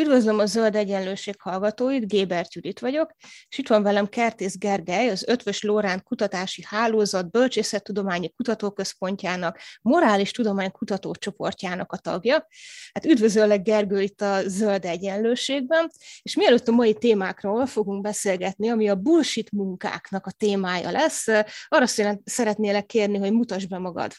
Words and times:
Üdvözlöm 0.00 0.38
a 0.38 0.46
Zöld 0.46 0.76
Egyenlőség 0.76 1.40
hallgatóit, 1.40 2.08
Géber 2.08 2.46
Judit 2.48 2.80
vagyok, 2.80 3.10
és 3.48 3.58
itt 3.58 3.68
van 3.68 3.82
velem 3.82 4.06
Kertész 4.06 4.58
Gergely, 4.58 5.08
az 5.08 5.28
Ötvös 5.28 5.62
Lórán 5.62 6.02
Kutatási 6.02 6.64
Hálózat 6.66 7.30
Bölcsészettudományi 7.30 8.30
Kutatóközpontjának, 8.30 9.58
Morális 9.82 10.30
Tudomány 10.30 10.70
Kutatócsoportjának 10.70 11.92
a 11.92 11.96
tagja. 11.96 12.46
Hát 12.92 13.04
üdvözöllek 13.04 13.62
Gergő 13.62 14.00
itt 14.00 14.20
a 14.20 14.48
Zöld 14.48 14.84
Egyenlőségben, 14.84 15.90
és 16.22 16.34
mielőtt 16.34 16.68
a 16.68 16.72
mai 16.72 16.94
témákról 16.94 17.66
fogunk 17.66 18.02
beszélgetni, 18.02 18.68
ami 18.68 18.88
a 18.88 18.94
bullshit 18.94 19.52
munkáknak 19.52 20.26
a 20.26 20.30
témája 20.30 20.90
lesz, 20.90 21.26
arra 21.68 21.86
szeretnélek 22.24 22.86
kérni, 22.86 23.18
hogy 23.18 23.32
mutasd 23.32 23.68
be 23.68 23.78
magad. 23.78 24.12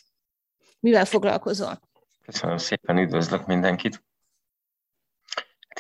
Mivel 0.79 1.05
foglalkozol? 1.05 1.79
Köszönöm 2.26 2.57
szépen, 2.57 2.98
üdvözlök 2.98 3.45
mindenkit! 3.45 4.04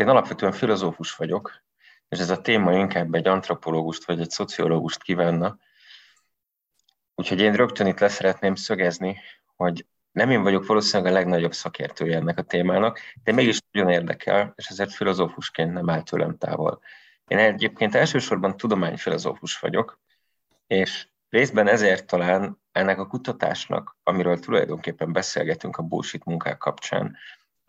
Én 0.01 0.09
alapvetően 0.09 0.51
filozófus 0.51 1.15
vagyok, 1.15 1.63
és 2.09 2.19
ez 2.19 2.29
a 2.29 2.41
téma 2.41 2.73
inkább 2.73 3.13
egy 3.13 3.27
antropológust 3.27 4.05
vagy 4.05 4.19
egy 4.19 4.29
szociológust 4.29 5.03
kívánna. 5.03 5.57
Úgyhogy 7.15 7.39
én 7.39 7.53
rögtön 7.53 7.87
itt 7.87 7.99
leszeretném 7.99 8.55
szögezni, 8.55 9.19
hogy 9.55 9.85
nem 10.11 10.29
én 10.29 10.43
vagyok 10.43 10.65
valószínűleg 10.65 11.11
a 11.11 11.15
legnagyobb 11.15 11.53
szakértője 11.53 12.17
ennek 12.17 12.37
a 12.37 12.41
témának, 12.41 12.99
de 13.23 13.31
mégis 13.31 13.59
nagyon 13.71 13.89
érdekel, 13.89 14.53
és 14.55 14.67
ezért 14.67 14.93
filozófusként 14.93 15.73
nem 15.73 15.89
áll 15.89 16.03
tőlem 16.03 16.37
távol. 16.37 16.81
Én 17.27 17.37
egyébként 17.37 17.95
elsősorban 17.95 18.57
tudományfilozófus 18.57 19.59
vagyok, 19.59 19.99
és 20.67 21.07
részben 21.29 21.67
ezért 21.67 22.07
talán 22.07 22.61
ennek 22.71 22.99
a 22.99 23.07
kutatásnak, 23.07 23.97
amiről 24.03 24.39
tulajdonképpen 24.39 25.11
beszélgetünk 25.11 25.77
a 25.77 25.83
bullshit 25.83 26.25
munkák 26.25 26.57
kapcsán, 26.57 27.17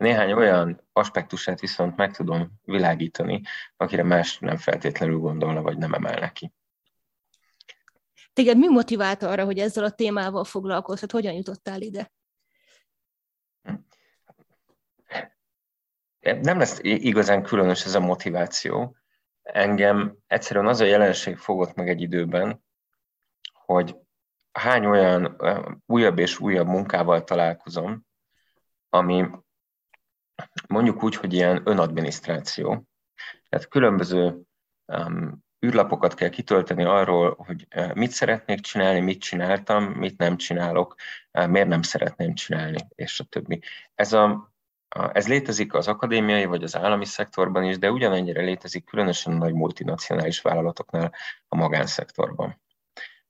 néhány 0.03 0.31
olyan 0.31 0.87
aspektusát 0.91 1.59
viszont 1.59 1.95
meg 1.95 2.15
tudom 2.15 2.51
világítani, 2.63 3.41
akire 3.77 4.03
más 4.03 4.39
nem 4.39 4.57
feltétlenül 4.57 5.17
gondolna, 5.17 5.61
vagy 5.61 5.77
nem 5.77 5.93
emel 5.93 6.19
neki. 6.19 6.53
Téged 8.33 8.57
mi 8.57 8.67
motiválta 8.67 9.29
arra, 9.29 9.45
hogy 9.45 9.59
ezzel 9.59 9.83
a 9.83 9.91
témával 9.91 10.43
foglalkozhat? 10.43 11.11
Hogyan 11.11 11.33
jutottál 11.33 11.81
ide? 11.81 12.11
Nem 16.19 16.57
lesz 16.57 16.79
igazán 16.81 17.43
különös 17.43 17.85
ez 17.85 17.95
a 17.95 17.99
motiváció. 17.99 18.95
Engem 19.41 20.17
egyszerűen 20.27 20.67
az 20.67 20.79
a 20.79 20.85
jelenség 20.85 21.37
fogott 21.37 21.75
meg 21.75 21.89
egy 21.89 22.01
időben, 22.01 22.63
hogy 23.53 23.95
hány 24.51 24.85
olyan 24.85 25.37
újabb 25.85 26.19
és 26.19 26.39
újabb 26.39 26.67
munkával 26.67 27.23
találkozom, 27.23 28.05
ami 28.89 29.29
mondjuk 30.67 31.03
úgy, 31.03 31.15
hogy 31.15 31.33
ilyen 31.33 31.61
önadminisztráció. 31.65 32.87
Tehát 33.49 33.67
különböző 33.67 34.41
um, 34.85 35.43
űrlapokat 35.65 36.13
kell 36.13 36.29
kitölteni 36.29 36.83
arról, 36.83 37.35
hogy 37.37 37.67
uh, 37.75 37.93
mit 37.93 38.11
szeretnék 38.11 38.59
csinálni, 38.59 38.99
mit 38.99 39.21
csináltam, 39.21 39.83
mit 39.83 40.17
nem 40.17 40.37
csinálok, 40.37 40.95
uh, 41.33 41.47
miért 41.47 41.67
nem 41.67 41.81
szeretném 41.81 42.33
csinálni, 42.33 42.77
és 42.95 43.19
a 43.19 43.23
többi. 43.23 43.61
Ez, 43.95 44.13
a, 44.13 44.53
ez 45.13 45.27
létezik 45.27 45.73
az 45.73 45.87
akadémiai 45.87 46.45
vagy 46.45 46.63
az 46.63 46.75
állami 46.75 47.05
szektorban 47.05 47.63
is, 47.63 47.77
de 47.77 47.91
ugyanennyire 47.91 48.41
létezik 48.41 48.85
különösen 48.85 49.33
nagy 49.33 49.53
multinacionális 49.53 50.41
vállalatoknál 50.41 51.13
a 51.47 51.55
magánszektorban. 51.55 52.61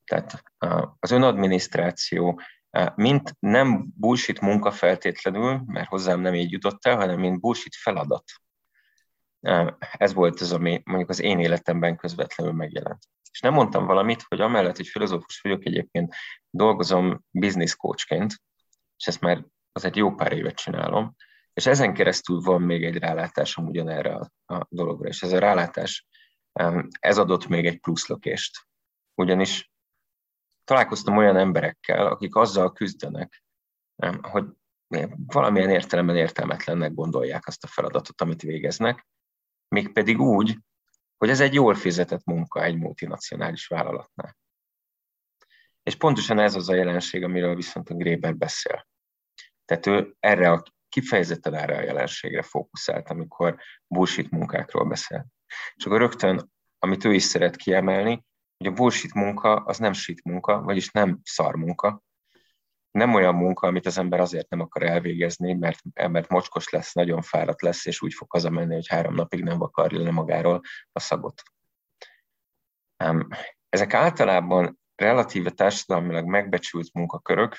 Tehát 0.06 0.44
az 1.00 1.12
önadminisztráció 1.12 2.41
mint 2.95 3.35
nem 3.39 3.88
bullshit 3.95 4.41
munka 4.41 4.72
feltétlenül, 4.72 5.63
mert 5.66 5.88
hozzám 5.88 6.19
nem 6.19 6.34
így 6.34 6.51
jutott 6.51 6.85
el, 6.85 6.95
hanem 6.95 7.19
mint 7.19 7.39
bullshit 7.39 7.75
feladat. 7.75 8.23
Ez 9.97 10.13
volt 10.13 10.39
az, 10.39 10.51
ami 10.51 10.81
mondjuk 10.85 11.09
az 11.09 11.22
én 11.22 11.39
életemben 11.39 11.97
közvetlenül 11.97 12.53
megjelent. 12.53 13.03
És 13.31 13.39
nem 13.39 13.53
mondtam 13.53 13.85
valamit, 13.85 14.25
hogy 14.28 14.41
amellett, 14.41 14.75
hogy 14.75 14.88
filozófus 14.88 15.39
vagyok, 15.41 15.66
egyébként 15.66 16.16
dolgozom 16.50 17.23
business 17.31 17.75
coachként, 17.75 18.41
és 18.97 19.07
ezt 19.07 19.22
már 19.22 19.45
az 19.72 19.85
egy 19.85 19.95
jó 19.95 20.16
pár 20.16 20.31
évet 20.31 20.55
csinálom, 20.55 21.16
és 21.53 21.66
ezen 21.66 21.94
keresztül 21.94 22.41
van 22.41 22.61
még 22.61 22.84
egy 22.84 22.97
rálátásom 22.97 23.66
ugyanerre 23.66 24.16
a, 24.16 24.53
a 24.53 24.66
dologra, 24.69 25.07
és 25.07 25.22
ez 25.22 25.31
a 25.31 25.40
rálátás, 25.40 26.07
ez 27.00 27.17
adott 27.17 27.47
még 27.47 27.66
egy 27.66 27.79
pluszlökést. 27.79 28.67
Ugyanis 29.16 29.72
találkoztam 30.63 31.18
olyan 31.18 31.38
emberekkel, 31.38 32.07
akik 32.07 32.35
azzal 32.35 32.72
küzdenek, 32.72 33.44
hogy 34.22 34.46
valamilyen 35.25 35.69
értelemben 35.69 36.16
értelmetlennek 36.16 36.94
gondolják 36.94 37.47
azt 37.47 37.63
a 37.63 37.68
feladatot, 37.68 38.22
amit 38.22 38.41
végeznek, 38.41 39.07
mégpedig 39.68 40.19
úgy, 40.19 40.57
hogy 41.18 41.29
ez 41.29 41.40
egy 41.40 41.53
jól 41.53 41.75
fizetett 41.75 42.25
munka 42.25 42.63
egy 42.63 42.78
multinacionális 42.78 43.68
vállalatnál. 43.68 44.38
És 45.84 45.96
pontosan 45.96 46.40
ez 46.40 46.56
az 46.56 46.69
a 46.69 46.73
jelenség, 46.73 47.23
amiről 47.23 47.56
viszont 47.56 47.90
a 47.90 47.96
Gréber 47.96 48.35
beszél. 48.35 48.88
Tehát 49.66 49.85
ő 49.85 50.16
erre 50.19 50.52
a 50.52 50.63
kifejezetten 50.90 51.53
erre 51.53 51.78
a 51.78 51.81
jelenségre 51.81 52.41
fókuszált, 52.41 53.09
amikor 53.09 53.57
bullshit 53.88 54.31
munkákról 54.31 54.85
beszél. 54.85 55.25
És 55.75 55.85
akkor 55.85 56.00
rögtön, 56.00 56.52
amit 56.79 57.03
ő 57.03 57.13
is 57.13 57.23
szeret 57.23 57.56
kiemelni, 57.56 58.25
hogy 58.63 58.72
a 58.72 58.75
bullshit 58.75 59.13
munka 59.13 59.56
az 59.56 59.78
nem 59.78 59.94
shit 59.94 60.24
munka, 60.24 60.62
vagyis 60.62 60.91
nem 60.91 61.19
szar 61.24 61.56
munka, 61.56 62.03
nem 62.91 63.13
olyan 63.13 63.35
munka, 63.35 63.68
amit 63.68 63.85
az 63.85 63.97
ember 63.97 64.19
azért 64.19 64.50
nem 64.50 64.59
akar 64.59 64.84
elvégezni, 64.84 65.53
mert, 65.53 65.79
mert 65.94 66.29
mocskos 66.29 66.69
lesz, 66.69 66.94
nagyon 66.94 67.22
fáradt 67.22 67.62
lesz, 67.62 67.85
és 67.85 68.02
úgy 68.02 68.13
fog 68.13 68.31
hazamenni, 68.31 68.73
hogy 68.73 68.88
három 68.88 69.13
napig 69.13 69.44
nem 69.44 69.57
vakarja 69.57 70.02
le 70.02 70.12
magáról 70.12 70.62
a 70.91 71.00
szagot. 71.00 71.44
Ezek 73.69 73.94
általában 73.94 74.79
relatíve 74.96 75.50
társadalmilag 75.50 76.25
megbecsült 76.25 76.94
munkakörök, 76.94 77.56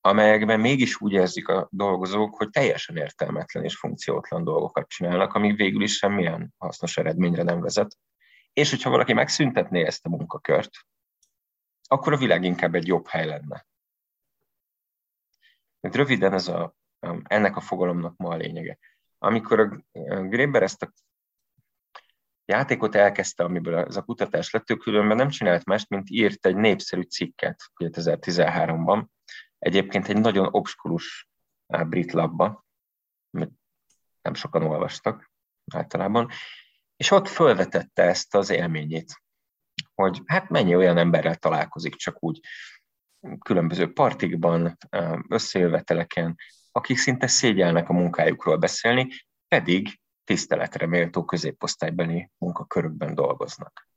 amelyekben 0.00 0.60
mégis 0.60 1.00
úgy 1.00 1.12
érzik 1.12 1.48
a 1.48 1.68
dolgozók, 1.70 2.36
hogy 2.36 2.50
teljesen 2.50 2.96
értelmetlen 2.96 3.64
és 3.64 3.76
funkciótlan 3.76 4.44
dolgokat 4.44 4.88
csinálnak, 4.88 5.34
amíg 5.34 5.56
végül 5.56 5.82
is 5.82 5.96
semmilyen 5.96 6.54
hasznos 6.58 6.96
eredményre 6.96 7.42
nem 7.42 7.60
vezet. 7.60 7.96
És 8.56 8.70
hogyha 8.70 8.90
valaki 8.90 9.12
megszüntetné 9.12 9.84
ezt 9.84 10.06
a 10.06 10.08
munkakört, 10.08 10.70
akkor 11.88 12.12
a 12.12 12.16
világ 12.16 12.44
inkább 12.44 12.74
egy 12.74 12.86
jobb 12.86 13.06
hely 13.06 13.26
lenne. 13.26 13.66
Tehát 15.80 15.96
röviden 15.96 16.32
ez 16.32 16.48
a, 16.48 16.74
ennek 17.22 17.56
a 17.56 17.60
fogalomnak 17.60 18.16
ma 18.16 18.28
a 18.28 18.36
lényege. 18.36 18.78
Amikor 19.18 19.60
a 19.60 19.82
Gréber 20.20 20.62
ezt 20.62 20.82
a 20.82 20.92
játékot 22.44 22.94
elkezdte, 22.94 23.44
amiből 23.44 23.78
ez 23.78 23.96
a 23.96 24.02
kutatás 24.02 24.50
lett, 24.50 24.70
ő 24.70 24.76
különben 24.76 25.16
nem 25.16 25.28
csinált 25.28 25.64
mást, 25.64 25.88
mint 25.88 26.10
írt 26.10 26.46
egy 26.46 26.56
népszerű 26.56 27.02
cikket 27.02 27.62
2013-ban, 27.76 29.06
egyébként 29.58 30.08
egy 30.08 30.20
nagyon 30.20 30.48
obskurus 30.50 31.28
brit 31.66 32.12
labba, 32.12 32.64
amit 33.30 33.52
nem 34.22 34.34
sokan 34.34 34.62
olvastak 34.62 35.30
általában, 35.72 36.30
és 36.96 37.10
ott 37.10 37.28
fölvetette 37.28 38.02
ezt 38.02 38.34
az 38.34 38.50
élményét, 38.50 39.22
hogy 39.94 40.22
hát 40.26 40.48
mennyi 40.48 40.76
olyan 40.76 40.98
emberrel 40.98 41.34
találkozik 41.34 41.94
csak 41.94 42.22
úgy 42.22 42.40
különböző 43.38 43.92
partikban, 43.92 44.78
összejöveteleken, 45.28 46.36
akik 46.72 46.98
szinte 46.98 47.26
szégyelnek 47.26 47.88
a 47.88 47.92
munkájukról 47.92 48.56
beszélni, 48.56 49.08
pedig 49.48 50.00
tiszteletre 50.24 50.86
méltó 50.86 51.24
középosztálybeli 51.24 52.30
munkakörökben 52.38 53.14
dolgoznak. 53.14 53.88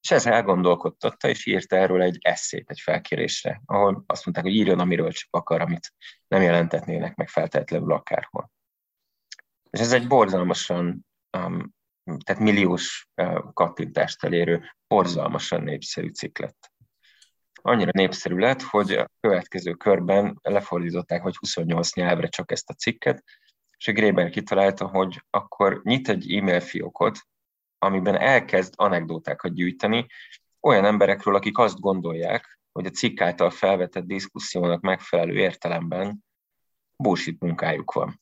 És 0.00 0.10
ez 0.10 0.26
elgondolkodtatta, 0.26 1.28
és 1.28 1.46
írta 1.46 1.76
erről 1.76 2.02
egy 2.02 2.18
eszét, 2.20 2.70
egy 2.70 2.80
felkérésre, 2.80 3.62
ahol 3.64 4.04
azt 4.06 4.24
mondták, 4.24 4.44
hogy 4.44 4.54
írjon, 4.54 4.78
amiről 4.78 5.12
csak 5.12 5.28
akar, 5.30 5.60
amit 5.60 5.92
nem 6.28 6.42
jelentetnének 6.42 7.16
meg 7.16 7.28
feltétlenül 7.28 7.92
akárhol. 7.92 8.50
És 9.70 9.80
ez 9.80 9.92
egy 9.92 10.06
borzalmasan 10.06 11.06
um, 11.38 11.74
tehát 12.24 12.42
milliós 12.42 13.08
kattintást 13.52 14.24
elérő, 14.24 14.74
borzalmasan 14.86 15.62
népszerű 15.62 16.08
cikk 16.08 16.38
lett. 16.38 16.72
Annyira 17.62 17.90
népszerű 17.92 18.36
lett, 18.36 18.62
hogy 18.62 18.92
a 18.92 19.10
következő 19.20 19.72
körben 19.72 20.38
lefordították, 20.42 21.22
hogy 21.22 21.36
28 21.36 21.94
nyelvre 21.94 22.28
csak 22.28 22.50
ezt 22.50 22.70
a 22.70 22.74
cikket, 22.74 23.24
és 23.78 23.88
a 23.88 23.92
Gréber 23.92 24.30
kitalálta, 24.30 24.86
hogy 24.86 25.22
akkor 25.30 25.80
nyit 25.82 26.08
egy 26.08 26.32
e-mail 26.32 26.60
fiókot, 26.60 27.18
amiben 27.78 28.16
elkezd 28.16 28.74
anekdótákat 28.76 29.54
gyűjteni 29.54 30.06
olyan 30.60 30.84
emberekről, 30.84 31.34
akik 31.34 31.58
azt 31.58 31.80
gondolják, 31.80 32.58
hogy 32.72 32.86
a 32.86 32.90
cikk 32.90 33.20
által 33.20 33.50
felvetett 33.50 34.04
diszkusziónak 34.04 34.80
megfelelő 34.80 35.34
értelemben 35.34 36.24
bullshit 36.96 37.40
munkájuk 37.40 37.92
van. 37.92 38.20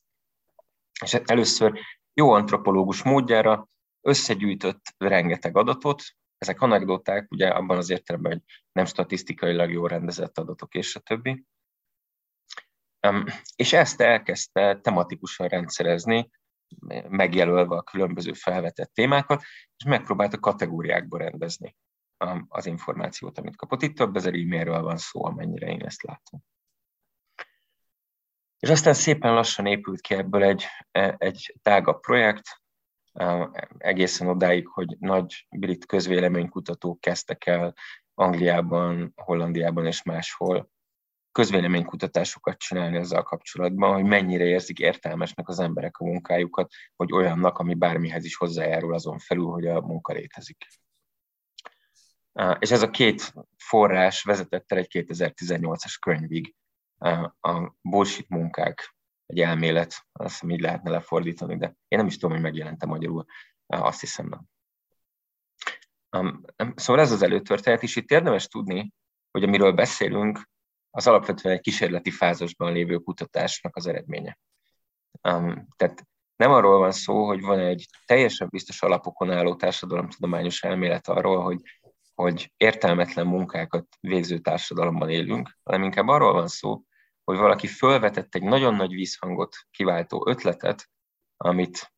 És 1.03 1.13
először 1.13 1.79
jó 2.13 2.31
antropológus 2.31 3.03
módjára 3.03 3.67
összegyűjtött 4.07 4.93
rengeteg 4.97 5.57
adatot, 5.57 6.03
ezek 6.37 6.61
anekdoták, 6.61 7.31
ugye 7.31 7.47
abban 7.47 7.77
az 7.77 7.89
értelemben, 7.89 8.31
hogy 8.31 8.41
nem 8.71 8.85
statisztikailag 8.85 9.71
jól 9.71 9.87
rendezett 9.87 10.37
adatok, 10.37 10.75
és 10.75 10.95
a 10.95 10.99
többi. 10.99 11.45
És 13.55 13.73
ezt 13.73 14.01
elkezdte 14.01 14.79
tematikusan 14.79 15.47
rendszerezni, 15.47 16.29
megjelölve 17.07 17.75
a 17.75 17.83
különböző 17.83 18.33
felvetett 18.33 18.93
témákat, 18.93 19.41
és 19.77 19.85
megpróbálta 19.85 20.39
kategóriákba 20.39 21.17
rendezni 21.17 21.75
az 22.47 22.65
információt, 22.65 23.37
amit 23.37 23.55
kapott. 23.55 23.81
Itt 23.81 23.95
több 23.95 24.15
ezer 24.15 24.33
e-mailről 24.33 24.81
van 24.81 24.97
szó, 24.97 25.25
amennyire 25.25 25.67
én 25.67 25.85
ezt 25.85 26.03
látom. 26.03 26.43
És 28.59 28.69
aztán 28.69 28.93
szépen 28.93 29.33
lassan 29.33 29.65
épült 29.65 30.01
ki 30.01 30.13
ebből 30.13 30.43
egy, 30.43 30.65
egy 31.17 31.55
tágabb 31.61 31.99
projekt, 31.99 32.61
egészen 33.77 34.27
odáig, 34.27 34.67
hogy 34.67 34.95
nagy 34.99 35.47
brit 35.49 35.85
közvéleménykutatók 35.85 37.01
kezdtek 37.01 37.45
el 37.45 37.73
Angliában, 38.13 39.13
Hollandiában 39.15 39.85
és 39.85 40.03
máshol 40.03 40.69
közvéleménykutatásokat 41.31 42.57
csinálni 42.57 42.97
ezzel 42.97 43.21
kapcsolatban, 43.23 43.93
hogy 43.93 44.03
mennyire 44.03 44.43
érzik 44.43 44.79
értelmesnek 44.79 45.47
az 45.47 45.59
emberek 45.59 45.97
a 45.97 46.05
munkájukat, 46.05 46.71
vagy 46.95 47.11
olyannak, 47.11 47.57
ami 47.57 47.73
bármihez 47.73 48.25
is 48.25 48.35
hozzájárul 48.35 48.93
azon 48.93 49.17
felül, 49.19 49.45
hogy 49.45 49.67
a 49.67 49.81
munka 49.81 50.13
létezik. 50.13 50.65
És 52.59 52.71
ez 52.71 52.81
a 52.81 52.89
két 52.89 53.33
forrás 53.57 54.23
vezetett 54.23 54.71
el 54.71 54.77
egy 54.77 54.87
2018-as 54.89 55.95
könyvig, 55.99 56.55
a 57.39 57.75
bullshit 57.81 58.29
munkák, 58.29 58.96
egy 59.27 59.39
elmélet, 59.39 60.05
azt 60.11 60.31
hiszem 60.31 60.49
így 60.49 60.61
lehetne 60.61 60.89
lefordítani, 60.89 61.57
de 61.57 61.65
én 61.87 61.97
nem 61.97 62.07
is 62.07 62.17
tudom, 62.17 62.31
hogy 62.31 62.41
megjelente 62.41 62.85
magyarul, 62.85 63.25
azt 63.65 63.99
hiszem 63.99 64.47
nem. 66.09 66.45
Szóval 66.75 67.01
ez 67.01 67.11
az 67.11 67.21
előtörténet, 67.21 67.83
és 67.83 67.95
itt 67.95 68.11
érdemes 68.11 68.47
tudni, 68.47 68.93
hogy 69.31 69.43
amiről 69.43 69.71
beszélünk, 69.71 70.49
az 70.89 71.07
alapvetően 71.07 71.55
egy 71.55 71.61
kísérleti 71.61 72.11
fázisban 72.11 72.73
lévő 72.73 72.97
kutatásnak 72.97 73.75
az 73.75 73.87
eredménye. 73.87 74.37
Tehát 75.75 76.07
nem 76.35 76.51
arról 76.51 76.79
van 76.79 76.91
szó, 76.91 77.25
hogy 77.25 77.41
van 77.41 77.59
egy 77.59 77.85
teljesen 78.05 78.47
biztos 78.51 78.81
alapokon 78.81 79.31
álló 79.31 79.55
társadalomtudományos 79.55 80.63
elmélet 80.63 81.07
arról, 81.07 81.43
hogy, 81.43 81.61
hogy 82.15 82.53
értelmetlen 82.57 83.27
munkákat 83.27 83.87
végző 83.99 84.37
társadalomban 84.37 85.09
élünk, 85.09 85.57
hanem 85.63 85.83
inkább 85.83 86.07
arról 86.07 86.33
van 86.33 86.47
szó, 86.47 86.81
hogy 87.27 87.37
valaki 87.37 87.67
fölvetett 87.67 88.35
egy 88.35 88.43
nagyon 88.43 88.75
nagy 88.75 88.93
vízhangot 88.93 89.55
kiváltó 89.71 90.27
ötletet, 90.27 90.89
amit 91.37 91.93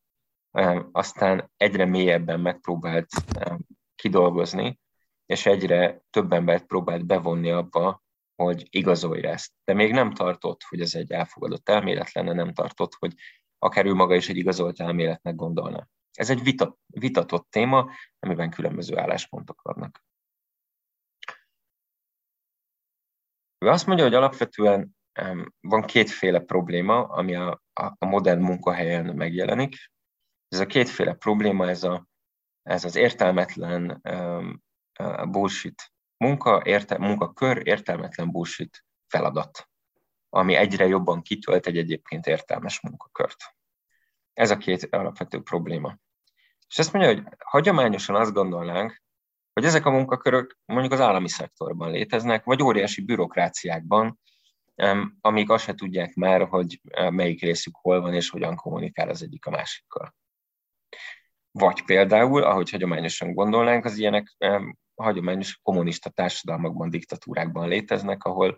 um, 0.52 0.90
aztán 0.92 1.52
egyre 1.58 1.86
mélyebben 1.86 2.40
megpróbált 2.40 3.08
um, 3.50 3.60
kidolgozni, 3.96 4.80
és 5.26 5.46
egyre 5.46 6.02
több 6.10 6.34
embert 6.34 6.66
próbált 6.66 7.06
bevonni 7.06 7.50
abba, 7.50 8.04
hogy 8.36 8.68
igazolja 8.70 9.30
ezt. 9.30 9.52
De 9.64 9.74
még 9.74 9.92
nem 9.92 10.14
tartott, 10.14 10.64
hogy 10.64 10.82
ez 10.82 10.96
egy 10.96 11.12
elfogadott 11.12 11.70
elmélet 11.70 12.12
lenne, 12.12 12.34
nem 12.34 12.54
tartott, 12.54 12.94
hogy 12.94 13.14
akár 13.58 13.86
ő 13.86 13.94
maga 13.94 14.16
is 14.16 14.30
egy 14.30 14.38
igazolt 14.38 14.80
elméletnek 14.80 15.36
gondolna. 15.36 15.88
Ez 16.14 16.30
egy 16.30 16.44
vita, 16.44 16.78
vitatott 16.86 17.48
téma, 17.50 17.92
amiben 18.20 18.50
különböző 18.50 18.98
álláspontok 18.98 19.62
vannak. 19.62 20.04
Ő 23.58 23.68
azt 23.68 23.86
mondja, 23.86 24.06
hogy 24.06 24.14
alapvetően 24.14 24.98
van 25.62 25.82
kétféle 25.86 26.40
probléma, 26.40 27.04
ami 27.04 27.36
a, 27.36 27.62
a 27.74 28.06
modern 28.06 28.42
munkahelyen 28.42 29.06
megjelenik. 29.06 29.76
Ez 30.48 30.60
a 30.60 30.66
kétféle 30.66 31.14
probléma, 31.14 31.70
ez, 31.70 31.84
a, 31.84 32.08
ez 32.64 32.84
az 32.84 32.96
értelmetlen 32.96 34.02
bullshit 35.30 35.92
munka, 36.18 36.62
érte, 36.66 36.98
munkakör, 36.98 37.68
értelmetlen 37.68 38.32
bullshit 38.32 38.86
feladat, 39.08 39.70
ami 40.30 40.56
egyre 40.56 40.88
jobban 40.88 41.22
kitölt 41.22 41.68
egy 41.68 41.78
egyébként 41.78 42.26
értelmes 42.26 42.82
munkakört. 42.82 43.56
Ez 44.34 44.52
a 44.52 44.58
két 44.58 44.84
alapvető 44.84 45.42
probléma. 45.42 45.98
És 46.68 46.78
ezt 46.78 46.94
mondja, 46.94 47.14
hogy 47.14 47.24
hagyományosan 47.38 48.16
azt 48.16 48.34
gondolnánk, 48.34 49.02
hogy 49.54 49.66
ezek 49.66 49.86
a 49.86 49.92
munkakörök 49.92 50.58
mondjuk 50.66 50.94
az 50.94 51.00
állami 51.00 51.30
szektorban 51.30 51.92
léteznek, 51.92 52.44
vagy 52.44 52.62
óriási 52.62 53.02
bürokráciákban, 53.02 54.20
amik 55.22 55.50
azt 55.50 55.64
se 55.64 55.74
tudják 55.74 56.14
már, 56.14 56.48
hogy 56.48 56.82
melyik 57.10 57.42
részük 57.42 57.76
hol 57.76 58.02
van, 58.02 58.14
és 58.14 58.30
hogyan 58.30 58.56
kommunikál 58.56 59.10
az 59.10 59.24
egyik 59.24 59.46
a 59.46 59.50
másikkal. 59.50 60.16
Vagy 61.52 61.86
például, 61.86 62.44
ahogy 62.44 62.70
hagyományosan 62.70 63.34
gondolnánk, 63.34 63.86
az 63.86 63.98
ilyenek 63.98 64.36
hagyományos 64.96 65.60
kommunista 65.64 66.10
társadalmakban, 66.10 66.90
diktatúrákban 66.90 67.68
léteznek, 67.68 68.24
ahol 68.24 68.56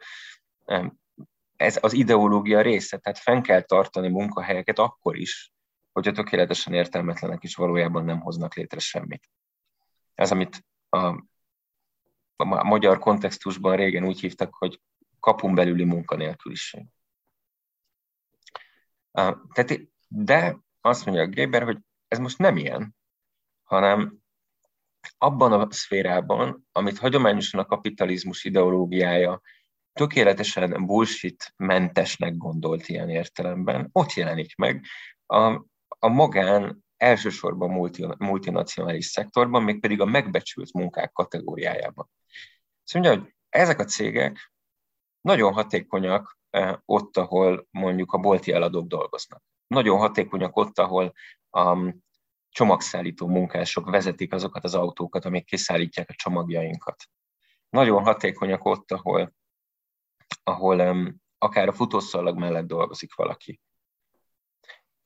ez 1.56 1.77
az 1.81 1.94
ideológia 1.94 2.62
része, 2.62 2.97
tehát 2.97 3.19
fenn 3.19 3.41
kell 3.41 3.62
tartani 3.62 4.09
munkahelyeket 4.09 4.79
akkor 4.79 5.17
is, 5.17 5.51
hogyha 5.91 6.12
tökéletesen 6.12 6.74
értelmetlenek 6.74 7.44
is 7.44 7.56
valójában 7.56 8.06
nem 8.06 8.19
hoznak 8.19 8.56
létre 8.56 8.79
semmit. 8.79 9.29
Ez, 10.15 10.31
amit 10.31 10.65
a, 10.89 11.06
a 12.35 12.63
magyar 12.63 13.00
kontextusban 13.00 13.75
régen 13.75 14.06
úgy 14.06 14.19
hívtak, 14.19 14.56
hogy 14.56 14.79
kapun 15.21 15.56
belüli 15.56 15.83
munkanélküliség. 15.83 16.85
Tehát, 19.12 19.79
de 20.07 20.57
azt 20.81 21.06
mondja 21.06 21.23
a 21.23 21.27
Géber, 21.27 21.63
hogy 21.63 21.77
ez 22.07 22.19
most 22.19 22.38
nem 22.38 22.57
ilyen, 22.57 22.95
hanem 23.63 24.19
abban 25.18 25.51
a 25.51 25.71
szférában, 25.71 26.68
amit 26.71 26.97
hagyományosan 26.97 27.59
a 27.59 27.65
kapitalizmus 27.65 28.44
ideológiája 28.44 29.41
tökéletesen 29.94 30.85
bullshit-mentesnek 30.85 32.38
gondolt 32.38 32.88
ilyen 32.88 33.09
értelemben, 33.09 33.89
ott 33.91 34.13
jelenik 34.13 34.56
meg 34.56 34.85
a, 35.25 35.65
a 35.88 36.07
magán 36.07 36.83
elsősorban 36.97 37.69
multi, 37.69 38.07
multinacionális 38.17 39.06
szektorban, 39.06 39.63
mégpedig 39.63 40.01
a 40.01 40.06
megbecsült 40.06 40.74
munkák 40.74 41.12
kategóriájában. 41.12 42.09
Szóval 42.83 43.09
mondja, 43.09 43.24
hogy 43.24 43.35
ezek 43.50 43.79
a 43.79 43.85
cégek 43.85 44.50
nagyon 45.21 45.53
hatékonyak 45.53 46.38
eh, 46.50 46.75
ott, 46.85 47.18
ahol 47.18 47.68
mondjuk 47.71 48.13
a 48.13 48.18
bolti 48.18 48.51
eladók 48.51 48.88
dolgoznak. 48.88 49.43
Nagyon 49.67 49.98
hatékonyak 49.98 50.57
ott, 50.57 50.79
ahol 50.79 51.13
a 51.50 51.93
csomagszállító 52.50 53.27
munkások 53.27 53.89
vezetik 53.89 54.34
azokat 54.34 54.63
az 54.63 54.75
autókat, 54.75 55.25
amik 55.25 55.45
kiszállítják 55.45 56.10
a 56.10 56.13
csomagjainkat. 56.13 57.03
Nagyon 57.69 58.03
hatékonyak 58.03 58.65
ott, 58.65 58.91
ahol, 58.91 59.34
ahol 60.43 61.13
akár 61.38 61.67
a 61.67 61.74
futószalag 61.74 62.38
mellett 62.38 62.65
dolgozik 62.65 63.15
valaki. 63.15 63.60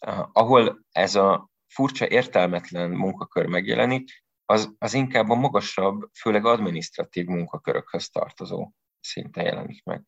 Uh, 0.05 0.29
ahol 0.33 0.85
ez 0.91 1.15
a 1.15 1.49
furcsa, 1.67 2.07
értelmetlen 2.07 2.91
munkakör 2.91 3.45
megjelenik, 3.45 4.23
az, 4.45 4.75
az 4.77 4.93
inkább 4.93 5.29
a 5.29 5.35
magasabb, 5.35 6.09
főleg 6.19 6.45
administratív 6.45 7.25
munkakörökhöz 7.25 8.09
tartozó 8.09 8.71
szinten 8.99 9.43
jelenik 9.43 9.83
meg. 9.83 10.03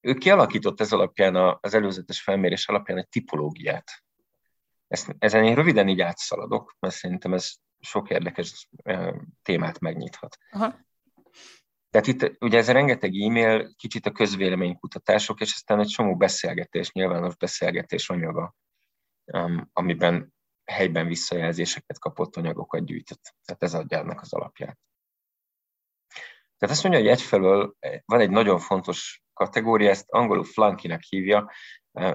Ő 0.00 0.14
kialakított 0.14 0.80
ez 0.80 0.92
alapján, 0.92 1.58
az 1.60 1.74
előzetes 1.74 2.22
felmérés 2.22 2.68
alapján 2.68 2.98
egy 2.98 3.08
tipológiát, 3.08 3.90
ezt, 4.88 5.14
ezen 5.18 5.44
én 5.44 5.54
röviden 5.54 5.88
így 5.88 6.00
átszaladok, 6.00 6.76
mert 6.78 6.94
szerintem 6.94 7.34
ez 7.34 7.52
sok 7.80 8.10
érdekes 8.10 8.68
témát 9.42 9.78
megnyithat. 9.78 10.38
Aha. 10.50 10.84
Tehát 11.90 12.06
itt 12.06 12.42
ugye 12.42 12.58
ez 12.58 12.68
a 12.68 12.72
rengeteg 12.72 13.14
e-mail, 13.14 13.74
kicsit 13.74 14.06
a 14.06 14.12
közvéleménykutatások, 14.12 15.40
és 15.40 15.52
aztán 15.52 15.80
egy 15.80 15.86
csomó 15.86 16.16
beszélgetés, 16.16 16.92
nyilvános 16.92 17.36
beszélgetés 17.36 18.08
anyaga, 18.10 18.54
amiben 19.72 20.34
helyben 20.64 21.06
visszajelzéseket 21.06 21.98
kapott, 21.98 22.36
anyagokat 22.36 22.84
gyűjtött. 22.84 23.34
Tehát 23.44 23.62
ez 23.62 23.74
adja 23.74 23.98
ennek 23.98 24.20
az 24.20 24.32
alapját. 24.32 24.78
Tehát 26.58 26.74
azt 26.74 26.82
mondja, 26.82 27.00
hogy 27.00 27.10
egyfelől 27.10 27.76
van 28.04 28.20
egy 28.20 28.30
nagyon 28.30 28.58
fontos 28.58 29.22
kategória, 29.32 29.90
ezt 29.90 30.10
angolul 30.10 30.44
flunkinek 30.44 31.02
hívja, 31.02 31.50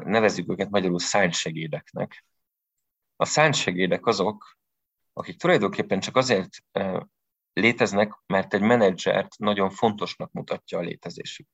nevezzük 0.04 0.52
őket 0.52 0.70
magyarul 0.70 1.00
szánysegédeknek. 1.00 2.26
A 3.16 3.26
szántsegédek 3.26 4.06
azok, 4.06 4.58
akik 5.14 5.38
tulajdonképpen 5.38 6.00
csak 6.00 6.16
azért 6.16 6.50
léteznek, 7.54 8.14
mert 8.26 8.54
egy 8.54 8.62
menedzsert 8.62 9.38
nagyon 9.38 9.70
fontosnak 9.70 10.32
mutatja 10.32 10.78
a 10.78 10.82
létezésük. 10.82 11.48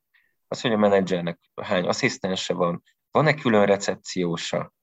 Az, 0.47 0.61
hogy 0.61 0.71
a 0.71 0.77
menedzsernek 0.77 1.39
hány 1.61 1.85
asszisztense 1.85 2.53
van, 2.53 2.83
van-e 3.11 3.33
külön 3.33 3.65
recepciósa. 3.65 4.73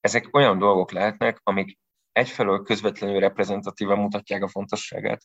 Ezek 0.00 0.34
olyan 0.36 0.58
dolgok 0.58 0.92
lehetnek, 0.92 1.40
amik 1.42 1.78
egyfelől 2.12 2.62
közvetlenül 2.62 3.20
reprezentatívan 3.20 3.98
mutatják 3.98 4.42
a 4.42 4.48
fontosságát 4.48 5.22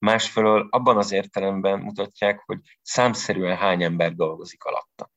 másfelől 0.00 0.68
abban 0.70 0.96
az 0.96 1.12
értelemben 1.12 1.80
mutatják, 1.80 2.42
hogy 2.46 2.58
számszerűen 2.82 3.56
hány 3.56 3.82
ember 3.82 4.14
dolgozik 4.14 4.64
alatta. 4.64 5.10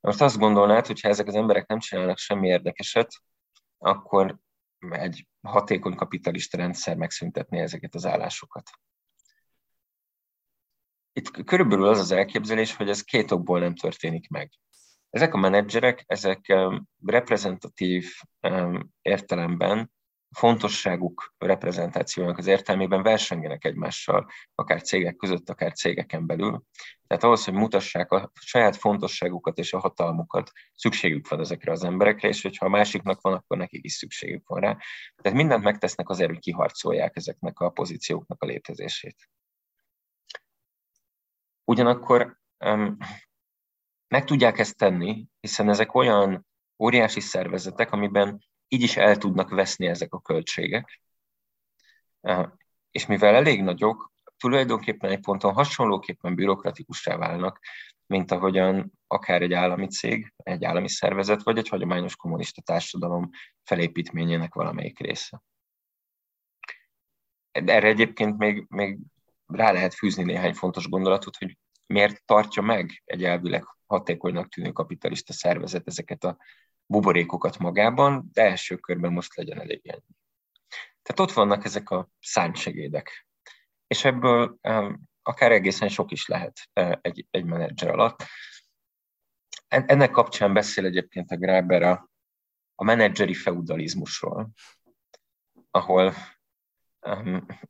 Most 0.00 0.20
azt 0.20 0.38
gondolnád, 0.38 0.86
hogy 0.86 1.00
ha 1.00 1.08
ezek 1.08 1.26
az 1.26 1.34
emberek 1.34 1.66
nem 1.66 1.78
csinálnak 1.78 2.18
semmi 2.18 2.48
érdekeset, 2.48 3.12
akkor 3.78 4.38
egy 4.90 5.26
hatékony 5.40 5.94
kapitalista 5.94 6.56
rendszer 6.56 6.96
megszüntetné 6.96 7.60
ezeket 7.60 7.94
az 7.94 8.06
állásokat. 8.06 8.70
Itt 11.12 11.44
körülbelül 11.44 11.88
az 11.88 11.98
az 11.98 12.10
elképzelés, 12.10 12.74
hogy 12.74 12.88
ez 12.88 13.02
két 13.02 13.30
okból 13.30 13.60
nem 13.60 13.74
történik 13.74 14.28
meg. 14.28 14.52
Ezek 15.10 15.34
a 15.34 15.38
menedzserek, 15.38 16.04
ezek 16.06 16.56
reprezentatív 17.04 18.12
értelemben 19.02 19.92
fontosságuk 20.34 21.34
reprezentációnak 21.38 22.38
az 22.38 22.46
értelmében 22.46 23.02
versengenek 23.02 23.64
egymással, 23.64 24.30
akár 24.54 24.82
cégek 24.82 25.16
között, 25.16 25.50
akár 25.50 25.72
cégeken 25.72 26.26
belül. 26.26 26.62
Tehát 27.06 27.24
ahhoz, 27.24 27.44
hogy 27.44 27.54
mutassák 27.54 28.12
a 28.12 28.30
saját 28.40 28.76
fontosságukat 28.76 29.58
és 29.58 29.72
a 29.72 29.78
hatalmukat, 29.78 30.50
szükségük 30.74 31.28
van 31.28 31.40
ezekre 31.40 31.72
az 31.72 31.84
emberekre, 31.84 32.28
és 32.28 32.42
hogyha 32.42 32.66
a 32.66 32.68
másiknak 32.68 33.20
van, 33.20 33.32
akkor 33.32 33.56
nekik 33.56 33.84
is 33.84 33.92
szükségük 33.92 34.48
van 34.48 34.60
rá. 34.60 34.76
Tehát 35.22 35.38
mindent 35.38 35.64
megtesznek 35.64 36.08
azért, 36.08 36.30
hogy 36.30 36.38
kiharcolják 36.38 37.16
ezeknek 37.16 37.58
a 37.58 37.70
pozícióknak 37.70 38.42
a 38.42 38.46
létezését. 38.46 39.16
Ugyanakkor 41.64 42.38
um, 42.64 42.96
meg 44.08 44.24
tudják 44.24 44.58
ezt 44.58 44.76
tenni, 44.76 45.26
hiszen 45.40 45.68
ezek 45.68 45.94
olyan 45.94 46.46
óriási 46.78 47.20
szervezetek, 47.20 47.92
amiben 47.92 48.38
így 48.74 48.82
is 48.82 48.96
el 48.96 49.16
tudnak 49.16 49.50
veszni 49.50 49.86
ezek 49.86 50.14
a 50.14 50.20
költségek. 50.20 51.00
És 52.90 53.06
mivel 53.06 53.34
elég 53.34 53.62
nagyok, 53.62 54.12
tulajdonképpen 54.36 55.10
egy 55.10 55.20
ponton 55.20 55.52
hasonlóképpen 55.52 56.34
bürokratikussá 56.34 57.16
válnak, 57.16 57.60
mint 58.06 58.30
ahogyan 58.30 58.92
akár 59.06 59.42
egy 59.42 59.52
állami 59.52 59.86
cég, 59.86 60.32
egy 60.36 60.64
állami 60.64 60.88
szervezet, 60.88 61.42
vagy 61.42 61.58
egy 61.58 61.68
hagyományos 61.68 62.16
kommunista 62.16 62.62
társadalom 62.62 63.30
felépítményének 63.62 64.54
valamelyik 64.54 64.98
része. 64.98 65.42
Erre 67.50 67.88
egyébként 67.88 68.36
még, 68.36 68.66
még 68.68 68.98
rá 69.46 69.72
lehet 69.72 69.94
fűzni 69.94 70.22
néhány 70.22 70.54
fontos 70.54 70.88
gondolatot, 70.88 71.36
hogy 71.36 71.58
miért 71.86 72.24
tartja 72.24 72.62
meg 72.62 73.02
egy 73.04 73.24
elvileg 73.24 73.64
hatékonynak 73.86 74.48
tűnő 74.48 74.72
kapitalista 74.72 75.32
szervezet 75.32 75.86
ezeket 75.86 76.24
a 76.24 76.36
buborékokat 76.86 77.58
magában, 77.58 78.30
de 78.32 78.42
első 78.42 78.76
körben 78.76 79.12
most 79.12 79.36
legyen 79.36 79.60
elég 79.60 79.80
ennyi. 79.84 80.16
Tehát 81.02 81.30
ott 81.30 81.32
vannak 81.32 81.64
ezek 81.64 81.90
a 81.90 82.08
szántsegédek. 82.20 83.26
És 83.86 84.04
ebből 84.04 84.58
akár 85.22 85.52
egészen 85.52 85.88
sok 85.88 86.10
is 86.10 86.26
lehet 86.26 86.60
uh, 86.80 86.92
egy, 87.00 87.26
egy 87.30 87.44
menedzser 87.44 87.90
alatt. 87.90 88.24
Ennek 89.68 90.10
kapcsán 90.10 90.52
beszél 90.52 90.84
egyébként 90.84 91.30
a 91.30 91.36
Graeber 91.36 91.82
a, 91.82 92.10
a 92.74 92.84
menedzseri 92.84 93.34
feudalizmusról, 93.34 94.50
ahol 95.70 96.14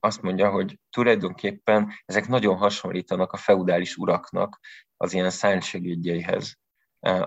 azt 0.00 0.22
mondja, 0.22 0.50
hogy 0.50 0.80
tulajdonképpen 0.90 1.92
ezek 2.04 2.28
nagyon 2.28 2.56
hasonlítanak 2.56 3.32
a 3.32 3.36
feudális 3.36 3.96
uraknak 3.96 4.60
az 4.96 5.12
ilyen 5.12 5.30
szántsegédjeihez 5.30 6.58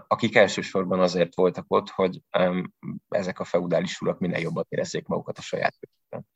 akik 0.07 0.35
elsősorban 0.35 0.99
azért 0.99 1.35
voltak 1.35 1.65
ott, 1.67 1.89
hogy 1.89 2.21
ezek 3.09 3.39
a 3.39 3.43
feudális 3.43 4.01
urak 4.01 4.19
minél 4.19 4.39
jobban 4.39 4.65
érezzék 4.69 5.07
magukat 5.07 5.37
a 5.37 5.41
saját 5.41 5.75
körükben. 5.79 6.27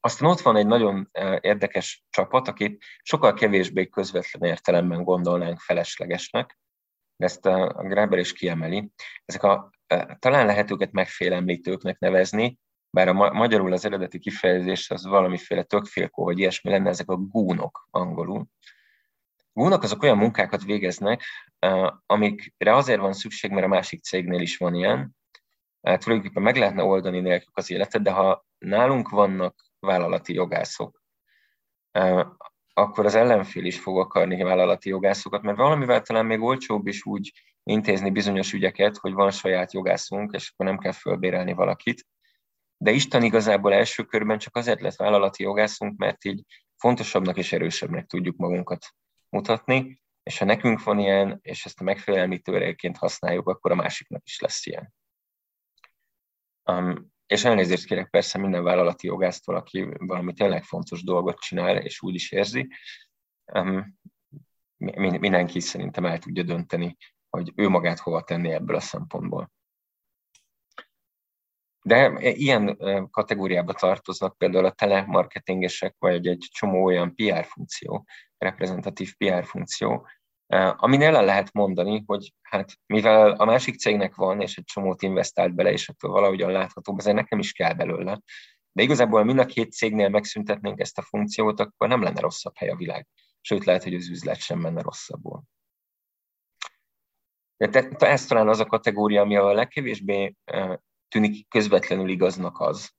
Aztán 0.00 0.28
ott 0.28 0.40
van 0.40 0.56
egy 0.56 0.66
nagyon 0.66 1.10
érdekes 1.40 2.04
csapat, 2.10 2.48
akit 2.48 2.84
sokkal 3.02 3.34
kevésbé 3.34 3.86
közvetlen 3.88 4.50
értelemben 4.50 5.02
gondolnánk 5.02 5.60
feleslegesnek, 5.60 6.58
ezt 7.16 7.46
a 7.46 7.66
Graeber 7.66 8.18
is 8.18 8.32
kiemeli. 8.32 8.90
Ezek 9.24 9.42
a, 9.42 9.70
talán 10.18 10.46
lehet 10.46 10.70
őket 10.70 10.92
megfélemlítőknek 10.92 11.98
nevezni, 11.98 12.58
bár 12.90 13.08
a 13.08 13.32
magyarul 13.32 13.72
az 13.72 13.84
eredeti 13.84 14.18
kifejezés 14.18 14.90
az 14.90 15.06
valamiféle 15.06 15.62
tökfélkó, 15.62 16.24
hogy 16.24 16.38
ilyesmi 16.38 16.70
lenne, 16.70 16.88
ezek 16.88 17.08
a 17.08 17.16
gúnok 17.16 17.88
angolul. 17.90 18.46
Gúnak 19.56 19.82
azok 19.82 20.02
olyan 20.02 20.16
munkákat 20.16 20.62
végeznek, 20.64 21.22
amikre 22.06 22.74
azért 22.74 23.00
van 23.00 23.12
szükség, 23.12 23.50
mert 23.50 23.64
a 23.64 23.68
másik 23.68 24.02
cégnél 24.02 24.40
is 24.40 24.56
van 24.56 24.74
ilyen. 24.74 25.16
Tulajdonképpen 25.80 26.42
meg 26.42 26.56
lehetne 26.56 26.82
oldani 26.82 27.20
nélkül 27.20 27.52
az 27.52 27.70
életet, 27.70 28.02
de 28.02 28.10
ha 28.10 28.46
nálunk 28.58 29.08
vannak 29.08 29.64
vállalati 29.78 30.34
jogászok, 30.34 31.02
akkor 32.74 33.04
az 33.04 33.14
ellenfél 33.14 33.64
is 33.64 33.78
fog 33.78 33.98
akarni 33.98 34.42
vállalati 34.42 34.88
jogászokat, 34.88 35.42
mert 35.42 35.56
valamivel 35.56 36.02
talán 36.02 36.26
még 36.26 36.40
olcsóbb 36.40 36.86
is 36.86 37.06
úgy 37.06 37.32
intézni 37.62 38.10
bizonyos 38.10 38.52
ügyeket, 38.52 38.96
hogy 38.96 39.12
van 39.12 39.30
saját 39.30 39.72
jogászunk, 39.72 40.34
és 40.34 40.50
akkor 40.50 40.66
nem 40.66 40.78
kell 40.78 40.92
fölbérelni 40.92 41.52
valakit. 41.52 42.06
De 42.76 42.90
Isten 42.90 43.22
igazából 43.22 43.72
első 43.72 44.02
körben 44.02 44.38
csak 44.38 44.56
azért 44.56 44.80
lett 44.80 44.96
vállalati 44.96 45.42
jogászunk, 45.42 45.98
mert 45.98 46.24
így 46.24 46.42
fontosabbnak 46.76 47.36
és 47.36 47.52
erősebbnek 47.52 48.06
tudjuk 48.06 48.36
magunkat 48.36 48.86
mutatni, 49.28 50.02
és 50.22 50.38
ha 50.38 50.44
nekünk 50.44 50.82
van 50.82 50.98
ilyen, 50.98 51.38
és 51.42 51.64
ezt 51.64 51.80
a 51.80 51.84
megfélemlítőreként 51.84 52.96
használjuk, 52.96 53.48
akkor 53.48 53.70
a 53.70 53.74
másiknak 53.74 54.22
is 54.24 54.40
lesz 54.40 54.66
ilyen. 54.66 54.94
Um, 56.64 57.14
és 57.26 57.44
elnézést 57.44 57.86
kérek 57.86 58.10
persze 58.10 58.38
minden 58.38 58.62
vállalati 58.62 59.06
jogásztól, 59.06 59.56
aki 59.56 59.88
valami 59.98 60.32
tényleg 60.32 60.64
fontos 60.64 61.04
dolgot 61.04 61.38
csinál, 61.38 61.76
és 61.76 62.02
úgy 62.02 62.14
is 62.14 62.32
érzi. 62.32 62.68
Um, 63.52 63.98
mindenki 64.76 65.60
szerintem 65.60 66.06
el 66.06 66.18
tudja 66.18 66.42
dönteni, 66.42 66.96
hogy 67.30 67.52
ő 67.54 67.68
magát 67.68 67.98
hova 67.98 68.22
tenni 68.22 68.52
ebből 68.52 68.76
a 68.76 68.80
szempontból. 68.80 69.52
De 71.82 72.18
ilyen 72.32 72.76
kategóriába 73.10 73.72
tartoznak 73.72 74.38
például 74.38 74.64
a 74.64 74.72
telemarketingesek, 74.72 75.94
vagy 75.98 76.26
egy 76.26 76.46
csomó 76.50 76.84
olyan 76.84 77.14
PR 77.14 77.44
funkció, 77.44 78.06
reprezentatív 78.38 79.14
PR 79.16 79.44
funkció, 79.44 80.06
aminél 80.76 81.16
el 81.16 81.24
lehet 81.24 81.52
mondani, 81.52 82.02
hogy 82.06 82.34
hát 82.42 82.72
mivel 82.86 83.30
a 83.30 83.44
másik 83.44 83.78
cégnek 83.78 84.14
van, 84.14 84.40
és 84.40 84.56
egy 84.56 84.64
csomót 84.64 85.02
investált 85.02 85.54
bele, 85.54 85.72
és 85.72 85.88
akkor 85.88 86.10
valahogyan 86.10 86.50
látható, 86.50 86.94
azért 86.98 87.16
nekem 87.16 87.38
is 87.38 87.52
kell 87.52 87.74
belőle. 87.74 88.20
De 88.72 88.82
igazából 88.82 89.24
mind 89.24 89.38
a 89.38 89.46
két 89.46 89.72
cégnél 89.72 90.08
megszüntetnénk 90.08 90.80
ezt 90.80 90.98
a 90.98 91.02
funkciót, 91.02 91.60
akkor 91.60 91.88
nem 91.88 92.02
lenne 92.02 92.20
rosszabb 92.20 92.56
hely 92.56 92.68
a 92.68 92.76
világ. 92.76 93.06
Sőt, 93.40 93.64
lehet, 93.64 93.82
hogy 93.82 93.94
az 93.94 94.08
üzlet 94.08 94.38
sem 94.38 94.58
menne 94.58 94.82
rosszabbul. 94.82 95.42
De 97.56 97.88
ez 97.98 98.26
talán 98.26 98.48
az 98.48 98.60
a 98.60 98.66
kategória, 98.66 99.20
ami 99.20 99.36
a 99.36 99.52
legkevésbé 99.52 100.34
tűnik 101.08 101.48
közvetlenül 101.48 102.08
igaznak 102.08 102.60
az, 102.60 102.90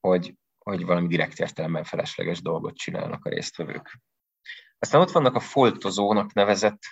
hogy, 0.00 0.34
hogy 0.58 0.84
valami 0.84 1.06
direkt 1.06 1.38
értelemben 1.38 1.84
felesleges 1.84 2.42
dolgot 2.42 2.76
csinálnak 2.76 3.24
a 3.24 3.28
résztvevők. 3.28 4.00
Aztán 4.78 5.00
ott 5.00 5.10
vannak 5.10 5.34
a 5.34 5.40
foltozónak 5.40 6.32
nevezett 6.32 6.82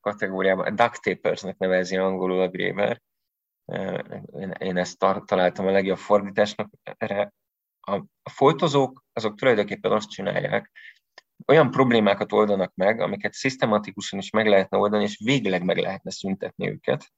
kategóriában, 0.00 0.66
a 0.66 0.70
duct 0.70 1.02
tapersnek 1.02 1.58
nevezi 1.58 1.96
angolul 1.96 2.40
a 2.40 2.48
Gréber. 2.48 3.00
Én 4.58 4.76
ezt 4.76 4.98
találtam 5.24 5.66
a 5.66 5.70
legjobb 5.70 5.98
fordításnak 5.98 6.70
erre. 6.82 7.32
A, 7.80 8.02
foltozók 8.30 9.04
azok 9.12 9.36
tulajdonképpen 9.36 9.92
azt 9.92 10.10
csinálják, 10.10 10.70
olyan 11.46 11.70
problémákat 11.70 12.32
oldanak 12.32 12.74
meg, 12.74 13.00
amiket 13.00 13.32
szisztematikusan 13.32 14.18
is 14.18 14.30
meg 14.30 14.46
lehetne 14.46 14.78
oldani, 14.78 15.02
és 15.02 15.20
végleg 15.24 15.64
meg 15.64 15.78
lehetne 15.78 16.10
szüntetni 16.10 16.68
őket. 16.68 17.12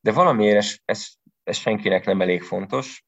De 0.00 0.12
valamiért 0.12 0.56
ez, 0.56 0.76
ez, 0.84 1.08
ez 1.42 1.56
senkinek 1.56 2.04
nem 2.04 2.20
elég 2.20 2.42
fontos, 2.42 3.04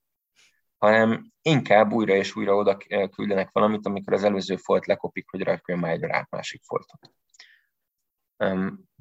hanem 0.87 1.33
inkább 1.43 1.93
újra 1.93 2.15
és 2.15 2.37
újra 2.37 2.55
oda 2.55 2.77
küldenek 3.11 3.51
valamit, 3.53 3.87
amikor 3.87 4.13
az 4.13 4.25
előző 4.25 4.57
folt 4.57 4.87
lekopik, 4.87 5.31
hogy 5.31 5.43
rakjon 5.43 5.79
már 5.79 5.93
egy 5.93 6.01
rá 6.01 6.27
másik 6.31 6.63
foltot. 6.63 7.15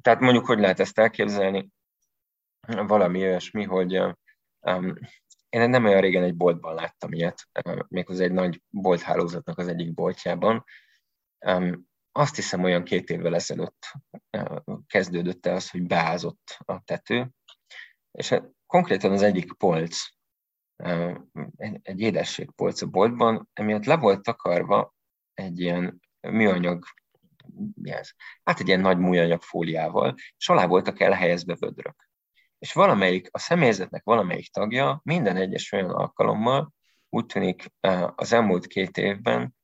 Tehát 0.02 0.20
mondjuk, 0.20 0.46
hogy 0.46 0.58
lehet 0.58 0.80
ezt 0.80 0.98
elképzelni? 0.98 1.70
Valami 2.66 3.22
olyasmi, 3.22 3.64
hogy 3.64 3.92
én 5.48 5.70
nem 5.70 5.84
olyan 5.84 6.00
régen 6.00 6.22
egy 6.22 6.36
boltban 6.36 6.74
láttam 6.74 7.12
ilyet, 7.12 7.48
méghozzá 7.88 8.24
egy 8.24 8.32
nagy 8.32 8.62
bolthálózatnak 8.70 9.58
az 9.58 9.68
egyik 9.68 9.94
boltjában. 9.94 10.64
Azt 12.12 12.34
hiszem, 12.34 12.62
olyan 12.62 12.84
két 12.84 13.10
évvel 13.10 13.34
ezelőtt 13.34 13.92
kezdődött 14.86 15.46
el 15.46 15.54
az, 15.54 15.70
hogy 15.70 15.82
beázott 15.82 16.56
a 16.58 16.80
tető, 16.84 17.30
és 18.10 18.28
hát 18.28 18.50
konkrétan 18.66 19.12
az 19.12 19.22
egyik 19.22 19.52
polc 19.52 19.98
egy 21.82 22.00
édességpolc 22.00 22.82
a 22.82 22.86
boltban, 22.86 23.48
emiatt 23.52 23.84
le 23.84 23.96
volt 23.96 24.22
takarva 24.22 24.94
egy 25.34 25.60
ilyen 25.60 26.00
műanyag, 26.20 26.84
mi 27.74 27.90
ez? 27.90 28.10
Hát 28.42 28.60
egy 28.60 28.66
ilyen 28.68 28.80
nagy 28.80 28.98
műanyag 28.98 29.42
fóliával, 29.42 30.14
és 30.36 30.48
alá 30.48 30.66
voltak 30.66 31.00
elhelyezve 31.00 31.56
vödrök. 31.58 32.08
És 32.58 32.72
valamelyik, 32.72 33.28
a 33.30 33.38
személyzetnek 33.38 34.04
valamelyik 34.04 34.52
tagja 34.52 35.00
minden 35.04 35.36
egyes 35.36 35.72
olyan 35.72 35.90
alkalommal 35.90 36.72
úgy 37.08 37.26
tűnik 37.26 37.72
az 38.14 38.32
elmúlt 38.32 38.66
két 38.66 38.96
évben, 38.96 39.54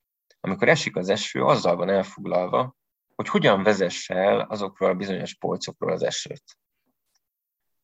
amikor 0.40 0.68
esik 0.68 0.96
az 0.96 1.08
eső, 1.08 1.44
azzal 1.44 1.76
van 1.76 1.88
elfoglalva, 1.88 2.76
hogy 3.14 3.28
hogyan 3.28 3.62
vezesse 3.62 4.14
el 4.14 4.40
azokról 4.40 4.90
a 4.90 4.94
bizonyos 4.94 5.34
polcokról 5.34 5.92
az 5.92 6.02
esőt. 6.02 6.42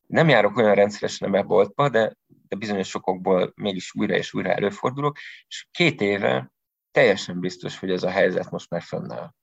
Nem 0.07 0.29
járok 0.29 0.57
olyan 0.57 0.75
rendszeresen 0.75 1.33
a 1.33 1.43
boltba, 1.43 1.89
de, 1.89 2.15
de 2.47 2.55
bizonyos 2.55 2.87
sokokból 2.87 3.53
mégis 3.55 3.95
újra 3.95 4.15
és 4.15 4.33
újra 4.33 4.51
előfordulok, 4.51 5.17
és 5.47 5.67
két 5.71 6.01
éve 6.01 6.51
teljesen 6.91 7.39
biztos, 7.39 7.79
hogy 7.79 7.91
ez 7.91 8.03
a 8.03 8.09
helyzet 8.09 8.51
most 8.51 8.69
már 8.69 8.81
fönnáll. 8.81 9.33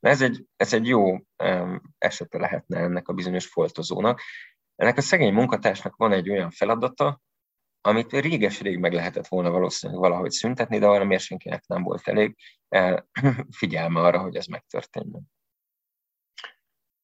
Ez 0.00 0.22
egy, 0.22 0.46
ez 0.56 0.72
egy 0.72 0.86
jó 0.86 1.18
esete 1.98 2.38
lehetne 2.38 2.78
ennek 2.78 3.08
a 3.08 3.12
bizonyos 3.12 3.46
foltozónak. 3.46 4.20
Ennek 4.76 4.96
a 4.96 5.00
szegény 5.00 5.32
munkatársnak 5.32 5.96
van 5.96 6.12
egy 6.12 6.30
olyan 6.30 6.50
feladata, 6.50 7.20
amit 7.80 8.12
réges-rég 8.12 8.78
meg 8.78 8.92
lehetett 8.92 9.26
volna 9.26 9.50
valószínűleg 9.50 10.02
valahogy 10.02 10.30
szüntetni, 10.30 10.78
de 10.78 10.86
arra 10.86 11.04
miért 11.04 11.22
senkinek 11.22 11.66
nem 11.66 11.82
volt 11.82 12.08
elég 12.08 12.36
eh, 12.68 12.96
figyelme 13.58 14.00
arra, 14.00 14.18
hogy 14.18 14.36
ez 14.36 14.46
megtörténjen. 14.46 15.30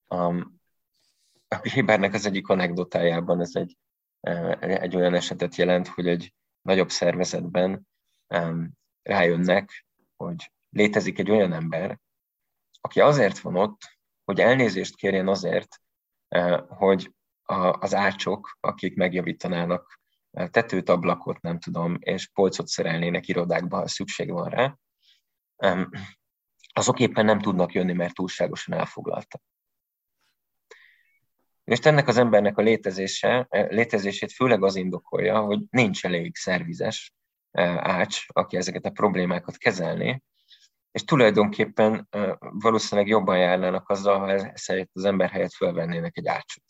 Um, 0.08 0.60
a 1.48 1.56
Hébernek 1.68 2.14
az 2.14 2.26
egyik 2.26 2.48
anekdotájában 2.48 3.40
ez 3.40 3.50
egy, 3.54 3.76
egy 4.60 4.96
olyan 4.96 5.14
esetet 5.14 5.56
jelent, 5.56 5.88
hogy 5.88 6.08
egy 6.08 6.34
nagyobb 6.62 6.90
szervezetben 6.90 7.86
um, 8.34 8.70
rájönnek, 9.02 9.86
hogy 10.16 10.52
létezik 10.70 11.18
egy 11.18 11.30
olyan 11.30 11.52
ember, 11.52 11.98
aki 12.80 13.00
azért 13.00 13.38
van 13.38 13.56
ott, 13.56 13.80
hogy 14.24 14.40
elnézést 14.40 14.96
kérjen 14.96 15.28
azért, 15.28 15.80
eh, 16.28 16.60
hogy 16.68 17.12
az 17.78 17.94
ácsok, 17.94 18.56
akik 18.60 18.96
megjavítanának 18.96 20.00
tetőt, 20.30 20.88
ablakot, 20.88 21.40
nem 21.40 21.58
tudom, 21.58 21.96
és 22.00 22.28
polcot 22.28 22.66
szerelnének 22.66 23.28
irodákba, 23.28 23.76
ha 23.76 23.88
szükség 23.88 24.30
van 24.30 24.48
rá, 24.48 24.76
azok 26.72 27.00
éppen 27.00 27.24
nem 27.24 27.38
tudnak 27.38 27.72
jönni, 27.72 27.92
mert 27.92 28.14
túlságosan 28.14 28.78
elfoglaltak. 28.78 29.42
És 31.68 31.78
ennek 31.78 32.08
az 32.08 32.16
embernek 32.16 32.58
a 32.58 32.62
létezése, 32.62 33.46
létezését 33.50 34.32
főleg 34.32 34.62
az 34.62 34.76
indokolja, 34.76 35.40
hogy 35.40 35.60
nincs 35.70 36.04
elég 36.04 36.36
szervizes 36.36 37.14
ács, 37.76 38.24
aki 38.26 38.56
ezeket 38.56 38.84
a 38.84 38.90
problémákat 38.90 39.56
kezelné, 39.56 40.22
és 40.90 41.04
tulajdonképpen 41.04 42.08
valószínűleg 42.38 43.10
jobban 43.10 43.38
járnának 43.38 43.88
azzal, 43.88 44.18
ha 44.18 44.30
ezt 44.30 44.88
az 44.92 45.04
ember 45.04 45.30
helyett 45.30 45.52
fölvennének 45.52 46.16
egy 46.16 46.26
ácsot. 46.26 46.64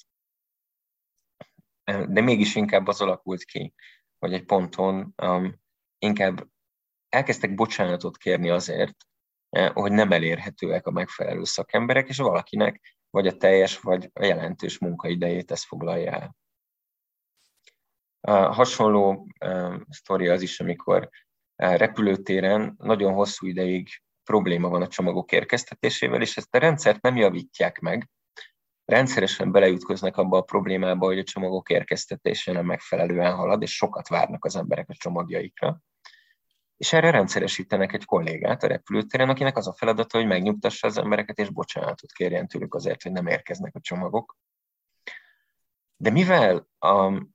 De 1.84 2.20
mégis 2.20 2.54
inkább 2.54 2.86
az 2.86 3.00
alakult 3.00 3.44
ki, 3.44 3.74
hogy 4.18 4.32
egy 4.32 4.44
ponton 4.44 5.14
um, 5.22 5.60
inkább 5.98 6.48
elkezdtek 7.08 7.54
bocsánatot 7.54 8.16
kérni 8.16 8.50
azért, 8.50 8.96
eh, 9.48 9.70
hogy 9.72 9.92
nem 9.92 10.12
elérhetőek 10.12 10.86
a 10.86 10.90
megfelelő 10.90 11.44
szakemberek, 11.44 12.08
és 12.08 12.16
valakinek 12.16 12.97
vagy 13.10 13.26
a 13.26 13.36
teljes, 13.36 13.80
vagy 13.80 14.10
a 14.12 14.24
jelentős 14.24 14.78
munkaidejét 14.78 15.50
ez 15.50 15.64
foglalja 15.64 16.12
el. 16.12 16.36
Hasonló 18.50 19.26
sztori 19.88 20.28
az 20.28 20.42
is, 20.42 20.60
amikor 20.60 21.08
repülőtéren 21.56 22.74
nagyon 22.78 23.12
hosszú 23.12 23.46
ideig 23.46 23.88
probléma 24.24 24.68
van 24.68 24.82
a 24.82 24.88
csomagok 24.88 25.32
érkeztetésével, 25.32 26.20
és 26.20 26.36
ezt 26.36 26.54
a 26.54 26.58
rendszert 26.58 27.02
nem 27.02 27.16
javítják 27.16 27.78
meg, 27.78 28.10
rendszeresen 28.84 29.52
beleütköznek 29.52 30.16
abba 30.16 30.36
a 30.36 30.42
problémába, 30.42 31.06
hogy 31.06 31.18
a 31.18 31.24
csomagok 31.24 31.70
érkeztetése 31.70 32.52
nem 32.52 32.64
megfelelően 32.64 33.34
halad, 33.34 33.62
és 33.62 33.74
sokat 33.74 34.08
várnak 34.08 34.44
az 34.44 34.56
emberek 34.56 34.88
a 34.88 34.94
csomagjaikra. 34.94 35.80
És 36.78 36.92
erre 36.92 37.10
rendszeresítenek 37.10 37.92
egy 37.92 38.04
kollégát 38.04 38.62
a 38.62 38.66
repülőtéren, 38.66 39.28
akinek 39.28 39.56
az 39.56 39.68
a 39.68 39.72
feladata, 39.72 40.18
hogy 40.18 40.26
megnyugtassa 40.26 40.86
az 40.86 40.98
embereket, 40.98 41.38
és 41.38 41.50
bocsánatot 41.50 42.12
kérjen 42.12 42.48
tőlük 42.48 42.74
azért, 42.74 43.02
hogy 43.02 43.12
nem 43.12 43.26
érkeznek 43.26 43.74
a 43.74 43.80
csomagok. 43.80 44.36
De 45.96 46.10
mivel 46.10 46.68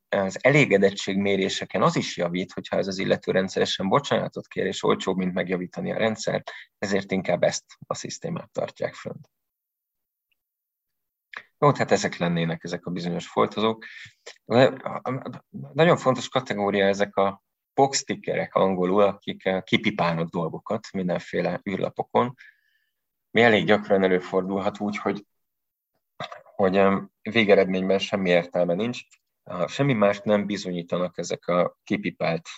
az 0.10 0.44
elégedetségméréseken 0.44 1.82
az 1.82 1.96
is 1.96 2.18
javít, 2.18 2.52
hogyha 2.52 2.78
ez 2.78 2.88
az 2.88 2.98
illető 2.98 3.32
rendszeresen 3.32 3.88
bocsánatot 3.88 4.48
kér, 4.48 4.66
és 4.66 4.84
olcsóbb, 4.84 5.18
mint 5.18 5.34
megjavítani 5.34 5.92
a 5.92 5.98
rendszert, 5.98 6.52
ezért 6.78 7.12
inkább 7.12 7.44
ezt 7.44 7.64
a 7.88 7.94
szisztémát 7.94 8.52
tartják 8.52 8.94
fönt. 8.94 9.30
Jó, 11.60 11.74
hát 11.74 11.92
ezek 11.92 12.18
lennének 12.18 12.64
ezek 12.64 12.86
a 12.86 12.92
bizonyos 12.92 13.28
foltozók. 13.28 13.86
Nagyon 15.74 15.98
fontos 15.98 16.30
kategória 16.30 16.86
ezek 16.86 17.16
a 17.16 17.44
boxtickerek 17.74 18.56
angolul, 18.56 19.02
akik 19.02 19.46
eh, 19.46 19.62
kipipálnak 19.62 20.30
dolgokat 20.30 20.88
mindenféle 20.92 21.62
űrlapokon. 21.70 22.36
Mi 23.32 23.42
elég 23.42 23.66
gyakran 23.66 24.04
előfordulhat 24.04 24.80
úgy, 24.80 24.98
hogy, 24.98 25.26
hogy 26.56 26.82
végeredményben 27.22 28.00
semmi 28.00 28.30
értelme 28.30 28.74
nincs. 28.74 29.00
Semmi 29.68 29.94
más 29.94 30.20
nem 30.20 30.46
bizonyítanak 30.46 31.18
ezek 31.18 31.48
a 31.48 31.78
kipipált 31.84 32.50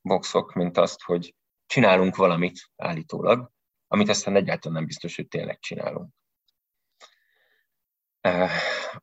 boxok, 0.00 0.52
mint 0.54 0.76
azt, 0.76 1.02
hogy 1.02 1.34
csinálunk 1.66 2.16
valamit 2.16 2.70
állítólag, 2.76 3.50
amit 3.86 4.08
aztán 4.08 4.36
egyáltalán 4.36 4.76
nem 4.76 4.86
biztos, 4.86 5.16
hogy 5.16 5.28
tényleg 5.28 5.58
csinálunk. 5.58 6.14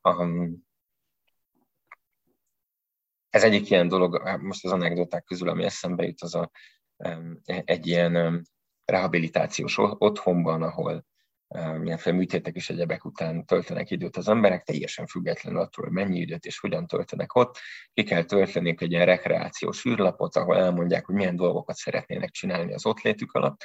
Um, 0.02 0.68
ez 3.30 3.44
egyik 3.44 3.70
ilyen 3.70 3.88
dolog, 3.88 4.40
most 4.42 4.66
az 4.66 4.72
anekdoták 4.72 5.24
közül, 5.24 5.50
ami 5.50 5.64
eszembe 5.64 6.04
jut, 6.06 6.22
az 6.22 6.36
a, 6.36 6.52
egy 7.46 7.88
ilyen 7.88 8.44
rehabilitációs 8.86 9.78
otthonban, 9.78 10.62
ahol 10.62 11.06
mindenféle 11.56 12.16
műtétek 12.16 12.56
és 12.56 12.70
egyebek 12.70 13.06
után 13.06 13.46
töltenek 13.46 13.92
időt 13.92 14.18
az 14.18 14.28
emberek, 14.28 14.64
teljesen 14.64 15.06
függetlenül 15.06 15.60
attól, 15.60 15.86
hogy 15.86 15.94
mennyi 15.94 16.20
időt 16.20 16.46
és 16.46 16.60
hogyan 16.60 16.88
töltenek 16.88 17.36
ott. 17.36 17.58
Ki 17.94 18.04
kell 18.04 18.24
tölteni 18.24 18.76
egy 18.78 18.92
ilyen 18.92 19.06
rekreációs 19.06 19.86
űrlapot, 19.86 20.36
ahol 20.36 20.58
elmondják, 20.58 21.06
hogy 21.06 21.16
milyen 21.16 21.36
dolgokat 21.36 21.76
szeretnének 21.76 22.30
csinálni 22.30 22.74
az 22.74 22.86
ott 22.86 23.02
létük 23.02 23.32
alatt. 23.32 23.64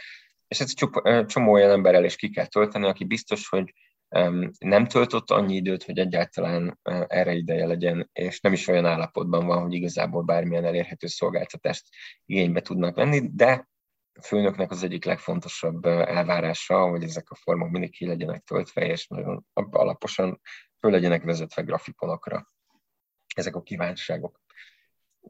És 0.49 0.61
ez 0.61 0.73
csomó 1.27 1.53
olyan 1.53 1.71
emberrel 1.71 2.05
is 2.05 2.17
ki 2.17 2.31
kell 2.31 2.47
tölteni, 2.47 2.87
aki 2.87 3.05
biztos, 3.05 3.49
hogy 3.49 3.73
nem 4.59 4.87
töltött 4.87 5.31
annyi 5.31 5.55
időt, 5.55 5.83
hogy 5.83 5.99
egyáltalán 5.99 6.79
erre 7.07 7.33
ideje 7.33 7.67
legyen, 7.67 8.11
és 8.13 8.41
nem 8.41 8.53
is 8.53 8.69
olyan 8.69 8.87
állapotban 8.87 9.47
van, 9.47 9.63
hogy 9.63 9.73
igazából 9.73 10.23
bármilyen 10.23 10.65
elérhető 10.65 11.07
szolgáltatást 11.07 11.89
igénybe 12.25 12.61
tudnak 12.61 12.97
venni, 12.97 13.31
de 13.33 13.69
a 14.13 14.23
főnöknek 14.23 14.71
az 14.71 14.83
egyik 14.83 15.05
legfontosabb 15.05 15.85
elvárása, 15.87 16.89
hogy 16.89 17.03
ezek 17.03 17.31
a 17.31 17.35
formok 17.35 17.71
mindig 17.71 17.91
ki 17.91 18.07
legyenek 18.07 18.43
töltve, 18.43 18.87
és 18.87 19.07
nagyon 19.07 19.47
alaposan 19.53 20.41
föl 20.79 20.91
legyenek 20.91 21.23
vezetve 21.23 21.63
grafikonokra 21.63 22.53
ezek 23.35 23.57
a 23.57 23.63
kívánságok. 23.63 24.41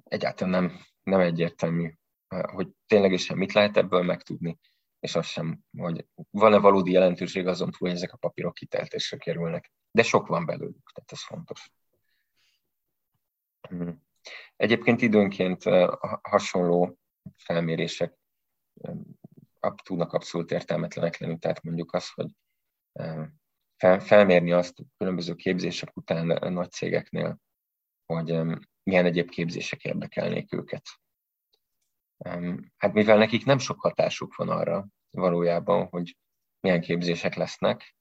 Egyáltalán 0.05 0.63
nem, 0.63 0.81
nem 1.03 1.21
egyértelmű, 1.21 1.93
hogy 2.29 2.69
ténylegesen 2.87 3.37
mit 3.37 3.53
lehet 3.53 3.77
ebből 3.77 4.03
megtudni 4.03 4.59
és 5.05 5.15
az 5.15 5.27
sem, 5.27 5.61
hogy 5.79 6.07
van-e 6.31 6.59
valódi 6.59 6.93
jelentőség 6.93 7.47
azon 7.47 7.71
túl, 7.71 7.89
hogy 7.89 7.97
ezek 7.97 8.13
a 8.13 8.17
papírok 8.17 8.55
kiteltésre 8.55 9.17
kerülnek. 9.17 9.73
De 9.91 10.03
sok 10.03 10.27
van 10.27 10.47
belőlük, 10.47 10.91
tehát 10.93 11.13
ez 11.13 11.25
fontos. 11.25 11.71
Hmm. 13.69 14.03
Egyébként 14.57 15.03
időnként 15.03 15.63
hasonló 16.23 16.99
felmérések 17.37 18.15
tudnak 19.83 20.13
abszolút 20.13 20.51
értelmetlenek 20.51 21.19
lenni, 21.19 21.39
tehát 21.39 21.63
mondjuk 21.63 21.93
az, 21.95 22.11
hogy 22.11 22.31
felmérni 24.05 24.53
azt 24.53 24.75
különböző 24.97 25.35
képzések 25.35 25.97
után 25.97 26.53
nagy 26.53 26.71
cégeknél, 26.71 27.39
hogy 28.07 28.41
milyen 28.83 29.05
egyéb 29.05 29.29
képzések 29.29 29.85
érdekelnék 29.85 30.53
őket. 30.53 30.85
Hát 32.77 32.93
mivel 32.93 33.19
nekik 33.19 33.45
nem 33.45 33.59
sok 33.59 33.81
hatásuk 33.81 34.35
van 34.35 34.49
arra 34.49 34.89
valójában, 35.15 35.87
hogy 35.91 36.17
milyen 36.61 36.81
képzések 36.81 37.35
lesznek, 37.35 37.95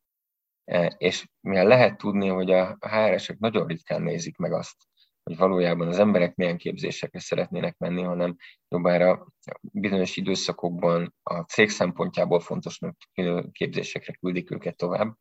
e, 0.63 0.85
és 0.97 1.27
mivel 1.39 1.67
lehet 1.67 1.97
tudni, 1.97 2.27
hogy 2.27 2.51
a 2.51 2.77
HR-esek 2.79 3.37
nagyon 3.37 3.67
ritkán 3.67 4.01
nézik 4.01 4.37
meg 4.37 4.53
azt, 4.53 4.75
hogy 5.23 5.37
valójában 5.37 5.87
az 5.87 5.99
emberek 5.99 6.35
milyen 6.35 6.57
képzésekre 6.57 7.19
szeretnének 7.19 7.77
menni, 7.77 8.01
hanem 8.01 8.35
jobbára 8.67 9.27
bizonyos 9.61 10.17
időszakokban 10.17 11.13
a 11.23 11.39
cég 11.41 11.69
szempontjából 11.69 12.39
fontos 12.39 12.79
képzésekre 13.51 14.13
küldik 14.13 14.51
őket 14.51 14.77
tovább. 14.77 15.17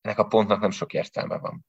Ennek 0.00 0.18
a 0.18 0.26
pontnak 0.26 0.60
nem 0.60 0.70
sok 0.70 0.92
értelme 0.92 1.38
van. 1.38 1.64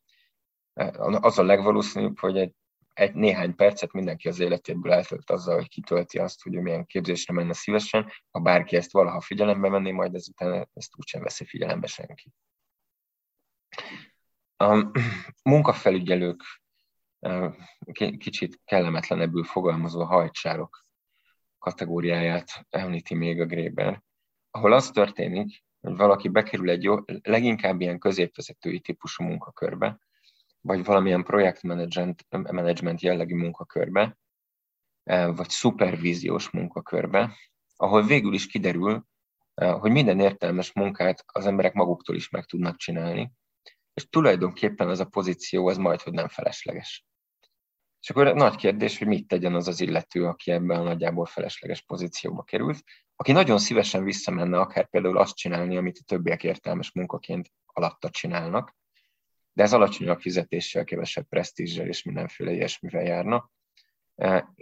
E, 0.74 0.92
az 1.00 1.40
a 1.40 1.44
legvalószínűbb, 1.44 2.20
hogy 2.20 2.38
egy 2.38 2.54
egy 2.94 3.14
néhány 3.14 3.56
percet 3.56 3.92
mindenki 3.92 4.28
az 4.28 4.40
életéből 4.40 4.94
eltölt 4.94 5.30
azzal, 5.30 5.56
hogy 5.56 5.70
kitölti 5.70 6.20
azt, 6.20 6.44
hogy 6.44 6.52
milyen 6.52 6.86
képzésre 6.86 7.34
menne 7.34 7.54
szívesen, 7.54 8.12
ha 8.32 8.40
bárki 8.40 8.76
ezt 8.76 8.92
valaha 8.92 9.22
figyelembe 9.22 9.70
venné, 9.70 9.92
majd 9.92 10.16
ezután 10.16 10.70
ezt 10.74 10.98
úgysem 10.98 11.22
veszi 11.22 11.46
figyelembe 11.46 11.88
senki. 11.88 12.32
A 14.58 14.92
munkafelügyelők, 15.44 16.44
kicsit 18.18 18.62
kellemetlenebbül 18.66 19.44
fogalmazó 19.44 20.04
hajtsárok 20.04 20.86
kategóriáját 21.58 22.66
említi 22.70 23.16
még 23.16 23.42
a 23.42 23.46
Gréber, 23.46 24.04
ahol 24.52 24.74
az 24.74 24.90
történik, 24.90 25.64
hogy 25.80 25.96
valaki 25.96 26.28
bekerül 26.28 26.70
egy 26.70 26.84
jó, 26.84 26.96
leginkább 27.22 27.82
ilyen 27.82 28.00
középvezetői 28.00 28.80
típusú 28.80 29.24
munkakörbe, 29.24 30.00
vagy 30.62 30.84
valamilyen 30.84 31.24
projektmenedzsment 31.24 33.02
jellegű 33.02 33.36
munkakörbe, 33.36 34.18
vagy 35.10 35.50
szupervíziós 35.50 36.50
munkakörbe, 36.50 37.38
ahol 37.76 38.06
végül 38.06 38.34
is 38.34 38.48
kiderül, 38.48 39.06
hogy 39.54 39.92
minden 39.92 40.20
értelmes 40.20 40.74
munkát 40.74 41.24
az 41.26 41.46
emberek 41.46 41.74
maguktól 41.74 42.16
is 42.16 42.30
meg 42.30 42.46
tudnak 42.46 42.78
csinálni, 42.78 43.32
és 43.94 44.10
tulajdonképpen 44.10 44.90
ez 44.90 45.00
a 45.00 45.06
pozíció 45.06 45.68
az 45.68 45.78
majd, 45.78 46.02
hogy 46.02 46.14
nem 46.14 46.28
felesleges. 46.28 47.06
És 48.00 48.10
akkor 48.10 48.34
nagy 48.34 48.56
kérdés, 48.56 48.98
hogy 48.98 49.08
mit 49.08 49.28
tegyen 49.28 49.56
az 49.56 49.68
az 49.68 49.82
illető, 49.82 50.26
aki 50.26 50.52
ebben 50.52 50.80
a 50.80 50.84
nagyjából 50.84 51.26
felesleges 51.26 51.82
pozícióba 51.82 52.44
került, 52.44 52.84
aki 53.16 53.32
nagyon 53.32 53.58
szívesen 53.58 54.04
visszamenne 54.04 54.60
akár 54.60 54.90
például 54.90 55.18
azt 55.18 55.36
csinálni, 55.36 55.78
amit 55.78 55.98
a 55.98 56.06
többiek 56.06 56.44
értelmes 56.44 56.92
munkaként 56.92 57.52
alatta 57.66 58.10
csinálnak, 58.10 58.76
de 59.54 59.64
ez 59.64 59.74
alacsonyabb 59.74 60.20
fizetéssel, 60.20 60.84
kevesebb 60.84 61.28
presztízsel 61.28 61.88
és 61.88 62.04
mindenféle 62.04 62.52
ilyesmivel 62.52 63.04
járna. 63.04 63.52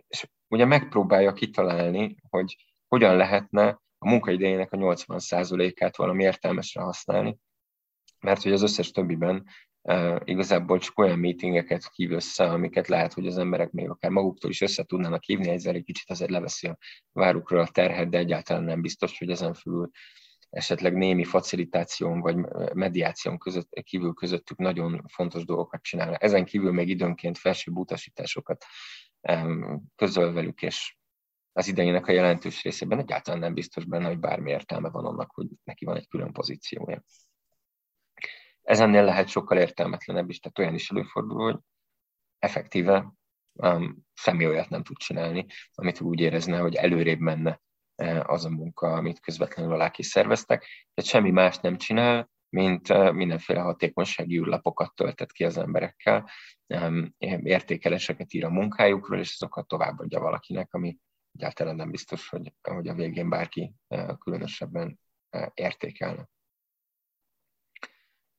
És 0.08 0.28
ugye 0.48 0.66
megpróbálja 0.66 1.34
kitalálni, 1.34 2.16
hogy 2.30 2.56
hogyan 2.88 3.16
lehetne 3.16 3.82
a 3.98 4.10
munkaidejének 4.10 4.72
a 4.72 4.78
80%-át 4.78 5.98
valami 5.98 6.24
értelmesre 6.24 6.82
használni, 6.82 7.38
mert 8.20 8.44
hogy 8.44 8.52
az 8.52 8.62
összes 8.62 8.92
többiben 8.92 9.46
uh, 9.82 10.20
igazából 10.24 10.80
csak 10.80 11.00
olyan 11.00 11.20
meetingeket 11.20 11.92
hív 11.96 12.12
össze, 12.12 12.44
amiket 12.44 12.88
lehet, 12.88 13.14
hogy 13.14 13.28
az 13.28 13.38
emberek 13.38 13.72
még 13.72 13.90
akár 13.90 14.12
maguktól 14.12 14.50
is 14.50 14.62
össze 14.62 14.84
tudnának 14.84 15.24
hívni, 15.24 15.50
ezzel 15.50 15.76
egy 15.76 15.84
kicsit 15.84 16.10
azért 16.10 16.30
leveszi 16.30 16.68
a 16.68 16.78
várukról 17.12 17.60
a 17.60 17.68
terhet, 17.68 18.10
de 18.10 18.18
egyáltalán 18.18 18.64
nem 18.64 18.82
biztos, 18.82 19.18
hogy 19.18 19.30
ezen 19.30 19.54
felül 19.54 19.90
esetleg 20.50 20.94
némi 20.94 21.24
facilitáción 21.24 22.20
vagy 22.20 22.36
mediáción 22.74 23.38
között, 23.38 23.70
kívül 23.84 24.14
közöttük 24.14 24.58
nagyon 24.58 25.04
fontos 25.08 25.46
dolgokat 25.46 25.82
csinál. 25.82 26.16
Ezen 26.16 26.46
kívül 26.46 26.72
még 26.72 26.90
időnként 26.90 27.38
felsőbb 27.38 27.78
utasításokat 27.78 28.66
közöl 29.96 30.34
velük, 30.34 30.62
és 30.62 30.98
az 31.52 31.68
idejének 31.68 32.08
a 32.08 32.12
jelentős 32.12 32.64
részében 32.64 33.00
egyáltalán 33.00 33.40
nem 33.40 33.54
biztos 33.54 33.86
benne, 33.86 34.08
hogy 34.08 34.20
bármi 34.20 34.52
értelme 34.52 34.90
van 34.90 35.06
annak, 35.06 35.32
hogy 35.32 35.48
neki 35.64 35.86
van 35.86 35.96
egy 35.96 36.08
külön 36.08 36.32
pozíciója. 36.32 37.04
Ezennél 38.62 39.04
lehet 39.04 39.28
sokkal 39.28 39.58
értelmetlenebb 39.58 40.30
is, 40.30 40.40
tehát 40.40 40.60
olyan 40.60 40.74
is 40.74 40.90
előfordul, 40.90 41.52
hogy 41.52 41.60
effektíve 42.40 43.14
um, 43.54 43.98
semmi 44.14 44.48
olyat 44.48 44.70
nem 44.70 44.84
tud 44.84 44.98
csinálni, 44.98 45.46
amit 45.74 46.02
úgy 46.02 46.20
érezne, 46.20 46.58
hogy 46.58 46.76
előrébb 46.76 47.20
menne 47.20 47.62
az 48.24 48.46
a 48.46 48.50
munka, 48.50 48.94
amit 48.94 49.20
közvetlenül 49.20 49.74
alá 49.74 49.92
szerveztek. 49.98 50.60
Tehát 50.94 51.12
semmi 51.12 51.32
más 51.32 51.58
nem 51.58 51.78
csinál, 51.78 52.30
mint 52.50 52.90
uh, 52.90 53.12
mindenféle 53.12 53.60
hatékonysági 53.60 54.38
űrlapokat 54.38 54.96
töltett 54.96 55.32
ki 55.32 55.44
az 55.44 55.58
emberekkel, 55.58 56.30
um, 56.68 57.16
értékeléseket 57.44 58.34
ír 58.34 58.46
a 58.46 58.50
munkájukról, 58.50 59.20
és 59.20 59.34
azokat 59.34 59.68
továbbadja 59.68 60.20
valakinek, 60.20 60.74
ami 60.74 60.98
egyáltalán 61.32 61.76
nem 61.76 61.92
biztos, 61.92 62.30
hogy, 62.30 62.54
hogy 62.62 62.88
a 62.88 62.94
végén 62.94 63.30
bárki 63.30 63.74
különösebben 64.20 65.00
értékelne. 65.54 66.30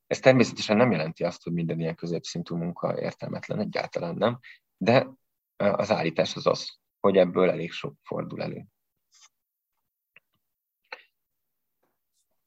Ez 0.07 0.19
természetesen 0.19 0.77
nem 0.77 0.91
jelenti 0.91 1.25
azt, 1.25 1.43
hogy 1.43 1.53
minden 1.53 1.81
ilyen 1.81 1.95
középszintű 1.95 2.55
munka 2.55 3.01
értelmetlen, 3.01 3.59
egyáltalán 3.59 4.15
nem, 4.15 4.39
de 4.77 5.11
az 5.57 5.91
állítás 5.91 6.37
az 6.37 6.47
az, 6.47 6.79
hogy 7.01 7.17
ebből 7.17 7.51
elég 7.51 7.73
sok 7.73 7.95
fordul 8.03 8.43
elő. 8.43 8.67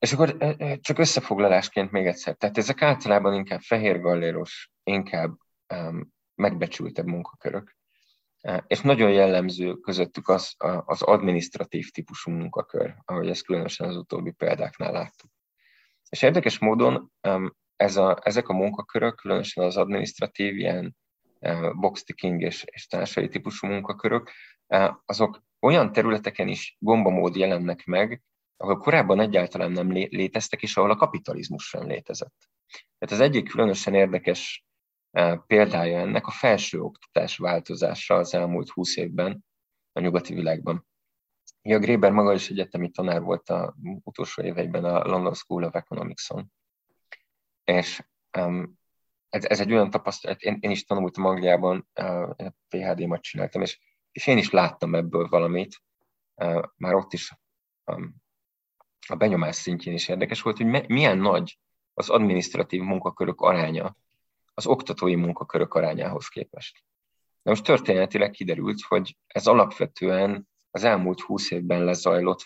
És 0.03 0.13
akkor 0.13 0.55
csak 0.81 0.99
összefoglalásként 0.99 1.91
még 1.91 2.05
egyszer. 2.05 2.35
Tehát 2.35 2.57
ezek 2.57 2.81
általában 2.81 3.33
inkább 3.33 3.61
fehér 3.61 3.99
galléros, 3.99 4.71
inkább 4.83 5.37
um, 5.75 6.13
megbecsültebb 6.35 7.05
munkakörök. 7.05 7.75
És 8.67 8.81
nagyon 8.81 9.11
jellemző 9.11 9.73
közöttük 9.73 10.27
az, 10.27 10.55
az 10.85 11.01
administratív 11.01 11.89
típusú 11.89 12.31
munkakör, 12.31 12.95
ahogy 13.05 13.29
ezt 13.29 13.45
különösen 13.45 13.87
az 13.87 13.95
utóbbi 13.95 14.31
példáknál 14.31 14.91
láttuk. 14.91 15.29
És 16.09 16.21
érdekes 16.21 16.59
módon 16.59 17.11
ez 17.75 17.97
a, 17.97 18.17
ezek 18.21 18.47
a 18.47 18.53
munkakörök, 18.53 19.15
különösen 19.15 19.63
az 19.63 19.77
administratív, 19.77 20.57
ilyen 20.57 20.95
boxticking 21.73 22.41
és, 22.41 22.63
és 22.65 22.87
társai 22.87 23.27
típusú 23.27 23.67
munkakörök, 23.67 24.31
azok 25.05 25.43
olyan 25.59 25.91
területeken 25.91 26.47
is 26.47 26.75
gombamód 26.79 27.35
jelennek 27.35 27.85
meg, 27.85 28.21
ahol 28.57 28.77
korábban 28.77 29.19
egyáltalán 29.19 29.71
nem 29.71 29.91
léteztek, 29.91 30.61
és 30.61 30.77
ahol 30.77 30.91
a 30.91 30.95
kapitalizmus 30.95 31.67
sem 31.67 31.87
létezett. 31.87 32.49
Tehát 32.97 33.15
az 33.15 33.19
egyik 33.19 33.49
különösen 33.49 33.93
érdekes 33.93 34.65
példája 35.47 35.99
ennek 35.99 36.27
a 36.27 36.31
felsőoktatás 36.31 37.37
változása 37.37 38.15
az 38.15 38.33
elmúlt 38.33 38.69
húsz 38.69 38.97
évben 38.97 39.45
a 39.91 39.99
nyugati 39.99 40.33
világban. 40.33 40.87
Ja, 41.61 41.79
Gréber 41.79 42.11
maga 42.11 42.33
is 42.33 42.49
egyetemi 42.49 42.89
tanár 42.89 43.21
volt 43.21 43.49
a 43.49 43.75
utolsó 44.03 44.43
éveiben 44.43 44.85
a 44.85 45.07
London 45.07 45.33
School 45.33 45.63
of 45.63 45.75
Economics-on. 45.75 46.51
És 47.63 48.05
um, 48.37 48.79
ez, 49.29 49.45
ez 49.45 49.59
egy 49.59 49.71
olyan 49.71 49.89
tapasztalat, 49.89 50.41
én, 50.41 50.57
én 50.59 50.71
is 50.71 50.83
tanultam 50.83 51.25
Angliában, 51.25 51.87
uh, 52.01 52.47
PHD-mat 52.67 53.21
csináltam, 53.21 53.61
és, 53.61 53.79
és 54.11 54.27
én 54.27 54.37
is 54.37 54.49
láttam 54.49 54.95
ebből 54.95 55.27
valamit, 55.27 55.81
uh, 56.35 56.63
már 56.75 56.93
ott 56.93 57.13
is 57.13 57.33
um, 57.91 58.22
a 59.07 59.15
benyomás 59.15 59.55
szintjén 59.55 59.93
is 59.93 60.07
érdekes 60.07 60.41
volt, 60.41 60.57
hogy 60.57 60.87
milyen 60.87 61.17
nagy 61.17 61.57
az 61.93 62.09
administratív 62.09 62.81
munkakörök 62.81 63.41
aránya 63.41 63.95
az 64.53 64.67
oktatói 64.67 65.15
munkakörök 65.15 65.73
arányához 65.73 66.27
képest. 66.27 66.83
De 67.41 67.49
most 67.49 67.63
történetileg 67.63 68.31
kiderült, 68.31 68.81
hogy 68.81 69.17
ez 69.27 69.47
alapvetően 69.47 70.47
az 70.71 70.83
elmúlt 70.83 71.21
húsz 71.21 71.51
évben 71.51 71.83
lezajlott 71.83 72.41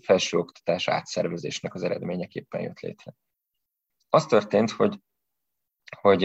felsőoktatás 0.00 0.88
átszervezésnek 0.88 1.74
az 1.74 1.82
eredményeképpen 1.82 2.60
jött 2.60 2.80
létre. 2.80 3.14
Az 4.08 4.26
történt, 4.26 4.70
hogy, 4.70 4.98
hogy 6.00 6.24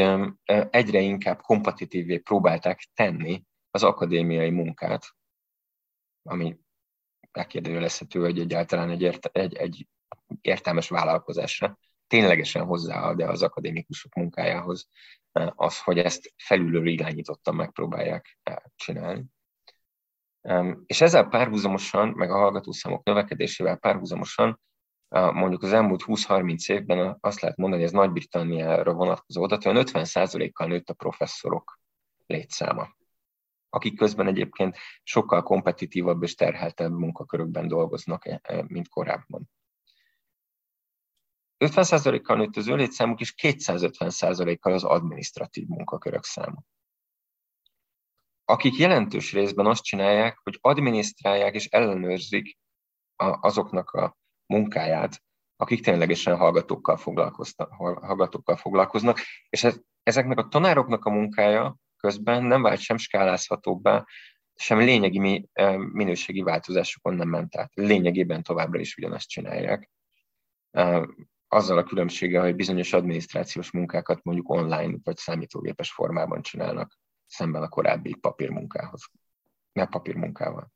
egyre 0.70 1.00
inkább 1.00 1.42
kompetitívvé 1.42 2.18
próbálták 2.18 2.88
tenni 2.94 3.44
az 3.72 3.84
akadémiai 3.84 4.50
munkát, 4.50 5.16
ami 6.24 6.58
megkérdőjelezhető, 7.36 8.20
hogy 8.20 8.40
egyáltalán 8.40 8.90
egy, 8.90 9.02
ért, 9.02 9.26
egy, 9.26 9.56
egy 9.56 9.88
értelmes 10.42 10.90
vállalkozásra 10.90 11.78
ténylegesen 12.08 12.66
hozzáad-e 12.66 13.30
az 13.30 13.42
akadémikusok 13.42 14.14
munkájához 14.14 14.90
az, 15.56 15.82
hogy 15.82 15.98
ezt 15.98 16.34
felülről 16.38 16.88
irányítottan 16.88 17.56
megpróbálják 17.56 18.40
csinálni. 18.76 19.26
És 20.86 21.02
ezzel 21.02 21.28
párhuzamosan, 21.28 22.10
meg 22.10 22.32
a 22.32 22.38
hallgatószámok 22.38 23.04
növekedésével 23.04 23.78
párhuzamosan, 23.78 24.62
mondjuk 25.10 25.64
az 25.64 25.74
elmúlt 25.74 26.04
20-30 26.06 26.72
évben 26.72 27.18
azt 27.20 27.40
lehet 27.40 27.58
mondani, 27.58 27.82
hogy 27.82 27.92
ez 27.92 27.98
Nagy-Britanniára 27.98 28.94
vonatkozó 28.94 29.44
adat, 29.44 29.64
hogy 29.64 29.76
50%-kal 29.78 30.68
nőtt 30.68 30.90
a 30.90 30.94
professzorok 30.94 31.80
létszáma, 32.26 32.96
akik 33.76 33.98
közben 33.98 34.28
egyébként 34.28 34.78
sokkal 35.04 35.44
kompetitívabb 35.44 36.24
és 36.24 36.36
terheltebb 36.36 36.92
munkakörökben 36.92 37.68
dolgoznak, 37.68 38.28
e, 38.28 38.40
e, 38.44 38.64
mint 38.68 38.90
korábban. 38.90 39.50
50%-kal 41.58 42.38
nőtt 42.38 42.56
az 42.56 42.68
ő 42.68 42.76
létszámuk, 42.76 43.20
és 43.20 43.34
250%-kal 43.42 44.74
az 44.74 44.84
administratív 44.84 45.68
munkakörök 45.68 46.24
száma 46.24 46.64
akik 48.46 48.78
jelentős 48.78 49.34
részben 49.34 49.66
azt 49.66 49.84
csinálják, 49.84 50.40
hogy 50.44 50.58
adminisztrálják 50.62 51.54
és 51.54 51.66
ellenőrzik 51.66 52.58
a, 53.16 53.48
azoknak 53.48 53.92
a 53.92 54.18
munkáját, 54.46 55.24
akik 55.56 55.84
ténylegesen 55.84 56.38
hallgatókkal, 56.38 57.00
hallgatókkal 57.78 58.56
foglalkoznak, 58.56 59.20
és 59.50 59.64
ez, 59.64 59.80
ezeknek 60.04 60.38
a 60.38 60.48
tanároknak 60.48 61.06
a 61.06 61.10
munkája 61.10 61.78
közben 61.98 62.44
nem 62.44 62.62
vált 62.62 62.80
sem 62.80 62.98
skálázhatóbbá, 62.98 64.06
sem 64.56 64.78
lényegi 64.78 65.50
minőségi 65.76 66.42
változásokon 66.42 67.14
nem 67.14 67.30
ment 67.30 67.56
át. 67.56 67.72
Lényegében 67.74 68.44
továbbra 68.44 68.80
is 68.80 68.96
ugyanazt 68.96 69.30
csinálják. 69.30 69.92
Azzal 71.48 71.78
a 71.78 71.84
különbséggel, 71.84 72.42
hogy 72.42 72.56
bizonyos 72.56 72.94
adminisztrációs 72.94 73.72
munkákat 73.72 74.24
mondjuk 74.24 74.50
online 74.50 74.98
vagy 75.04 75.18
számítógépes 75.18 75.92
formában 75.92 76.42
csinálnak 76.42 77.00
szemben 77.26 77.62
a 77.62 77.68
korábbi 77.68 78.16
papírmunkához, 78.16 79.02
nem 79.72 79.90
papírmunkával. 79.90 80.72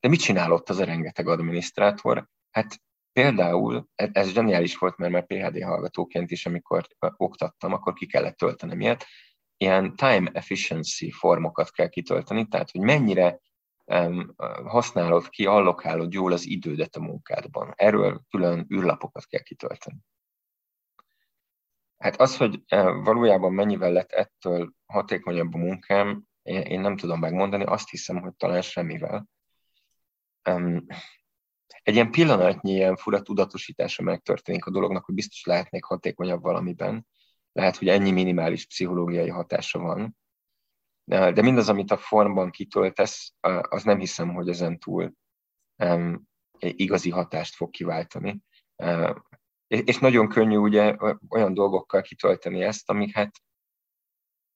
De 0.00 0.08
mit 0.08 0.20
csinálott 0.20 0.68
az 0.68 0.78
a 0.78 0.84
rengeteg 0.84 1.28
adminisztrátor? 1.28 2.28
Hát 2.50 2.80
például, 3.16 3.88
e, 3.94 4.10
ez 4.12 4.32
zseniális 4.32 4.76
volt, 4.76 4.96
mert 4.96 5.12
már 5.12 5.26
PHD 5.26 5.62
hallgatóként 5.62 6.30
is, 6.30 6.46
amikor 6.46 6.86
oktattam, 7.16 7.72
akkor 7.72 7.92
ki 7.92 8.06
kellett 8.06 8.36
töltenem 8.36 8.80
ilyet, 8.80 9.06
ilyen 9.56 9.96
time 9.96 10.30
efficiency 10.32 11.10
formokat 11.10 11.70
kell 11.70 11.88
kitölteni, 11.88 12.46
tehát 12.48 12.70
hogy 12.70 12.80
mennyire 12.80 13.40
használod 14.64 15.28
ki, 15.28 15.46
allokálod 15.46 16.12
jól 16.12 16.32
az 16.32 16.46
idődet 16.46 16.96
a 16.96 17.00
munkádban. 17.00 17.72
Erről 17.76 18.22
külön 18.30 18.66
űrlapokat 18.74 19.26
kell 19.26 19.42
kitölteni. 19.42 19.98
Hát 21.98 22.20
az, 22.20 22.36
hogy 22.36 22.62
valójában 23.02 23.52
mennyivel 23.52 23.92
lett 23.92 24.12
ettől 24.12 24.72
hatékonyabb 24.86 25.54
a 25.54 25.58
munkám, 25.58 26.24
én 26.42 26.80
nem 26.80 26.96
tudom 26.96 27.18
megmondani, 27.18 27.64
azt 27.64 27.90
hiszem, 27.90 28.20
hogy 28.20 28.34
talán 28.34 28.62
semmivel. 28.62 29.28
Egy 31.82 31.94
ilyen 31.94 32.10
pillanatnyi 32.10 32.72
ilyen 32.72 32.96
fura 32.96 33.22
tudatosítása 33.22 34.02
megtörténik 34.02 34.66
a 34.66 34.70
dolognak, 34.70 35.04
hogy 35.04 35.14
biztos 35.14 35.44
lehetnék 35.44 35.84
hatékonyabb 35.84 36.42
valamiben. 36.42 37.06
Lehet, 37.52 37.76
hogy 37.76 37.88
ennyi 37.88 38.10
minimális 38.10 38.66
pszichológiai 38.66 39.28
hatása 39.28 39.78
van, 39.78 40.16
de 41.04 41.42
mindaz, 41.42 41.68
amit 41.68 41.90
a 41.90 41.96
formban 41.96 42.50
kitöltesz, 42.50 43.34
az 43.60 43.82
nem 43.82 43.98
hiszem, 43.98 44.34
hogy 44.34 44.48
ezen 44.48 44.78
túl 44.78 45.14
igazi 46.58 47.10
hatást 47.10 47.54
fog 47.54 47.70
kiváltani. 47.70 48.40
És 49.66 49.98
nagyon 49.98 50.28
könnyű 50.28 50.56
ugye 50.56 50.96
olyan 51.28 51.54
dolgokkal 51.54 52.02
kitölteni 52.02 52.62
ezt, 52.62 52.90
amik 52.90 53.14
hát 53.14 53.30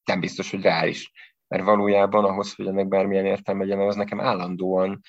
nem 0.05 0.20
biztos, 0.20 0.51
hogy 0.51 0.62
reális. 0.62 1.12
Mert 1.49 1.64
valójában 1.64 2.25
ahhoz, 2.25 2.55
hogy 2.55 2.66
ennek 2.66 2.88
bármilyen 2.88 3.27
értelme 3.27 3.64
legyen, 3.64 3.81
az 3.81 3.96
nekem 3.96 4.20
állandóan 4.20 5.01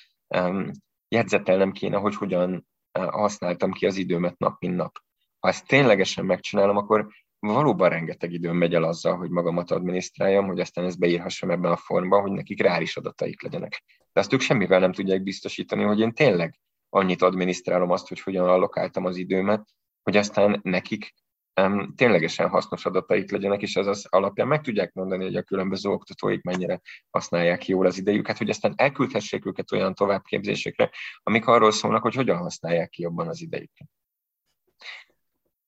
jegyzetelnem 1.12 1.72
kéne, 1.72 1.96
hogy 1.96 2.14
hogyan 2.14 2.66
használtam 2.98 3.72
ki 3.72 3.86
az 3.86 3.96
időmet 3.96 4.38
nap, 4.38 4.60
mint 4.60 4.76
nap. 4.76 4.98
Ha 5.38 5.48
ezt 5.48 5.66
ténylegesen 5.66 6.24
megcsinálom, 6.24 6.76
akkor 6.76 7.08
valóban 7.38 7.88
rengeteg 7.88 8.32
időm 8.32 8.56
megy 8.56 8.74
el 8.74 8.82
azzal, 8.82 9.16
hogy 9.16 9.30
magamat 9.30 9.70
adminisztráljam, 9.70 10.46
hogy 10.46 10.60
aztán 10.60 10.84
ezt 10.84 10.98
beírhassam 10.98 11.50
ebben 11.50 11.72
a 11.72 11.76
formban, 11.76 12.20
hogy 12.20 12.30
nekik 12.30 12.62
reális 12.62 12.96
adataik 12.96 13.42
legyenek. 13.42 13.82
De 14.12 14.20
azt 14.20 14.32
ők 14.32 14.40
semmivel 14.40 14.80
nem 14.80 14.92
tudják 14.92 15.22
biztosítani, 15.22 15.82
hogy 15.82 16.00
én 16.00 16.12
tényleg 16.12 16.58
annyit 16.88 17.22
adminisztrálom 17.22 17.90
azt, 17.90 18.08
hogy 18.08 18.20
hogyan 18.20 18.48
allokáltam 18.48 19.04
az 19.04 19.16
időmet, 19.16 19.68
hogy 20.02 20.16
aztán 20.16 20.60
nekik 20.62 21.14
um, 21.60 21.94
ténylegesen 21.94 22.48
hasznos 22.48 22.86
adataik 22.86 23.30
legyenek, 23.30 23.62
és 23.62 23.76
ez 23.76 23.86
az 23.86 24.06
alapján 24.08 24.48
meg 24.48 24.60
tudják 24.60 24.92
mondani, 24.92 25.24
hogy 25.24 25.36
a 25.36 25.42
különböző 25.42 25.90
oktatóik 25.90 26.42
mennyire 26.42 26.80
használják 27.10 27.66
jól 27.66 27.86
az 27.86 27.98
idejüket, 27.98 28.38
hogy 28.38 28.50
aztán 28.50 28.74
elküldhessék 28.76 29.46
őket 29.46 29.72
olyan 29.72 29.94
továbbképzésekre, 29.94 30.90
amik 31.22 31.46
arról 31.46 31.70
szólnak, 31.70 32.02
hogy 32.02 32.14
hogyan 32.14 32.36
használják 32.36 32.88
ki 32.88 33.02
jobban 33.02 33.28
az 33.28 33.40
idejüket. 33.40 33.88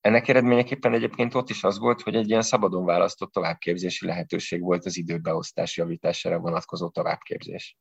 Ennek 0.01 0.29
eredményeképpen 0.29 0.93
egyébként 0.93 1.35
ott 1.35 1.51
is 1.51 1.65
az 1.65 1.79
volt, 1.79 2.01
hogy 2.01 2.15
egy 2.15 2.29
ilyen 2.29 2.43
szabadon 2.43 2.85
választott 2.85 3.33
továbbképzési 3.33 4.07
lehetőség 4.07 4.61
volt 4.61 4.85
az 4.85 4.97
időbeosztás 4.97 5.77
javítására 5.77 6.39
vonatkozó 6.39 6.89
továbbképzés. 6.89 7.77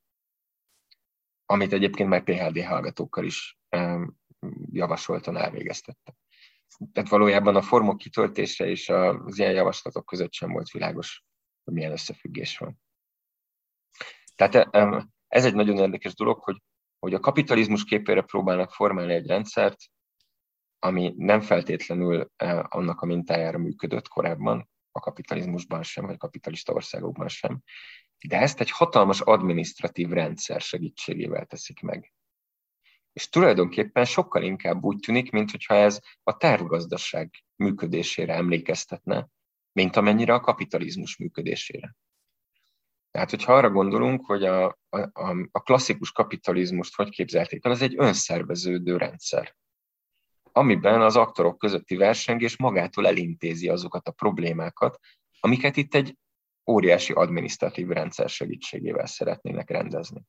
Amit 1.45 1.73
egyébként 1.73 2.09
már 2.09 2.23
PHD 2.23 2.63
hallgatókkal 2.63 3.23
is 3.23 3.57
javasoltan 4.71 5.37
elvégeztettek. 5.37 6.15
Tehát 6.91 7.09
valójában 7.09 7.55
a 7.55 7.61
formok 7.61 7.97
kitöltése 7.97 8.65
és 8.65 8.89
az 8.89 9.39
ilyen 9.39 9.53
javaslatok 9.53 10.05
között 10.05 10.33
sem 10.33 10.51
volt 10.51 10.71
világos, 10.71 11.23
hogy 11.63 11.73
milyen 11.73 11.91
összefüggés 11.91 12.57
van. 12.57 12.81
Tehát 14.35 14.67
ez 15.27 15.45
egy 15.45 15.53
nagyon 15.53 15.77
érdekes 15.77 16.13
dolog, 16.13 16.43
hogy, 16.43 16.61
hogy 16.99 17.13
a 17.13 17.19
kapitalizmus 17.19 17.83
képére 17.83 18.21
próbálnak 18.21 18.71
formálni 18.71 19.13
egy 19.13 19.27
rendszert, 19.27 19.77
ami 20.79 21.13
nem 21.17 21.41
feltétlenül 21.41 22.31
eh, 22.35 22.63
annak 22.67 23.01
a 23.01 23.05
mintájára 23.05 23.57
működött 23.57 24.07
korábban, 24.07 24.69
a 24.91 24.99
kapitalizmusban 24.99 25.83
sem, 25.83 26.05
vagy 26.05 26.17
kapitalista 26.17 26.73
országokban 26.73 27.27
sem, 27.27 27.61
de 28.27 28.39
ezt 28.39 28.59
egy 28.59 28.71
hatalmas 28.71 29.21
administratív 29.21 30.09
rendszer 30.09 30.61
segítségével 30.61 31.45
teszik 31.45 31.81
meg. 31.81 32.13
És 33.13 33.29
tulajdonképpen 33.29 34.05
sokkal 34.05 34.43
inkább 34.43 34.83
úgy 34.83 34.99
tűnik, 34.99 35.31
mintha 35.31 35.73
ez 35.75 35.99
a 36.23 36.37
tervgazdaság 36.37 37.43
működésére 37.55 38.33
emlékeztetne, 38.33 39.27
mint 39.71 39.95
amennyire 39.95 40.33
a 40.33 40.39
kapitalizmus 40.39 41.17
működésére. 41.17 41.95
Tehát, 43.11 43.29
hogyha 43.29 43.53
arra 43.53 43.69
gondolunk, 43.69 44.25
hogy 44.25 44.43
a, 44.43 44.65
a, 44.89 45.47
a 45.51 45.61
klasszikus 45.61 46.11
kapitalizmust 46.11 46.95
hogy 46.95 47.09
képzelték 47.09 47.65
el, 47.65 47.71
az 47.71 47.81
egy 47.81 47.95
önszerveződő 47.97 48.97
rendszer 48.97 49.55
amiben 50.53 51.01
az 51.01 51.15
aktorok 51.15 51.57
közötti 51.57 51.95
versengés 51.95 52.57
magától 52.57 53.07
elintézi 53.07 53.69
azokat 53.69 54.07
a 54.07 54.11
problémákat, 54.11 54.99
amiket 55.39 55.77
itt 55.77 55.95
egy 55.95 56.17
óriási 56.71 57.13
adminisztratív 57.13 57.87
rendszer 57.87 58.29
segítségével 58.29 59.05
szeretnének 59.05 59.69
rendezni. 59.69 60.21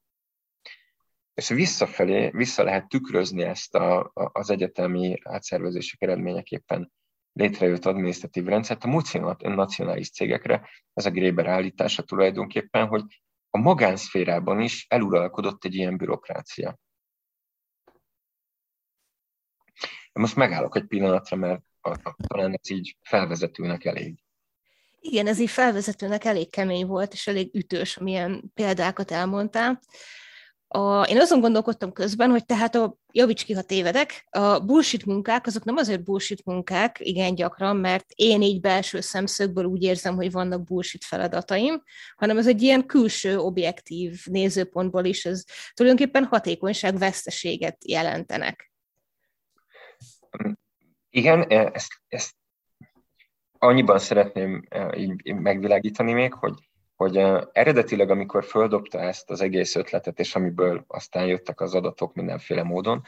És 1.35 1.49
visszafelé, 1.49 2.31
vissza 2.31 2.62
lehet 2.62 2.88
tükrözni 2.88 3.42
ezt 3.42 3.75
a, 3.75 4.01
a, 4.01 4.11
az 4.14 4.51
egyetemi 4.51 5.18
átszervezések 5.23 6.03
eredményeképpen 6.03 6.92
létrejött 7.33 7.87
adminisztratív 7.87 8.44
rendszert 8.44 8.85
a 8.85 8.88
multinacionális 8.88 10.11
cégekre, 10.11 10.68
ez 10.92 11.07
a 11.07 11.11
Gréber 11.11 11.47
állítása 11.47 12.03
tulajdonképpen, 12.03 12.87
hogy 12.87 13.03
a 13.51 13.59
magánszférában 13.59 14.61
is 14.61 14.87
eluralkodott 14.88 15.64
egy 15.64 15.75
ilyen 15.75 15.97
bürokrácia. 15.97 16.79
Most 20.12 20.37
megállok 20.37 20.77
egy 20.77 20.87
pillanatra, 20.87 21.37
mert 21.37 21.62
talán 22.27 22.53
ez 22.53 22.70
így 22.70 22.97
felvezetőnek 23.03 23.85
elég. 23.85 24.18
Igen, 25.01 25.27
ez 25.27 25.38
így 25.38 25.51
felvezetőnek 25.51 26.25
elég 26.25 26.51
kemény 26.51 26.87
volt, 26.87 27.12
és 27.12 27.27
elég 27.27 27.55
ütős, 27.55 27.97
amilyen 27.97 28.51
példákat 28.55 29.11
elmondtál. 29.11 29.81
A, 30.76 31.02
én 31.02 31.20
azon 31.20 31.40
gondolkodtam 31.40 31.92
közben, 31.92 32.30
hogy 32.30 32.44
tehát 32.46 32.74
a, 32.74 32.96
javíts 33.12 33.44
ki, 33.44 33.52
ha 33.52 33.62
tévedek, 33.62 34.26
a 34.30 34.58
bullshit 34.58 35.06
munkák, 35.06 35.46
azok 35.46 35.64
nem 35.64 35.76
azért 35.76 36.04
bullshit 36.04 36.44
munkák, 36.44 36.96
igen 37.00 37.34
gyakran, 37.34 37.76
mert 37.76 38.04
én 38.14 38.42
így 38.42 38.60
belső 38.60 39.00
szemszögből 39.00 39.64
úgy 39.64 39.82
érzem, 39.82 40.14
hogy 40.14 40.30
vannak 40.32 40.64
bullshit 40.64 41.04
feladataim, 41.04 41.82
hanem 42.16 42.38
ez 42.38 42.46
egy 42.46 42.62
ilyen 42.62 42.87
külső, 42.87 43.38
objektív 43.38 44.20
nézőpontból 44.24 45.04
is, 45.04 45.24
ez 45.24 45.44
tulajdonképpen 45.74 46.24
hatékonyság 46.24 46.98
veszteséget 46.98 47.76
jelentenek. 47.87 48.72
Igen, 51.10 51.42
e, 51.48 51.70
ezt, 51.72 51.92
ezt 52.08 52.34
annyiban 53.58 53.98
szeretném 53.98 54.64
e, 54.68 54.96
megvilágítani 55.24 56.12
még, 56.12 56.32
hogy, 56.32 56.54
hogy 57.04 57.46
eredetileg, 57.52 58.10
amikor 58.10 58.44
földobta 58.44 59.00
ezt 59.00 59.30
az 59.30 59.40
egész 59.40 59.76
ötletet, 59.76 60.18
és 60.18 60.34
amiből 60.34 60.84
aztán 60.86 61.26
jöttek 61.26 61.60
az 61.60 61.74
adatok 61.74 62.14
mindenféle 62.14 62.62
módon, 62.62 63.02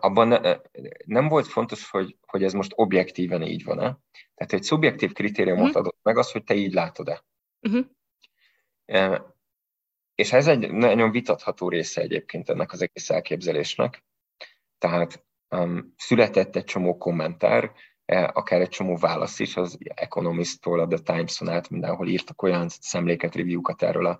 abban 0.00 0.58
nem 1.04 1.28
volt 1.28 1.46
fontos, 1.46 1.90
hogy, 1.90 2.16
hogy 2.26 2.44
ez 2.44 2.52
most 2.52 2.72
objektíven 2.74 3.42
így 3.42 3.64
van-e. 3.64 3.98
Tehát 4.34 4.52
egy 4.52 4.62
szubjektív 4.62 5.12
kritériumot 5.12 5.66
uh-huh. 5.66 5.80
adott 5.80 5.98
meg 6.02 6.18
az, 6.18 6.32
hogy 6.32 6.44
te 6.44 6.54
így 6.54 6.72
látod-e. 6.72 7.24
Uh-huh. 7.60 7.86
És 10.14 10.32
ez 10.32 10.46
egy 10.46 10.72
nagyon 10.72 11.10
vitatható 11.10 11.68
része 11.68 12.00
egyébként 12.00 12.48
ennek 12.48 12.72
az 12.72 12.82
egész 12.82 13.10
elképzelésnek. 13.10 14.04
Tehát 14.78 15.24
um, 15.48 15.94
született 15.96 16.56
egy 16.56 16.64
csomó 16.64 16.96
kommentár, 16.96 17.72
akár 18.08 18.60
egy 18.60 18.68
csomó 18.68 18.96
válasz 18.96 19.38
is, 19.38 19.56
az 19.56 19.78
Economist-tól, 19.94 20.80
a 20.80 20.86
The 20.86 20.98
Times-on 20.98 21.48
át 21.48 21.70
mindenhol 21.70 22.08
írtak 22.08 22.42
olyan 22.42 22.68
szemléket, 22.68 23.34
review-kat 23.34 23.82
erről 23.82 24.06
a, 24.06 24.18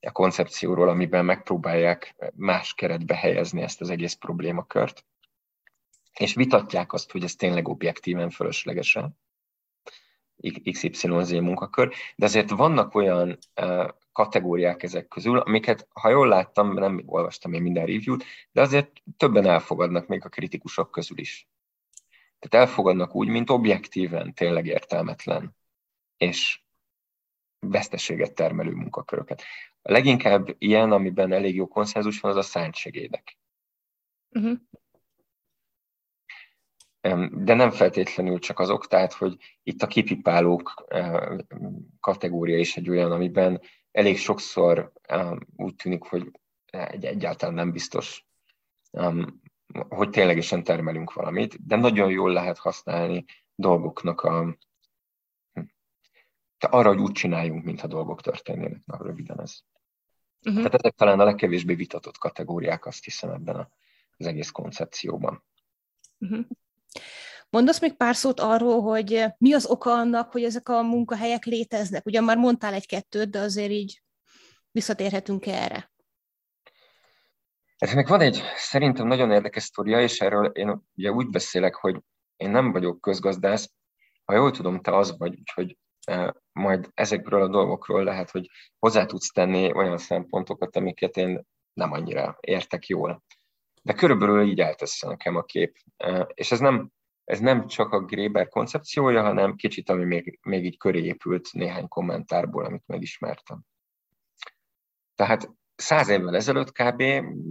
a 0.00 0.12
koncepcióról, 0.12 0.88
amiben 0.88 1.24
megpróbálják 1.24 2.16
más 2.34 2.74
keretbe 2.74 3.14
helyezni 3.14 3.62
ezt 3.62 3.80
az 3.80 3.90
egész 3.90 4.14
problémakört, 4.14 5.04
és 6.12 6.34
vitatják 6.34 6.92
azt, 6.92 7.10
hogy 7.12 7.22
ez 7.22 7.34
tényleg 7.34 7.68
objektíven 7.68 8.30
fölöslegesen. 8.30 9.18
XYZ 10.72 11.02
munkakör, 11.30 11.92
de 12.16 12.24
azért 12.24 12.50
vannak 12.50 12.94
olyan 12.94 13.38
uh, 13.60 13.88
kategóriák 14.12 14.82
ezek 14.82 15.08
közül, 15.08 15.38
amiket, 15.38 15.88
ha 15.92 16.08
jól 16.08 16.28
láttam, 16.28 16.72
nem 16.72 17.02
olvastam 17.06 17.52
én 17.52 17.62
minden 17.62 17.86
review-t, 17.86 18.24
de 18.52 18.60
azért 18.60 19.02
többen 19.16 19.46
elfogadnak 19.46 20.06
még 20.06 20.24
a 20.24 20.28
kritikusok 20.28 20.90
közül 20.90 21.18
is. 21.18 21.48
Tehát 22.38 22.68
elfogadnak 22.68 23.14
úgy, 23.14 23.28
mint 23.28 23.50
objektíven 23.50 24.34
tényleg 24.34 24.66
értelmetlen 24.66 25.56
és 26.16 26.62
veszteséget 27.58 28.34
termelő 28.34 28.70
munkaköröket. 28.70 29.42
A 29.82 29.92
leginkább 29.92 30.54
ilyen, 30.58 30.92
amiben 30.92 31.32
elég 31.32 31.54
jó 31.54 31.66
konszenzus 31.66 32.20
van, 32.20 32.30
az 32.30 32.36
a 32.36 32.42
szántsegédek. 32.42 33.38
Uh-huh 34.30 34.58
de 37.30 37.54
nem 37.54 37.70
feltétlenül 37.70 38.38
csak 38.38 38.58
azok, 38.58 38.86
tehát 38.86 39.12
hogy 39.12 39.36
itt 39.62 39.82
a 39.82 39.86
kipipálók 39.86 40.86
kategória 42.00 42.58
is 42.58 42.76
egy 42.76 42.90
olyan, 42.90 43.12
amiben 43.12 43.60
elég 43.90 44.18
sokszor 44.18 44.92
úgy 45.56 45.74
tűnik, 45.74 46.02
hogy 46.02 46.30
egy 46.66 47.04
egyáltalán 47.04 47.54
nem 47.54 47.72
biztos, 47.72 48.26
hogy 49.88 50.10
ténylegesen 50.10 50.64
termelünk 50.64 51.12
valamit, 51.12 51.66
de 51.66 51.76
nagyon 51.76 52.10
jól 52.10 52.32
lehet 52.32 52.58
használni 52.58 53.24
dolgoknak 53.54 54.20
a 54.20 54.56
arra, 56.58 56.88
hogy 56.88 56.98
úgy 56.98 57.12
csináljunk, 57.12 57.64
mintha 57.64 57.86
dolgok 57.86 58.20
történnének. 58.20 58.84
Na, 58.84 58.98
röviden 59.02 59.40
ez. 59.40 59.58
Uh-huh. 60.46 60.62
Tehát 60.62 60.74
ezek 60.74 60.94
talán 60.94 61.20
a 61.20 61.24
legkevésbé 61.24 61.74
vitatott 61.74 62.18
kategóriák, 62.18 62.86
azt 62.86 63.04
hiszem 63.04 63.30
ebben 63.30 63.68
az 64.16 64.26
egész 64.26 64.50
koncepcióban. 64.50 65.44
Uh-huh. 66.18 66.46
Mondasz 67.50 67.80
még 67.80 67.96
pár 67.96 68.16
szót 68.16 68.40
arról, 68.40 68.82
hogy 68.82 69.24
mi 69.38 69.52
az 69.52 69.66
oka 69.66 69.92
annak, 69.92 70.32
hogy 70.32 70.44
ezek 70.44 70.68
a 70.68 70.82
munkahelyek 70.82 71.44
léteznek? 71.44 72.06
Ugyan 72.06 72.24
már 72.24 72.36
mondtál 72.36 72.74
egy-kettőt, 72.74 73.30
de 73.30 73.38
azért 73.38 73.70
így 73.70 74.02
visszatérhetünk 74.70 75.46
erre. 75.46 75.90
Ennek 77.78 78.08
van 78.08 78.20
egy 78.20 78.42
szerintem 78.56 79.06
nagyon 79.06 79.30
érdekes 79.30 79.62
sztoria, 79.62 80.00
és 80.00 80.20
erről 80.20 80.46
én 80.46 80.82
ugye 80.94 81.10
úgy 81.10 81.28
beszélek, 81.28 81.74
hogy 81.74 82.02
én 82.36 82.50
nem 82.50 82.72
vagyok 82.72 83.00
közgazdász, 83.00 83.72
ha 84.24 84.34
jól 84.34 84.50
tudom, 84.50 84.80
te 84.80 84.96
az 84.96 85.18
vagy, 85.18 85.38
úgyhogy 85.38 85.78
e, 86.04 86.34
majd 86.52 86.90
ezekről 86.94 87.42
a 87.42 87.48
dolgokról 87.48 88.04
lehet, 88.04 88.30
hogy 88.30 88.50
hozzá 88.78 89.04
tudsz 89.06 89.30
tenni 89.30 89.72
olyan 89.72 89.98
szempontokat, 89.98 90.76
amiket 90.76 91.16
én 91.16 91.46
nem 91.72 91.92
annyira 91.92 92.38
értek 92.40 92.86
jól. 92.86 93.22
De 93.82 93.92
körülbelül 93.92 94.42
így 94.42 94.60
eltesz 94.60 95.00
nekem 95.00 95.36
a 95.36 95.42
kép. 95.42 95.76
E, 95.96 96.28
és 96.34 96.52
ez 96.52 96.60
nem, 96.60 96.90
ez 97.24 97.40
nem 97.40 97.66
csak 97.66 97.92
a 97.92 98.04
Gréber 98.04 98.48
koncepciója, 98.48 99.22
hanem 99.22 99.56
kicsit, 99.56 99.90
ami 99.90 100.04
még, 100.04 100.38
még 100.42 100.64
így 100.64 100.78
köré 100.78 101.02
épült 101.04 101.52
néhány 101.52 101.88
kommentárból, 101.88 102.64
amit 102.64 102.86
megismertem. 102.86 103.60
Tehát 105.14 105.50
száz 105.76 106.08
évvel 106.08 106.36
ezelőtt 106.36 106.72
kb. 106.72 107.02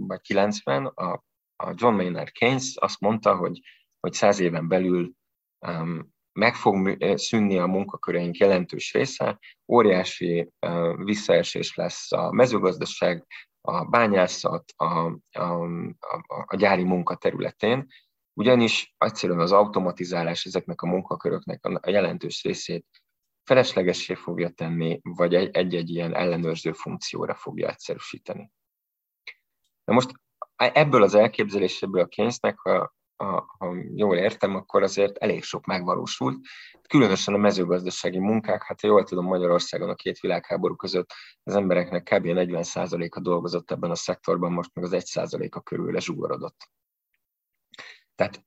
vagy 0.08 0.20
90 0.20 0.86
a, 0.86 1.12
a 1.56 1.72
John 1.74 1.94
Maynard 1.94 2.30
Keynes 2.30 2.76
azt 2.76 3.00
mondta, 3.00 3.36
hogy, 3.36 3.60
hogy 4.00 4.12
száz 4.12 4.38
éven 4.38 4.68
belül 4.68 5.12
um, 5.66 6.14
meg 6.32 6.54
fog 6.54 6.96
szűnni 7.14 7.58
a 7.58 7.66
munkaköreink 7.66 8.36
jelentős 8.36 8.92
része, 8.92 9.38
óriási 9.72 10.52
uh, 10.66 11.04
visszaesés 11.04 11.74
lesz 11.74 12.12
a 12.12 12.32
mezőgazdaság, 12.32 13.26
a 13.60 13.84
bányászat, 13.84 14.72
a, 14.76 14.84
a, 15.30 15.64
a, 15.98 16.44
a 16.46 16.56
gyári 16.56 16.84
munka 16.84 17.16
területén, 17.16 17.86
ugyanis 18.32 18.94
egyszerűen 18.98 19.40
az 19.40 19.52
automatizálás 19.52 20.44
ezeknek 20.44 20.82
a 20.82 20.86
munkaköröknek 20.86 21.64
a 21.64 21.90
jelentős 21.90 22.42
részét 22.42 22.86
feleslegessé 23.46 24.14
fogja 24.14 24.50
tenni, 24.50 25.00
vagy 25.02 25.34
egy-egy 25.34 25.90
ilyen 25.90 26.14
ellenőrző 26.14 26.72
funkcióra 26.72 27.34
fogja 27.34 27.68
egyszerűsíteni. 27.68 28.52
Na 29.84 29.92
most 29.92 30.10
ebből 30.56 31.02
az 31.02 31.14
elképzeléséből 31.14 32.00
a 32.00 32.06
Keynesnek, 32.06 32.58
ha, 32.58 32.94
ha, 33.16 33.54
ha 33.58 33.74
jól 33.94 34.16
értem, 34.16 34.54
akkor 34.54 34.82
azért 34.82 35.16
elég 35.16 35.42
sok 35.42 35.64
megvalósult. 35.64 36.46
Különösen 36.88 37.34
a 37.34 37.38
mezőgazdasági 37.38 38.18
munkák, 38.18 38.62
hát 38.62 38.82
jól 38.82 39.04
tudom, 39.04 39.24
Magyarországon 39.24 39.88
a 39.88 39.94
két 39.94 40.18
világháború 40.18 40.76
között 40.76 41.10
az 41.42 41.54
embereknek 41.54 42.02
kb. 42.02 42.24
40%-a 42.24 43.20
dolgozott 43.20 43.70
ebben 43.70 43.90
a 43.90 43.94
szektorban, 43.94 44.52
most 44.52 44.70
meg 44.74 44.84
az 44.84 44.90
1%-a 44.94 45.60
körül 45.60 45.92
lezsugorodott. 45.92 46.70
Tehát 48.14 48.44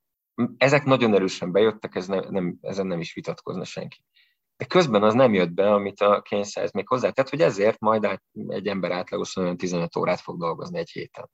ezek 0.58 0.84
nagyon 0.84 1.14
erősen 1.14 1.52
bejöttek, 1.52 1.96
ez 1.96 2.08
ne, 2.08 2.20
nem, 2.20 2.58
ezen 2.62 2.88
nem 2.88 3.00
is 3.00 3.14
vitatkozna 3.14 3.64
senki. 3.64 4.04
De 4.60 4.66
közben 4.66 5.04
az 5.04 5.14
nem 5.14 5.34
jött 5.34 5.52
be, 5.52 5.74
amit 5.74 6.02
a 6.02 6.22
kényszer 6.22 6.74
még 6.74 6.88
hozzátett, 6.88 7.30
hogy 7.30 7.42
ezért 7.42 7.80
majd 7.80 8.20
egy 8.48 8.68
ember 8.68 8.92
átlagosan 8.92 9.44
olyan 9.44 9.58
15 9.58 9.96
órát 9.96 10.20
fog 10.20 10.40
dolgozni 10.40 10.80
egy 10.80 10.90
héten. 10.90 11.30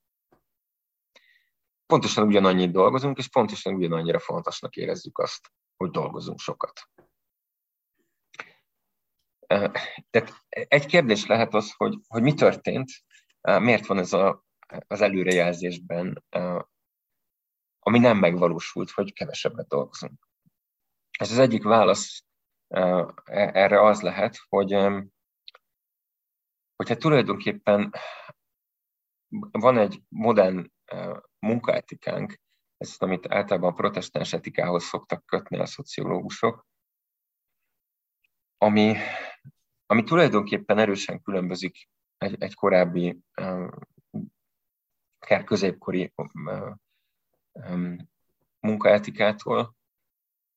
Pontosan 1.85 2.27
ugyanannyit 2.27 2.71
dolgozunk, 2.71 3.17
és 3.17 3.27
pontosan 3.27 3.73
ugyanannyira 3.73 4.19
fontosnak 4.19 4.75
érezzük 4.75 5.17
azt, 5.17 5.51
hogy 5.77 5.89
dolgozunk 5.89 6.39
sokat. 6.39 6.89
Tehát 10.09 10.45
egy 10.49 10.85
kérdés 10.85 11.25
lehet 11.25 11.53
az, 11.53 11.73
hogy, 11.77 11.95
hogy 12.07 12.21
mi 12.21 12.33
történt, 12.33 12.91
miért 13.41 13.85
van 13.85 13.97
ez 13.97 14.13
a, 14.13 14.45
az 14.87 15.01
előrejelzésben, 15.01 16.23
ami 17.79 17.99
nem 17.99 18.17
megvalósult, 18.17 18.89
hogy 18.89 19.13
kevesebbet 19.13 19.67
dolgozunk. 19.67 20.29
Ez 21.19 21.31
az 21.31 21.37
egyik 21.37 21.63
válasz 21.63 22.25
erre 23.25 23.81
az 23.81 24.01
lehet, 24.01 24.37
hogy 24.49 24.71
hogyha 26.75 26.95
tulajdonképpen 26.97 27.93
van 29.51 29.77
egy 29.77 30.01
modern 30.07 30.71
munkaetikánk, 31.39 32.39
ezt, 32.77 33.01
amit 33.01 33.31
általában 33.31 33.71
a 33.71 33.75
protestáns 33.75 34.33
etikához 34.33 34.83
szoktak 34.83 35.25
kötni 35.25 35.57
a 35.59 35.65
szociológusok, 35.65 36.65
ami, 38.57 38.95
ami 39.85 40.03
tulajdonképpen 40.03 40.77
erősen 40.77 41.21
különbözik 41.21 41.89
egy, 42.17 42.41
egy 42.41 42.53
korábbi, 42.53 43.19
akár 45.19 45.43
középkori 45.43 46.13
munkaetikától, 48.59 49.75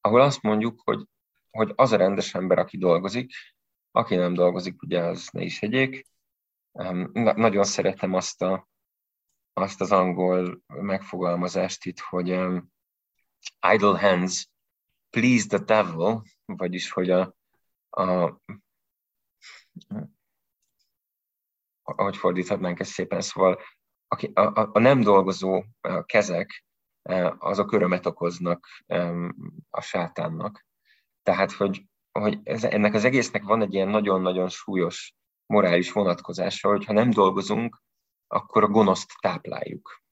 ahol 0.00 0.20
azt 0.20 0.42
mondjuk, 0.42 0.80
hogy 0.84 1.06
hogy 1.50 1.72
az 1.74 1.92
a 1.92 1.96
rendes 1.96 2.34
ember, 2.34 2.58
aki 2.58 2.78
dolgozik, 2.78 3.32
aki 3.90 4.14
nem 4.14 4.34
dolgozik, 4.34 4.82
ugye 4.82 5.00
az 5.00 5.28
ne 5.32 5.42
is 5.42 5.58
hegyék. 5.58 6.06
Na, 6.72 7.32
nagyon 7.36 7.64
szeretem 7.64 8.14
azt, 8.14 8.42
a, 8.42 8.68
azt 9.52 9.80
az 9.80 9.92
angol 9.92 10.62
megfogalmazást 10.66 11.84
itt, 11.84 11.98
hogy 11.98 12.30
um, 12.30 12.72
idle 13.72 14.00
hands 14.00 14.48
please 15.10 15.46
the 15.46 15.58
devil, 15.58 16.22
vagyis 16.44 16.90
hogy 16.90 17.10
a, 17.10 17.34
a 17.90 18.40
ahogy 21.82 22.16
fordíthatnánk 22.16 22.80
ezt 22.80 22.90
szépen, 22.90 23.20
szóval 23.20 23.60
a, 24.08 24.40
a, 24.40 24.70
a 24.72 24.78
nem 24.78 25.00
dolgozó 25.00 25.64
a 25.80 26.04
kezek, 26.04 26.64
azok 27.38 27.72
örömet 27.72 28.06
okoznak 28.06 28.66
a 29.70 29.80
sátánnak. 29.80 30.66
Tehát, 31.28 31.52
hogy, 31.52 31.84
hogy 32.12 32.38
ez, 32.42 32.64
ennek 32.64 32.94
az 32.94 33.04
egésznek 33.04 33.42
van 33.42 33.62
egy 33.62 33.74
ilyen 33.74 33.88
nagyon-nagyon 33.88 34.48
súlyos 34.48 35.14
morális 35.46 35.92
vonatkozása, 35.92 36.68
hogy 36.68 36.84
ha 36.84 36.92
nem 36.92 37.10
dolgozunk, 37.10 37.82
akkor 38.26 38.62
a 38.62 38.68
gonoszt 38.68 39.12
tápláljuk. 39.20 40.02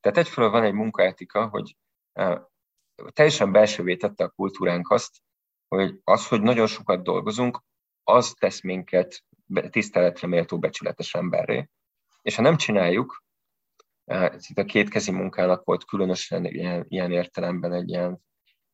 Tehát 0.00 0.18
egyfelől 0.18 0.50
van 0.50 0.62
egy 0.62 0.72
munkaetika, 0.72 1.48
hogy 1.48 1.76
teljesen 3.12 3.52
belsővé 3.52 3.96
tette 3.96 4.24
a 4.24 4.28
kultúránk 4.28 4.90
azt, 4.90 5.22
hogy 5.68 6.00
az, 6.04 6.28
hogy 6.28 6.42
nagyon 6.42 6.66
sokat 6.66 7.02
dolgozunk, 7.02 7.62
az 8.02 8.34
tesz 8.38 8.62
minket 8.62 9.24
tiszteletre 9.70 10.26
méltó 10.26 10.58
becsületes 10.58 11.14
emberré. 11.14 11.68
És 12.22 12.34
ha 12.34 12.42
nem 12.42 12.56
csináljuk, 12.56 13.24
itt 14.48 14.58
a 14.58 14.64
kétkezi 14.64 15.10
munkának 15.10 15.64
volt 15.64 15.84
különösen 15.84 16.44
ilyen, 16.44 16.84
ilyen 16.88 17.12
értelemben 17.12 17.72
egy 17.72 17.88
ilyen 17.88 18.24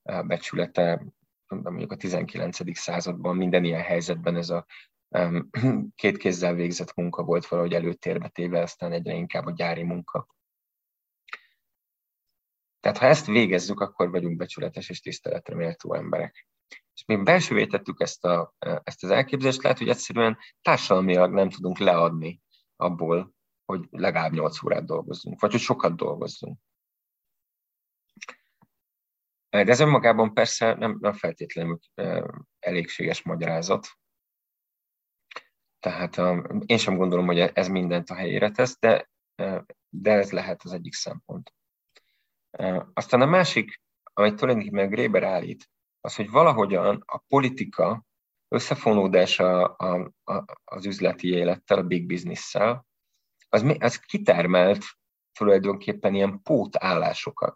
becsülete, 0.03 1.05
mondjuk 1.49 1.93
a 1.93 1.97
19. 1.97 2.77
században 2.79 3.37
minden 3.37 3.65
ilyen 3.65 3.83
helyzetben 3.83 4.37
ez 4.37 4.51
a 4.51 4.67
két 5.95 6.17
kézzel 6.17 6.55
végzett 6.55 6.95
munka 6.95 7.23
volt 7.23 7.47
valahogy 7.47 7.73
előtérbe 7.73 8.29
téve, 8.29 8.61
aztán 8.61 8.93
egyre 8.93 9.15
inkább 9.15 9.47
a 9.47 9.53
gyári 9.53 9.83
munka. 9.83 10.27
Tehát 12.81 12.99
ha 12.99 13.07
ezt 13.07 13.27
végezzük, 13.27 13.81
akkor 13.81 14.11
vagyunk 14.11 14.37
becsületes 14.37 14.89
és 14.89 15.01
tiszteletre 15.01 15.55
méltó 15.55 15.95
emberek. 15.95 16.47
És 16.95 17.05
mi 17.07 17.17
belsővé 17.17 17.67
tettük 17.67 18.01
ezt, 18.01 18.25
a, 18.25 18.55
ezt 18.59 19.05
az 19.05 19.11
elképzelést, 19.11 19.63
lehet, 19.63 19.79
hogy 19.79 19.89
egyszerűen 19.89 20.39
társadalmilag 20.63 21.33
nem 21.33 21.51
tudunk 21.51 21.79
leadni 21.79 22.41
abból, 22.77 23.35
hogy 23.65 23.87
legalább 23.91 24.33
8 24.33 24.63
órát 24.63 24.85
dolgozzunk, 24.85 25.41
vagy 25.41 25.51
hogy 25.51 25.61
sokat 25.61 25.97
dolgozzunk. 25.97 26.59
De 29.53 29.67
ez 29.67 29.81
önmagában 29.81 30.35
persze 30.35 30.75
nem, 30.75 30.97
nem 31.01 31.13
feltétlenül 31.13 31.79
elégséges 32.59 33.23
magyarázat. 33.23 33.89
Tehát 35.79 36.17
én 36.67 36.79
sem 36.79 36.97
gondolom, 36.97 37.27
hogy 37.27 37.39
ez 37.39 37.69
mindent 37.69 38.11
a 38.11 38.15
helyére 38.15 38.51
tesz, 38.51 38.79
de, 38.79 39.11
de 39.89 40.13
ez 40.13 40.33
lehet 40.33 40.63
az 40.63 40.73
egyik 40.73 40.95
szempont. 40.95 41.55
Aztán 42.95 43.21
a 43.21 43.27
másik, 43.27 43.83
amit 44.03 44.37
tulajdonképpen 44.37 44.91
Gréber 44.91 45.23
állít, 45.23 45.71
az, 46.01 46.15
hogy 46.15 46.31
valahogyan 46.31 47.03
a 47.07 47.19
politika 47.19 48.05
összefonódása 48.49 49.65
a, 49.65 50.13
a, 50.25 50.45
az 50.65 50.87
üzleti 50.87 51.29
élettel, 51.29 51.79
a 51.79 51.83
big 51.83 52.07
business-szel, 52.07 52.87
az, 53.49 53.77
az 53.79 53.97
kitermelt 53.97 54.85
tulajdonképpen 55.33 56.15
ilyen 56.15 56.43
pótállásokat. 56.43 57.55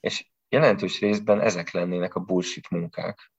És 0.00 0.30
jelentős 0.48 1.00
részben 1.00 1.40
ezek 1.40 1.70
lennének 1.70 2.14
a 2.14 2.20
bullshit 2.20 2.70
munkák. 2.70 3.32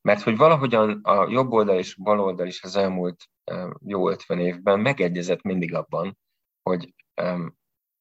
Mert 0.00 0.22
hogy 0.22 0.36
valahogyan 0.36 1.00
a 1.02 1.28
jobb 1.28 1.52
oldal 1.52 1.78
és 1.78 1.94
bal 1.94 2.20
oldal 2.20 2.46
is 2.46 2.62
az 2.62 2.76
elmúlt 2.76 3.24
jó 3.78 4.10
50 4.10 4.38
évben 4.38 4.80
megegyezett 4.80 5.42
mindig 5.42 5.74
abban, 5.74 6.18
hogy, 6.62 6.94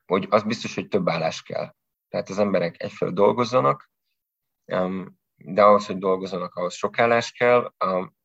hogy 0.05 0.27
az 0.29 0.43
biztos, 0.43 0.75
hogy 0.75 0.87
több 0.87 1.09
állás 1.09 1.41
kell. 1.41 1.75
Tehát 2.07 2.29
az 2.29 2.39
emberek 2.39 2.83
egyfelől 2.83 3.13
dolgozzanak, 3.13 3.89
de 5.35 5.63
ahhoz, 5.63 5.85
hogy 5.85 5.97
dolgozzanak, 5.97 6.55
ahhoz 6.55 6.73
sok 6.73 6.99
állás 6.99 7.31
kell, 7.31 7.73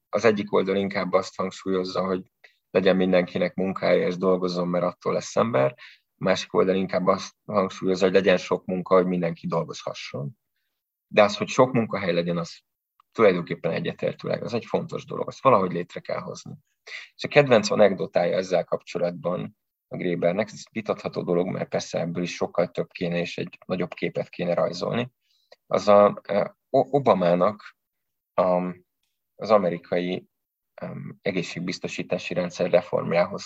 az 0.09 0.24
egyik 0.24 0.53
oldal 0.53 0.76
inkább 0.76 1.12
azt 1.12 1.37
hangsúlyozza, 1.37 2.05
hogy 2.05 2.31
legyen 2.70 2.97
mindenkinek 2.97 3.55
munkája 3.55 4.07
és 4.07 4.16
dolgozzon, 4.16 4.68
mert 4.68 4.85
attól 4.85 5.12
lesz 5.12 5.37
ember, 5.37 5.76
a 6.20 6.24
másik 6.24 6.54
oldal 6.54 6.74
inkább 6.74 7.06
azt 7.06 7.34
hangsúlyozza, 7.46 8.04
hogy 8.04 8.14
legyen 8.14 8.36
sok 8.36 8.64
munka, 8.64 8.94
hogy 8.94 9.06
mindenki 9.06 9.46
dolgozhasson. 9.46 10.38
De 11.06 11.22
az, 11.22 11.36
hogy 11.36 11.48
sok 11.48 11.72
munkahely 11.72 12.12
legyen, 12.12 12.36
az 12.36 12.60
tulajdonképpen 13.12 13.72
egyetértőleg, 13.72 14.42
az 14.42 14.54
egy 14.54 14.64
fontos 14.64 15.04
dolog, 15.04 15.28
azt 15.28 15.42
valahogy 15.42 15.72
létre 15.72 16.00
kell 16.00 16.20
hozni. 16.20 16.54
És 17.14 17.24
a 17.24 17.28
kedvenc 17.28 17.70
anekdotája 17.70 18.36
ezzel 18.36 18.64
kapcsolatban 18.64 19.56
a 19.88 19.96
Grébernek, 19.96 20.48
ez 20.52 20.62
vitatható 20.70 21.22
dolog, 21.22 21.46
mert 21.46 21.68
persze 21.68 22.00
ebből 22.00 22.22
is 22.22 22.34
sokkal 22.34 22.70
több 22.70 22.88
kéne, 22.90 23.18
és 23.18 23.38
egy 23.38 23.58
nagyobb 23.66 23.94
képet 23.94 24.28
kéne 24.28 24.54
rajzolni, 24.54 25.12
az 25.66 25.88
a 25.88 26.22
Obamának 26.70 27.76
az 29.34 29.50
amerikai 29.50 30.28
egészségbiztosítási 31.22 32.34
rendszer 32.34 32.70
reformjához 32.70 33.44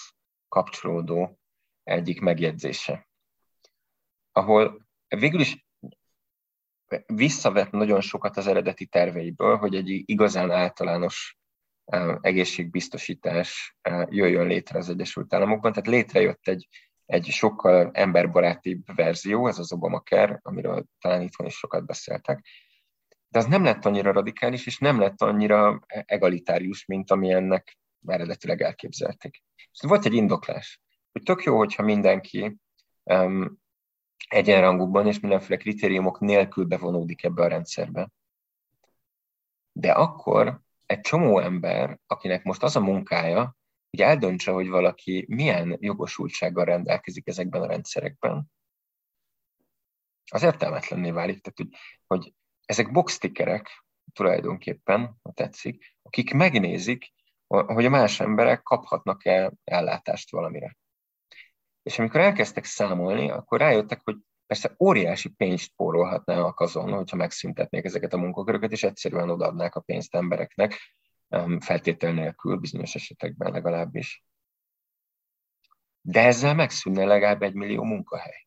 kapcsolódó 0.48 1.38
egyik 1.85 2.20
megjegyzése, 2.20 3.09
ahol 4.32 4.87
végül 5.09 5.41
is 5.41 5.66
visszavett 7.07 7.70
nagyon 7.70 8.01
sokat 8.01 8.37
az 8.37 8.47
eredeti 8.47 8.87
terveiből, 8.87 9.57
hogy 9.57 9.74
egy 9.74 10.03
igazán 10.05 10.51
általános 10.51 11.37
egészségbiztosítás 12.20 13.76
jöjjön 14.09 14.47
létre 14.47 14.78
az 14.78 14.89
Egyesült 14.89 15.35
Államokban. 15.35 15.72
Tehát 15.72 15.89
létrejött 15.89 16.49
egy, 16.49 16.68
egy 17.07 17.26
sokkal 17.26 17.91
emberbarátibb 17.93 18.95
verzió, 18.95 19.47
ez 19.47 19.59
az 19.59 19.72
Obamacare, 19.72 20.39
amiről 20.43 20.85
talán 21.01 21.22
itthon 21.22 21.47
is 21.47 21.55
sokat 21.55 21.87
beszéltek. 21.87 22.47
De 23.28 23.39
az 23.39 23.47
nem 23.47 23.64
lett 23.64 23.85
annyira 23.85 24.12
radikális, 24.12 24.66
és 24.66 24.78
nem 24.78 24.99
lett 24.99 25.22
annyira 25.22 25.80
egalitárius, 25.87 26.87
mint 26.87 27.11
ami 27.11 27.32
ennek 27.32 27.78
eredetileg 28.07 28.61
elképzelték. 28.62 29.43
És 29.55 29.80
volt 29.80 30.05
egy 30.05 30.14
indoklás, 30.14 30.80
hogy 31.14 31.22
tök 31.22 31.42
jó, 31.42 31.56
hogyha 31.56 31.82
mindenki 31.82 32.56
um, 33.02 33.58
egyenrangúban 34.28 35.06
és 35.06 35.20
mindenféle 35.20 35.56
kritériumok 35.56 36.20
nélkül 36.20 36.64
bevonódik 36.64 37.24
ebbe 37.24 37.42
a 37.42 37.48
rendszerbe. 37.48 38.10
De 39.72 39.92
akkor 39.92 40.60
egy 40.86 41.00
csomó 41.00 41.38
ember, 41.38 41.98
akinek 42.06 42.44
most 42.44 42.62
az 42.62 42.76
a 42.76 42.80
munkája, 42.80 43.56
hogy 43.90 44.00
eldöntse, 44.00 44.50
hogy 44.50 44.68
valaki 44.68 45.24
milyen 45.28 45.76
jogosultsággal 45.80 46.64
rendelkezik 46.64 47.26
ezekben 47.26 47.62
a 47.62 47.66
rendszerekben, 47.66 48.50
az 50.30 50.42
értelmetlenné 50.42 51.10
válik. 51.10 51.42
Tehát, 51.42 51.58
hogy, 51.58 51.80
hogy 52.06 52.34
ezek 52.64 52.92
boxtickerek 52.92 53.84
tulajdonképpen, 54.12 55.18
ha 55.22 55.32
tetszik, 55.32 55.96
akik 56.02 56.32
megnézik, 56.32 57.12
hogy 57.46 57.84
a 57.84 57.90
más 57.90 58.20
emberek 58.20 58.62
kaphatnak-e 58.62 59.52
ellátást 59.64 60.30
valamire. 60.30 60.76
És 61.85 61.99
amikor 61.99 62.20
elkezdtek 62.20 62.64
számolni, 62.64 63.30
akkor 63.30 63.59
rájöttek, 63.59 64.01
hogy 64.05 64.16
persze 64.47 64.74
óriási 64.78 65.28
pénzt 65.28 65.64
spórolhatnának 65.64 66.61
azon, 66.61 66.93
hogyha 66.93 67.16
megszüntetnék 67.16 67.85
ezeket 67.85 68.12
a 68.12 68.16
munkaköröket, 68.16 68.72
és 68.72 68.82
egyszerűen 68.82 69.30
odaadnák 69.30 69.74
a 69.74 69.80
pénzt 69.80 70.14
embereknek, 70.14 70.78
feltétel 71.59 72.12
nélkül, 72.12 72.57
bizonyos 72.57 72.95
esetekben 72.95 73.53
legalábbis. 73.53 74.24
De 76.01 76.20
ezzel 76.20 76.55
megszűnne 76.55 77.05
legalább 77.05 77.43
egy 77.43 77.55
millió 77.55 77.82
munkahely. 77.82 78.47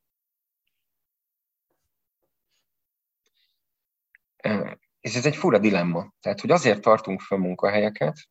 És 5.00 5.16
ez 5.16 5.26
egy 5.26 5.36
fura 5.36 5.58
dilemma. 5.58 6.14
Tehát, 6.20 6.40
hogy 6.42 6.52
azért 6.52 6.82
tartunk 6.82 7.22
fel 7.22 7.38
munkahelyeket, 7.38 8.30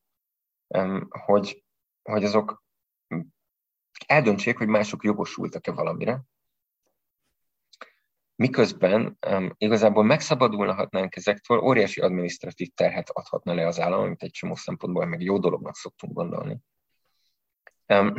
hogy, 1.08 1.64
hogy 2.02 2.24
azok 2.24 2.65
eldöntsék, 4.06 4.58
hogy 4.58 4.68
mások 4.68 5.04
jogosultak-e 5.04 5.72
valamire, 5.72 6.22
miközben 8.34 9.18
um, 9.30 9.52
igazából 9.56 10.04
megszabadulhatnánk 10.04 11.16
ezektől, 11.16 11.58
óriási 11.58 12.00
adminisztratív 12.00 12.68
terhet 12.74 13.10
adhatna 13.10 13.54
le 13.54 13.66
az 13.66 13.80
állam, 13.80 14.00
amit 14.00 14.22
egy 14.22 14.30
csomó 14.30 14.54
szempontból 14.54 15.06
meg 15.06 15.20
jó 15.20 15.38
dolognak 15.38 15.76
szoktunk 15.76 16.12
gondolni. 16.12 16.58
Um, 17.86 18.14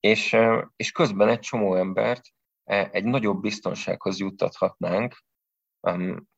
és, 0.00 0.32
uh, 0.32 0.62
és 0.76 0.92
közben 0.92 1.28
egy 1.28 1.40
csomó 1.40 1.74
embert 1.74 2.28
uh, 2.64 2.88
egy 2.90 3.04
nagyobb 3.04 3.40
biztonsághoz 3.40 4.18
juttathatnánk 4.18 5.24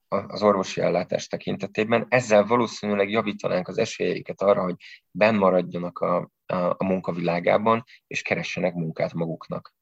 az 0.09 0.43
orvosi 0.43 0.81
ellátás 0.81 1.27
tekintetében. 1.27 2.07
Ezzel 2.09 2.45
valószínűleg 2.45 3.11
javítanánk 3.11 3.69
az 3.69 3.79
esélyeiket 3.79 4.43
arra, 4.43 4.63
hogy 4.63 4.75
benn 5.11 5.37
maradjanak 5.37 5.99
a, 5.99 6.31
a, 6.53 6.85
munkavilágában, 6.85 7.85
és 8.07 8.23
keressenek 8.23 8.75
munkát 8.75 9.13
maguknak. 9.13 9.75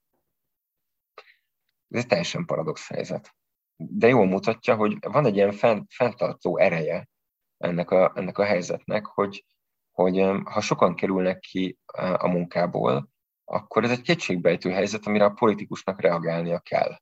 Ez 1.89 2.01
egy 2.01 2.07
teljesen 2.07 2.45
paradox 2.45 2.89
helyzet. 2.89 3.35
De 3.77 4.09
jól 4.09 4.27
mutatja, 4.27 4.75
hogy 4.75 4.97
van 5.01 5.27
egy 5.27 5.37
ilyen 5.37 5.53
fent, 5.53 5.93
fenntartó 5.93 6.59
ereje 6.59 7.09
ennek 7.57 7.91
a, 7.91 8.13
ennek 8.15 8.39
a 8.39 8.45
helyzetnek, 8.45 9.07
hogy, 9.07 9.45
hogy 9.91 10.19
ha 10.45 10.61
sokan 10.61 10.95
kerülnek 10.95 11.39
ki 11.39 11.79
a 12.17 12.29
munkából, 12.29 13.09
akkor 13.45 13.85
ez 13.85 13.91
egy 13.91 14.01
kétségbejtő 14.01 14.71
helyzet, 14.71 15.07
amire 15.07 15.25
a 15.25 15.31
politikusnak 15.31 16.01
reagálnia 16.01 16.59
kell. 16.59 17.01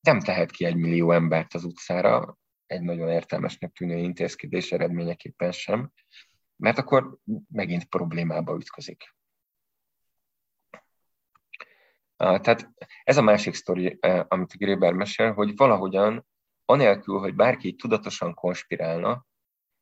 Nem 0.00 0.20
tehet 0.20 0.50
ki 0.50 0.64
egy 0.64 0.76
millió 0.76 1.12
embert 1.12 1.54
az 1.54 1.64
utcára, 1.64 2.38
egy 2.66 2.82
nagyon 2.82 3.08
értelmesnek 3.08 3.72
tűnő 3.72 3.96
intézkedés 3.96 4.72
eredményeképpen 4.72 5.52
sem, 5.52 5.92
mert 6.58 6.78
akkor 6.78 7.18
megint 7.48 7.84
problémába 7.84 8.56
ütközik. 8.56 9.16
Tehát 12.16 12.70
ez 13.04 13.16
a 13.16 13.22
másik 13.22 13.54
sztori, 13.54 13.98
amit 14.28 14.56
Gréber 14.56 14.92
mesél, 14.92 15.32
hogy 15.32 15.56
valahogyan, 15.56 16.26
anélkül, 16.64 17.18
hogy 17.18 17.34
bárki 17.34 17.74
tudatosan 17.74 18.34
konspirálna, 18.34 19.26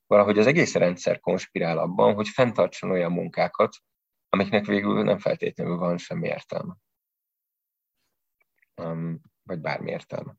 valahogy 0.07 0.39
az 0.39 0.47
egész 0.47 0.75
rendszer 0.75 1.21
konspirál 1.21 1.79
abban, 1.79 2.15
hogy 2.15 2.29
fenntartson 2.29 2.91
olyan 2.91 3.13
munkákat, 3.13 3.77
amiknek 4.29 4.67
végül 4.67 5.03
nem 5.03 5.19
feltétlenül 5.19 5.77
van 5.77 5.99
semmi 5.99 6.27
értelme. 6.27 6.77
Vagy 9.43 9.61
bármi 9.61 9.91
értelme. 9.91 10.35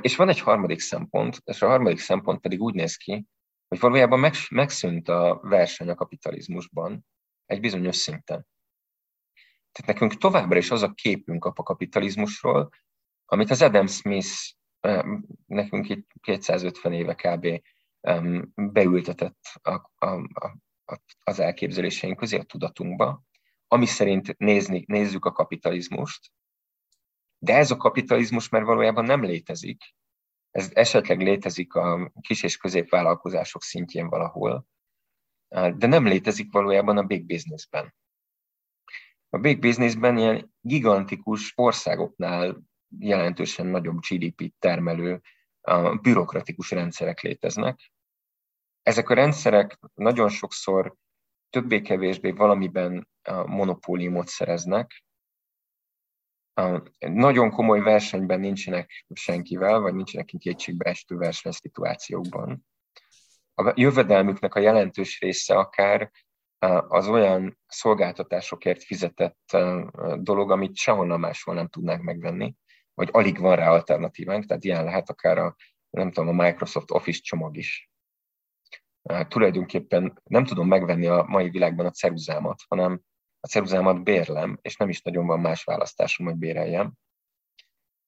És 0.00 0.16
van 0.16 0.28
egy 0.28 0.40
harmadik 0.40 0.80
szempont, 0.80 1.40
és 1.44 1.62
a 1.62 1.68
harmadik 1.68 1.98
szempont 1.98 2.40
pedig 2.40 2.60
úgy 2.60 2.74
néz 2.74 2.96
ki, 2.96 3.26
hogy 3.68 3.80
valójában 3.80 4.32
megszűnt 4.50 5.08
a 5.08 5.40
verseny 5.42 5.88
a 5.88 5.94
kapitalizmusban 5.94 7.06
egy 7.46 7.60
bizonyos 7.60 7.96
szinten. 7.96 8.46
Tehát 9.72 9.92
nekünk 9.92 10.14
továbbra 10.20 10.58
is 10.58 10.70
az 10.70 10.82
a 10.82 10.92
képünk 10.92 11.44
a 11.44 11.52
kapitalizmusról, 11.52 12.70
amit 13.24 13.50
az 13.50 13.62
Adam 13.62 13.86
Smith 13.86 14.28
nekünk 15.46 15.88
itt 15.88 16.10
250 16.20 16.92
éve 16.92 17.14
kb. 17.14 17.62
beültetett 18.54 19.38
a, 19.62 19.72
a, 20.06 20.06
a, 20.84 21.00
az 21.24 21.38
elképzeléseink 21.38 22.18
közé, 22.18 22.38
a 22.38 22.42
tudatunkba, 22.42 23.22
ami 23.66 23.86
szerint 23.86 24.38
nézni, 24.38 24.84
nézzük 24.86 25.24
a 25.24 25.32
kapitalizmust, 25.32 26.32
de 27.38 27.54
ez 27.54 27.70
a 27.70 27.76
kapitalizmus 27.76 28.48
már 28.48 28.64
valójában 28.64 29.04
nem 29.04 29.24
létezik. 29.24 29.94
Ez 30.58 30.70
esetleg 30.74 31.20
létezik 31.20 31.74
a 31.74 32.12
kis 32.20 32.42
és 32.42 32.56
középvállalkozások 32.56 33.62
szintjén 33.62 34.08
valahol, 34.08 34.66
de 35.76 35.86
nem 35.86 36.06
létezik 36.06 36.52
valójában 36.52 36.98
a 36.98 37.02
big 37.02 37.26
businessben 37.26 37.94
a 39.30 39.38
big 39.38 39.58
businessben 39.58 40.18
ilyen 40.18 40.54
gigantikus 40.60 41.52
országoknál 41.54 42.62
jelentősen 42.98 43.66
nagyobb 43.66 43.98
GDP-t 44.08 44.54
termelő 44.58 45.20
bürokratikus 46.02 46.70
rendszerek 46.70 47.20
léteznek. 47.20 47.92
Ezek 48.82 49.08
a 49.08 49.14
rendszerek 49.14 49.78
nagyon 49.94 50.28
sokszor 50.28 50.94
többé-kevésbé 51.50 52.30
valamiben 52.30 53.08
monopóliumot 53.46 54.26
szereznek. 54.26 55.04
Nagyon 56.98 57.50
komoly 57.50 57.80
versenyben 57.80 58.40
nincsenek 58.40 59.06
senkivel, 59.14 59.80
vagy 59.80 59.94
nincsenek 59.94 60.26
kétségbeestő 60.38 61.16
versenyszituációkban. 61.16 62.66
A 63.54 63.72
jövedelmüknek 63.74 64.54
a 64.54 64.60
jelentős 64.60 65.20
része 65.20 65.54
akár 65.54 66.10
az 66.88 67.08
olyan 67.08 67.58
szolgáltatásokért 67.66 68.82
fizetett 68.82 69.56
dolog, 70.14 70.50
amit 70.50 70.76
sehonnan 70.76 71.20
máshol 71.20 71.54
nem 71.54 71.68
tudnánk 71.68 72.02
megvenni, 72.02 72.54
vagy 72.94 73.08
alig 73.12 73.38
van 73.38 73.56
rá 73.56 73.70
alternatívánk, 73.70 74.44
tehát 74.44 74.64
ilyen 74.64 74.84
lehet 74.84 75.10
akár 75.10 75.38
a, 75.38 75.54
nem 75.90 76.10
tudom, 76.10 76.38
a 76.38 76.44
Microsoft 76.44 76.90
Office 76.90 77.20
csomag 77.22 77.56
is. 77.56 77.90
Tulajdonképpen 79.28 80.20
nem 80.24 80.44
tudom 80.44 80.68
megvenni 80.68 81.06
a 81.06 81.24
mai 81.28 81.50
világban 81.50 81.86
a 81.86 81.90
ceruzámat, 81.90 82.62
hanem 82.68 83.00
a 83.48 83.50
ceruzámat 83.50 84.02
bérlem, 84.02 84.58
és 84.62 84.76
nem 84.76 84.88
is 84.88 85.02
nagyon 85.02 85.26
van 85.26 85.40
más 85.40 85.64
választásom, 85.64 86.26
hogy 86.26 86.36
béreljem. 86.36 86.92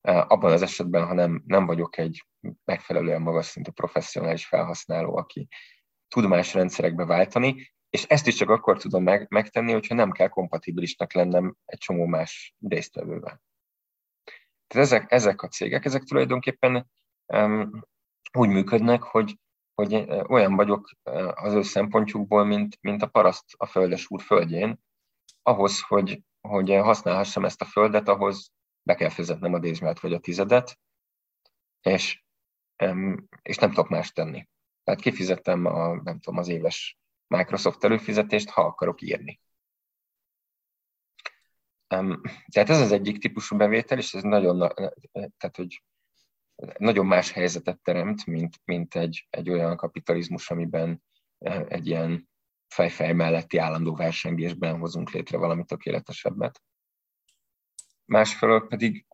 Abban 0.00 0.52
az 0.52 0.62
esetben, 0.62 1.06
ha 1.06 1.14
nem, 1.14 1.42
nem 1.46 1.66
vagyok 1.66 1.98
egy 1.98 2.26
megfelelően 2.64 3.22
magas 3.22 3.46
szintű 3.46 3.70
professzionális 3.70 4.46
felhasználó, 4.46 5.16
aki 5.16 5.48
tud 6.08 6.28
más 6.28 6.54
rendszerekbe 6.54 7.04
váltani, 7.04 7.72
és 7.90 8.04
ezt 8.04 8.26
is 8.26 8.34
csak 8.34 8.48
akkor 8.48 8.78
tudom 8.78 9.02
meg, 9.02 9.26
megtenni, 9.30 9.72
hogyha 9.72 9.94
nem 9.94 10.10
kell 10.10 10.28
kompatibilisnak 10.28 11.12
lennem 11.12 11.54
egy 11.64 11.78
csomó 11.78 12.06
más 12.06 12.54
résztvevővel. 12.68 13.42
Tehát 14.66 14.86
ezek, 14.86 15.12
ezek 15.12 15.42
a 15.42 15.48
cégek, 15.48 15.84
ezek 15.84 16.02
tulajdonképpen 16.02 16.90
um, 17.26 17.84
úgy 18.38 18.48
működnek, 18.48 19.02
hogy, 19.02 19.38
hogy 19.74 19.94
olyan 20.28 20.56
vagyok 20.56 20.90
az 21.34 21.52
ő 21.52 21.62
szempontjukból, 21.62 22.44
mint, 22.44 22.78
mint 22.80 23.02
a 23.02 23.06
paraszt 23.06 23.54
a 23.56 23.66
földes 23.66 24.10
úr 24.10 24.22
földjén, 24.22 24.80
ahhoz, 25.42 25.80
hogy, 25.80 26.22
hogy 26.40 26.70
használhassam 26.70 27.44
ezt 27.44 27.60
a 27.60 27.64
földet, 27.64 28.08
ahhoz 28.08 28.52
be 28.82 28.94
kell 28.94 29.08
fizetnem 29.08 29.54
a 29.54 29.58
dézsmát 29.58 30.00
vagy 30.00 30.12
a 30.12 30.18
tizedet, 30.18 30.78
és, 31.80 32.24
és 33.42 33.56
nem 33.56 33.68
tudok 33.68 33.88
más 33.88 34.12
tenni. 34.12 34.48
Tehát 34.84 35.00
kifizettem 35.00 35.64
a, 35.64 36.02
nem 36.02 36.20
tudom, 36.20 36.38
az 36.38 36.48
éves 36.48 36.98
Microsoft 37.26 37.84
előfizetést, 37.84 38.48
ha 38.50 38.62
akarok 38.62 39.00
írni. 39.00 39.40
Tehát 42.46 42.68
ez 42.68 42.80
az 42.80 42.92
egyik 42.92 43.18
típusú 43.18 43.56
bevétel, 43.56 43.98
és 43.98 44.14
ez 44.14 44.22
nagyon, 44.22 44.58
tehát, 45.12 45.56
hogy 45.56 45.82
nagyon 46.78 47.06
más 47.06 47.30
helyzetet 47.30 47.80
teremt, 47.80 48.26
mint, 48.26 48.60
mint 48.64 48.94
egy, 48.94 49.26
egy 49.30 49.50
olyan 49.50 49.76
kapitalizmus, 49.76 50.50
amiben 50.50 51.02
e, 51.38 51.64
egy 51.68 51.86
ilyen 51.86 52.29
fejfej 52.70 53.12
melletti 53.12 53.56
állandó 53.56 53.94
versengésben 53.94 54.78
hozunk 54.78 55.10
létre 55.10 55.38
valami 55.38 55.64
tökéletesebbet. 55.64 56.62
Másfelől 58.04 58.66
pedig, 58.66 59.06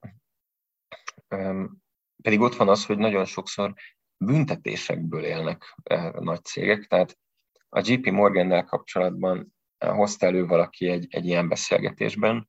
pedig 2.23 2.41
ott 2.41 2.55
van 2.57 2.69
az, 2.69 2.87
hogy 2.87 2.99
nagyon 2.99 3.25
sokszor 3.25 3.75
büntetésekből 4.17 5.25
élnek 5.25 5.75
nagy 6.19 6.45
cégek, 6.45 6.85
tehát 6.85 7.19
a 7.69 7.81
JP 7.85 8.11
Morgannel 8.11 8.65
kapcsolatban 8.65 9.55
hozta 9.79 10.27
elő 10.27 10.47
valaki 10.47 10.89
egy, 10.89 11.07
egy 11.09 11.27
ilyen 11.27 11.49
beszélgetésben, 11.49 12.49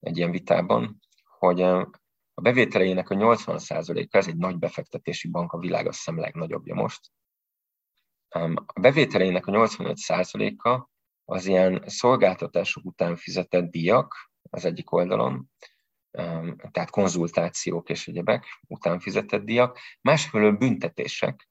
egy 0.00 0.16
ilyen 0.16 0.30
vitában, 0.30 0.98
hogy 1.38 1.62
a 1.62 2.40
bevételeinek 2.42 3.10
a 3.10 3.14
80%-a, 3.14 4.16
ez 4.16 4.26
egy 4.26 4.36
nagy 4.36 4.58
befektetési 4.58 5.28
bank, 5.28 5.52
a 5.52 5.58
világ 5.58 5.86
azt 5.86 5.96
hiszem 5.96 6.18
legnagyobbja 6.18 6.74
most. 6.74 7.10
A 8.30 8.80
bevételeinek 8.80 9.46
a 9.46 9.52
85%-a 9.52 10.88
az 11.24 11.46
ilyen 11.46 11.82
szolgáltatások 11.86 12.84
után 12.84 13.16
fizetett 13.16 13.70
díjak 13.70 14.30
az 14.50 14.64
egyik 14.64 14.92
oldalon, 14.92 15.50
tehát 16.70 16.90
konzultációk 16.90 17.90
és 17.90 18.08
egyebek 18.08 18.46
után 18.68 18.98
fizetett 18.98 19.44
díjak, 19.44 19.78
másfelől 20.00 20.52
büntetések, 20.52 21.48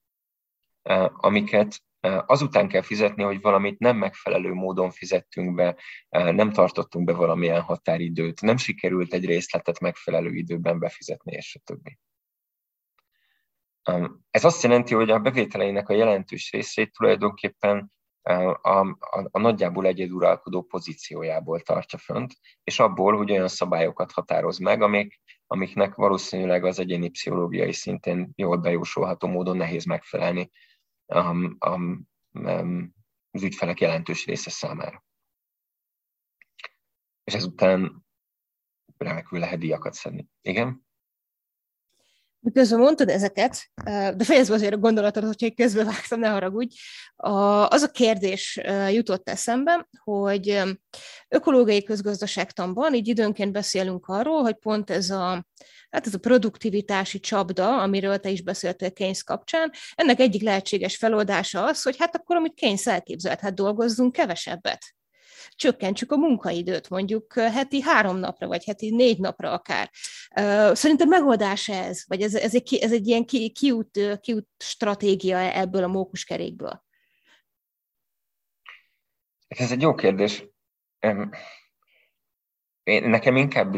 amiket 1.12 1.84
azután 2.26 2.68
kell 2.68 2.82
fizetni, 2.82 3.24
hogy 3.24 3.42
valamit 3.42 3.80
nem 3.80 3.98
megfelelő 3.98 4.54
módon 4.54 4.92
fizettünk 4.92 5.56
be, 5.56 5.76
nem 6.10 6.52
tartottunk 6.52 7.06
be 7.06 7.14
valamilyen 7.14 7.62
határidőt, 7.62 8.42
nem 8.42 8.58
sikerült 8.58 9.14
egy 9.14 9.26
részletet 9.26 9.80
megfelelő 9.80 10.34
időben 10.34 10.80
befizetni, 10.80 11.32
és 11.32 11.56
a 11.56 11.62
többi. 11.64 12.00
Ez 14.30 14.44
azt 14.44 14.64
jelenti, 14.64 14.94
hogy 14.94 15.10
a 15.10 15.20
bevételeinek 15.20 15.90
a 15.90 15.94
jelentős 15.94 16.52
részét 16.52 16.92
tulajdonképpen 16.92 17.92
a, 18.22 18.60
a, 18.70 18.98
a 19.32 19.40
nagyjából 19.40 19.86
egyeduralkodó 19.86 20.62
pozíciójából 20.62 21.60
tartja 21.60 22.00
fönt, 22.00 22.34
és 22.64 22.80
abból, 22.80 23.18
hogy 23.18 23.32
olyan 23.32 23.48
szabályokat 23.48 24.12
határoz 24.12 24.58
meg, 24.58 24.82
amik, 24.82 25.22
amiknek 25.48 25.96
valószínűleg 25.96 26.66
az 26.66 26.80
egyéni 26.80 27.10
pszichológiai 27.10 27.74
szintén 27.74 28.32
jól 28.36 28.58
bejósolható 28.58 29.28
módon 29.28 29.58
nehéz 29.58 29.86
megfelelni 29.86 30.52
a, 31.06 31.18
a, 31.60 31.80
az 33.32 33.44
ügyfelek 33.44 33.80
jelentős 33.80 34.26
része 34.26 34.50
számára. 34.50 35.04
És 37.24 37.34
ezután 37.34 38.06
remekül 38.98 39.40
lehet 39.40 39.60
díjakat 39.60 39.94
szedni. 39.94 40.28
Igen? 40.42 40.88
Miközben 42.42 42.80
mondtad 42.80 43.10
ezeket, 43.10 43.70
de 43.86 44.24
fejezve 44.24 44.54
azért 44.54 44.74
a 44.74 44.78
gondolatot, 44.78 45.24
hogyha 45.24 45.46
egy 45.46 45.56
közbevágtam, 45.56 46.20
ne 46.20 46.28
haragudj, 46.28 46.76
az 47.68 47.82
a 47.82 47.92
kérdés 47.92 48.60
jutott 48.90 49.30
eszembe, 49.30 49.88
hogy 50.04 50.62
ökológiai 51.28 51.84
közgazdaságtanban 51.84 52.94
így 52.94 53.08
időnként 53.08 53.52
beszélünk 53.52 54.08
arról, 54.08 54.42
hogy 54.42 54.56
pont 54.56 54.90
ez 54.90 55.10
a 55.10 55.48
hát 55.90 56.08
ez 56.08 56.14
a 56.14 56.20
produktivitási 56.20 57.20
csapda, 57.20 57.82
amiről 57.82 58.18
te 58.18 58.30
is 58.30 58.42
beszéltél 58.42 58.92
Keynes 58.92 59.24
kapcsán, 59.24 59.72
ennek 59.96 60.20
egyik 60.20 60.42
lehetséges 60.42 60.98
feloldása 60.98 61.66
az, 61.66 61.82
hogy 61.82 61.96
hát 62.00 62.16
akkor, 62.16 62.36
amit 62.36 62.54
Keynes 62.54 62.88
elképzelt, 62.88 63.40
hát 63.40 63.54
dolgozzunk 63.54 64.12
kevesebbet 64.12 64.96
csökkentsük 65.60 66.12
a 66.12 66.18
munkaidőt, 66.18 66.90
mondjuk 66.90 67.34
heti 67.34 67.82
három 67.82 68.18
napra, 68.18 68.48
vagy 68.48 68.66
heti 68.66 68.96
négy 68.96 69.20
napra 69.20 69.52
akár. 69.52 69.90
Szerintem 70.76 71.08
megoldás 71.08 71.68
ez? 71.68 72.04
Vagy 72.08 72.22
ez, 72.22 72.36
ez, 72.36 72.56
egy, 72.56 72.76
ez 72.76 72.92
egy 72.92 73.08
ilyen 73.08 73.26
ki, 73.26 73.52
kiút, 73.52 74.48
stratégia 74.58 75.38
ebből 75.38 75.84
a 75.84 75.88
mókuskerékből? 75.88 76.84
Ez 79.48 79.72
egy 79.72 79.82
jó 79.82 79.96
kérdés. 79.96 80.46
Én, 82.84 83.04
nekem 83.04 83.36
inkább 83.36 83.76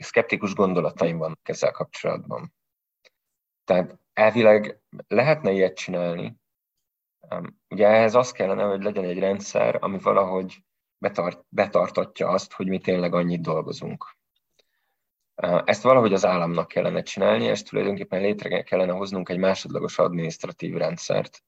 szkeptikus 0.00 0.54
gondolataim 0.54 1.18
vannak 1.18 1.48
ezzel 1.48 1.70
kapcsolatban. 1.70 2.54
Tehát 3.64 3.98
elvileg 4.12 4.80
lehetne 5.08 5.50
ilyet 5.50 5.76
csinálni. 5.76 6.36
Ugye 7.68 7.86
ehhez 7.86 8.14
az 8.14 8.30
kellene, 8.30 8.62
hogy 8.62 8.82
legyen 8.82 9.04
egy 9.04 9.18
rendszer, 9.18 9.78
ami 9.80 9.98
valahogy 9.98 10.64
betart, 10.98 11.44
betartatja 11.48 12.28
azt, 12.28 12.52
hogy 12.52 12.66
mi 12.66 12.78
tényleg 12.78 13.14
annyit 13.14 13.42
dolgozunk. 13.42 14.16
Ezt 15.64 15.82
valahogy 15.82 16.12
az 16.12 16.24
államnak 16.24 16.68
kellene 16.68 17.02
csinálni, 17.02 17.44
és 17.44 17.62
tulajdonképpen 17.62 18.20
létre 18.20 18.62
kellene 18.62 18.92
hoznunk 18.92 19.28
egy 19.28 19.38
másodlagos 19.38 19.98
adminisztratív 19.98 20.74
rendszert, 20.74 21.42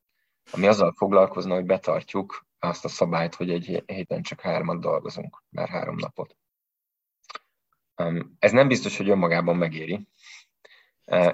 ami 0.51 0.67
azzal 0.67 0.93
foglalkozna, 0.97 1.55
hogy 1.55 1.65
betartjuk 1.65 2.47
azt 2.59 2.85
a 2.85 2.89
szabályt, 2.89 3.35
hogy 3.35 3.51
egy 3.51 3.83
héten 3.87 4.23
csak 4.23 4.41
hármat 4.41 4.81
dolgozunk, 4.81 5.43
már 5.49 5.69
három 5.69 5.97
napot. 5.97 6.37
Ez 8.39 8.53
nem 8.53 8.69
biztos, 8.69 8.97
hogy 8.97 9.09
önmagában 9.09 9.57
megéri, 9.57 10.09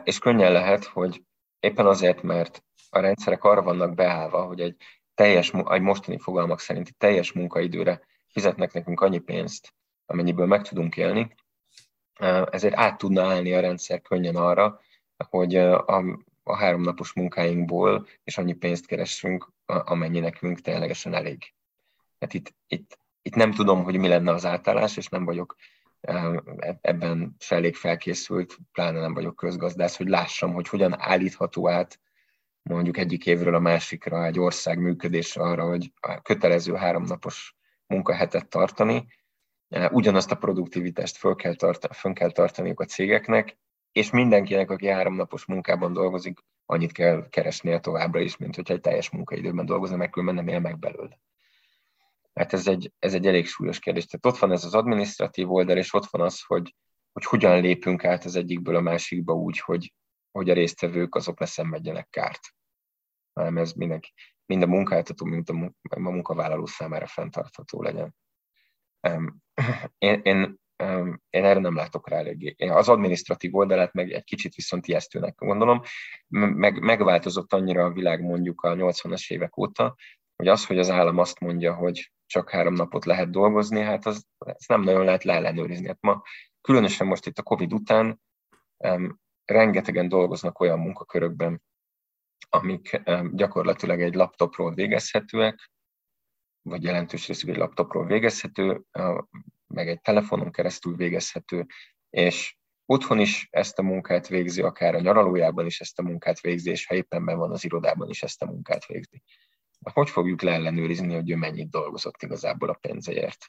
és 0.05 0.19
könnyen 0.19 0.53
lehet, 0.53 0.85
hogy 0.85 1.25
éppen 1.61 1.87
azért, 1.87 2.23
mert 2.23 2.65
a 2.91 2.99
rendszerek 2.99 3.45
arra 3.45 3.63
vannak 3.63 3.95
beállva, 3.95 4.43
hogy 4.43 4.61
egy 4.61 4.77
teljes, 5.15 5.53
egy 5.69 5.81
mostani 5.81 6.19
fogalmak 6.19 6.61
szerinti 6.61 6.93
teljes 6.93 7.33
munkaidőre 7.33 8.01
fizetnek 8.27 8.73
nekünk 8.73 9.01
annyi 9.01 9.19
pénzt, 9.19 9.75
amennyiből 10.07 10.47
meg 10.47 10.63
tudunk 10.63 10.97
élni, 10.97 11.35
ezért 12.51 12.75
át 12.75 12.99
tudna 12.99 13.23
állni 13.23 13.53
a 13.53 13.61
rendszer 13.61 14.03
könnyen 14.03 14.37
arra, 14.37 14.81
hogy 15.29 15.57
a, 15.57 16.05
a 16.43 16.57
háromnapos 16.57 17.13
munkáinkból 17.13 18.07
és 18.25 18.39
annyi 18.39 18.53
pénzt 18.53 18.87
keresünk, 18.87 19.53
amennyi 19.67 20.21
nekünk 20.21 20.61
ténylegesen 20.61 21.15
elég. 21.15 21.55
Hát 22.21 22.35
itt, 22.35 22.55
itt, 22.67 22.99
itt 23.23 23.35
nem 23.35 23.53
tudom, 23.53 23.83
hogy 23.83 23.97
mi 23.97 24.09
lenne 24.09 24.33
az 24.33 24.45
átállás, 24.45 24.97
és 24.97 25.09
nem 25.09 25.25
vagyok 25.25 25.57
ebben 26.81 27.37
se 27.39 27.73
felkészült, 27.73 28.59
pláne 28.73 29.01
nem 29.01 29.15
vagyok 29.15 29.37
közgazdász, 29.37 29.97
hogy 29.97 30.09
lássam, 30.09 30.53
hogy 30.53 30.69
hogyan 30.69 31.01
állítható 31.01 31.69
át 31.69 32.01
mondjuk 32.71 32.97
egyik 32.97 33.27
évről 33.27 33.55
a 33.55 33.59
másikra 33.59 34.25
egy 34.25 34.39
ország 34.39 34.79
működése 34.79 35.41
arra, 35.41 35.65
hogy 35.65 35.93
kötelező 36.23 36.75
háromnapos 36.75 37.57
munkahetet 37.87 38.49
tartani, 38.49 39.07
ugyanazt 39.91 40.31
a 40.31 40.37
produktivitást 40.37 41.17
föl 41.17 41.35
kell, 41.35 41.55
tart, 41.55 41.97
fönn 41.97 42.13
kell 42.13 42.31
tartaniuk 42.31 42.81
a 42.81 42.85
cégeknek, 42.85 43.59
és 43.93 44.11
mindenkinek, 44.11 44.71
aki 44.71 44.87
háromnapos 44.87 45.45
munkában 45.45 45.93
dolgozik, 45.93 46.39
annyit 46.67 46.93
kell 46.93 47.29
keresnie 47.29 47.81
továbbra 47.81 48.21
is, 48.21 48.37
mint 48.37 48.57
hogyha 48.57 48.75
egy 48.75 48.81
teljes 48.81 49.11
munkaidőben 49.11 49.67
dolgozna, 49.67 49.97
meg 49.97 50.11
különben 50.11 50.45
nem 50.45 50.55
él 50.55 50.61
meg 50.61 50.79
belőle. 50.79 51.21
Hát 52.35 52.53
ez 52.53 52.67
egy, 52.67 52.93
ez 52.99 53.15
egy 53.15 53.27
elég 53.27 53.47
súlyos 53.47 53.79
kérdés. 53.79 54.07
Tehát 54.07 54.27
ott 54.27 54.41
van 54.41 54.53
ez 54.53 54.65
az 54.65 54.75
administratív 54.75 55.53
oldal, 55.53 55.77
és 55.77 55.95
ott 55.95 56.07
van 56.07 56.21
az, 56.21 56.43
hogy, 56.47 56.75
hogy 57.13 57.25
hogyan 57.25 57.61
lépünk 57.61 58.05
át 58.05 58.25
az 58.25 58.37
egyikből 58.37 58.77
a 58.77 58.81
másikba 58.81 59.33
úgy, 59.33 59.59
hogy, 59.59 59.93
hogy 60.39 60.51
a 60.51 60.55
résztvevők 60.55 61.15
azok 61.15 61.39
ne 61.39 61.47
szenvedjenek 61.47 62.09
kárt. 62.11 62.41
Hanem 63.33 63.59
ez 63.59 63.73
mindenki, 63.73 64.13
mind 64.47 64.63
a 64.63 64.67
munkáltató, 64.67 65.25
mind 65.27 65.49
a, 65.91 65.99
munkavállaló 65.99 66.67
számára 66.67 67.07
fenntartható 67.07 67.83
legyen. 67.83 68.15
Én, 69.99 70.21
én, 70.23 70.59
én 71.31 71.45
erre 71.45 71.61
nem 71.61 71.75
látok 71.75 72.09
rá 72.09 72.17
eléggé. 72.17 72.55
Én 72.57 72.71
az 72.71 72.89
administratív 72.89 73.55
oldalát 73.55 73.93
meg 73.93 74.13
egy 74.13 74.25
kicsit 74.25 74.55
viszont 74.55 74.87
ijesztőnek 74.87 75.35
gondolom. 75.39 75.81
Meg, 76.29 76.81
megváltozott 76.81 77.53
annyira 77.53 77.85
a 77.85 77.93
világ 77.93 78.23
mondjuk 78.23 78.63
a 78.63 78.75
80-as 78.75 79.33
évek 79.33 79.57
óta, 79.57 79.95
hogy 80.37 80.49
az, 80.49 80.67
hogy 80.67 80.79
az 80.79 80.91
állam 80.91 81.19
azt 81.19 81.41
mondja, 81.41 81.75
hogy 81.75 82.13
csak 82.27 82.51
három 82.51 82.75
napot 82.75 83.05
lehet 83.05 83.31
dolgozni, 83.31 83.81
hát 83.81 84.07
az, 84.07 84.27
ezt 84.39 84.69
nem 84.69 84.83
nagyon 84.83 85.05
lehet 85.05 85.25
leellenőrizni. 85.25 85.87
Hát 85.87 86.01
ma, 86.01 86.23
különösen 86.61 87.07
most 87.07 87.27
itt 87.27 87.39
a 87.39 87.43
Covid 87.43 87.73
után, 87.73 88.21
rengetegen 89.45 90.09
dolgoznak 90.09 90.61
olyan 90.61 90.79
munkakörökben, 90.79 91.63
amik 92.49 93.03
gyakorlatilag 93.33 94.01
egy 94.01 94.15
laptopról 94.15 94.75
végezhetőek, 94.75 95.71
vagy 96.63 96.83
jelentős 96.83 97.27
részük 97.27 97.49
egy 97.49 97.57
laptopról 97.57 98.07
végezhető, 98.07 98.83
meg 99.67 99.89
egy 99.89 100.01
telefonon 100.01 100.51
keresztül 100.51 100.97
végezhető, 100.97 101.67
és 102.11 102.57
otthon 102.87 103.19
is 103.19 103.49
ezt 103.51 103.79
a 103.79 103.83
munkát 103.83 104.29
végzi, 104.29 104.63
akár 104.63 104.95
a 104.95 105.01
nyaralójában 105.01 105.67
is 105.67 105.81
ezt 105.81 105.99
a 105.99 106.03
munkát 106.03 106.41
végzi, 106.41 106.71
és 106.71 106.87
ha 106.87 106.95
éppen 106.95 107.25
van 107.25 107.51
az 107.51 107.65
irodában 107.65 108.09
is 108.09 108.23
ezt 108.23 108.43
a 108.43 108.47
munkát 108.47 108.87
végzi. 108.87 109.23
Hogy 109.93 110.11
fogjuk 110.11 110.43
leellenőrizni, 110.43 111.15
hogy 111.15 111.31
ő 111.31 111.37
mennyit 111.37 111.71
dolgozott 111.71 112.23
igazából 112.23 112.69
a 112.69 112.79
pénzért? 112.81 113.47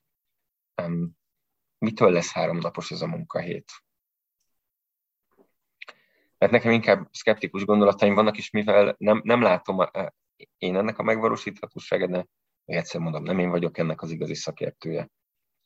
Mitől 1.77 2.11
lesz 2.11 2.31
háromnapos 2.31 2.91
ez 2.91 3.01
a 3.01 3.07
munkahét? 3.07 3.71
Mert 6.37 6.51
nekem 6.51 6.71
inkább 6.71 7.07
szkeptikus 7.11 7.65
gondolataim 7.65 8.13
vannak, 8.13 8.37
és 8.37 8.49
mivel 8.49 8.95
nem, 8.97 9.21
nem 9.23 9.41
látom 9.41 9.89
én 10.57 10.75
ennek 10.75 10.97
a 10.97 11.03
megvalósíthatóságát, 11.03 12.09
de 12.09 12.25
még 12.65 12.77
egyszer 12.77 13.01
mondom, 13.01 13.23
nem 13.23 13.39
én 13.39 13.49
vagyok 13.49 13.77
ennek 13.77 14.01
az 14.01 14.11
igazi 14.11 14.35
szakértője. 14.35 15.09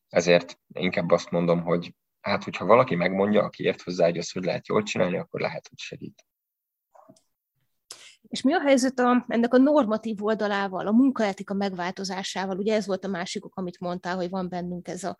Ezért 0.07 0.59
inkább 0.73 1.11
azt 1.11 1.31
mondom, 1.31 1.61
hogy 1.61 1.95
hát, 2.21 2.43
hogyha 2.43 2.65
valaki 2.65 2.95
megmondja, 2.95 3.43
aki 3.43 3.63
ért 3.63 3.81
hozzá, 3.81 4.05
hogy 4.05 4.17
azt 4.17 4.33
hogy 4.33 4.43
lehet 4.43 4.67
jól 4.67 4.83
csinálni, 4.83 5.17
akkor 5.17 5.39
lehet, 5.39 5.67
hogy 5.67 5.79
segít. 5.79 6.25
És 8.29 8.41
mi 8.41 8.53
a 8.53 8.59
helyzet 8.59 8.99
a, 8.99 9.25
ennek 9.27 9.53
a 9.53 9.57
normatív 9.57 10.23
oldalával, 10.23 10.87
a 10.87 10.91
munkaetika 10.91 11.53
megváltozásával? 11.53 12.57
Ugye 12.57 12.73
ez 12.73 12.85
volt 12.85 13.05
a 13.05 13.07
másikok, 13.07 13.55
amit 13.55 13.79
mondtál, 13.79 14.15
hogy 14.15 14.29
van 14.29 14.49
bennünk 14.49 14.87
ez 14.87 15.03
a, 15.03 15.17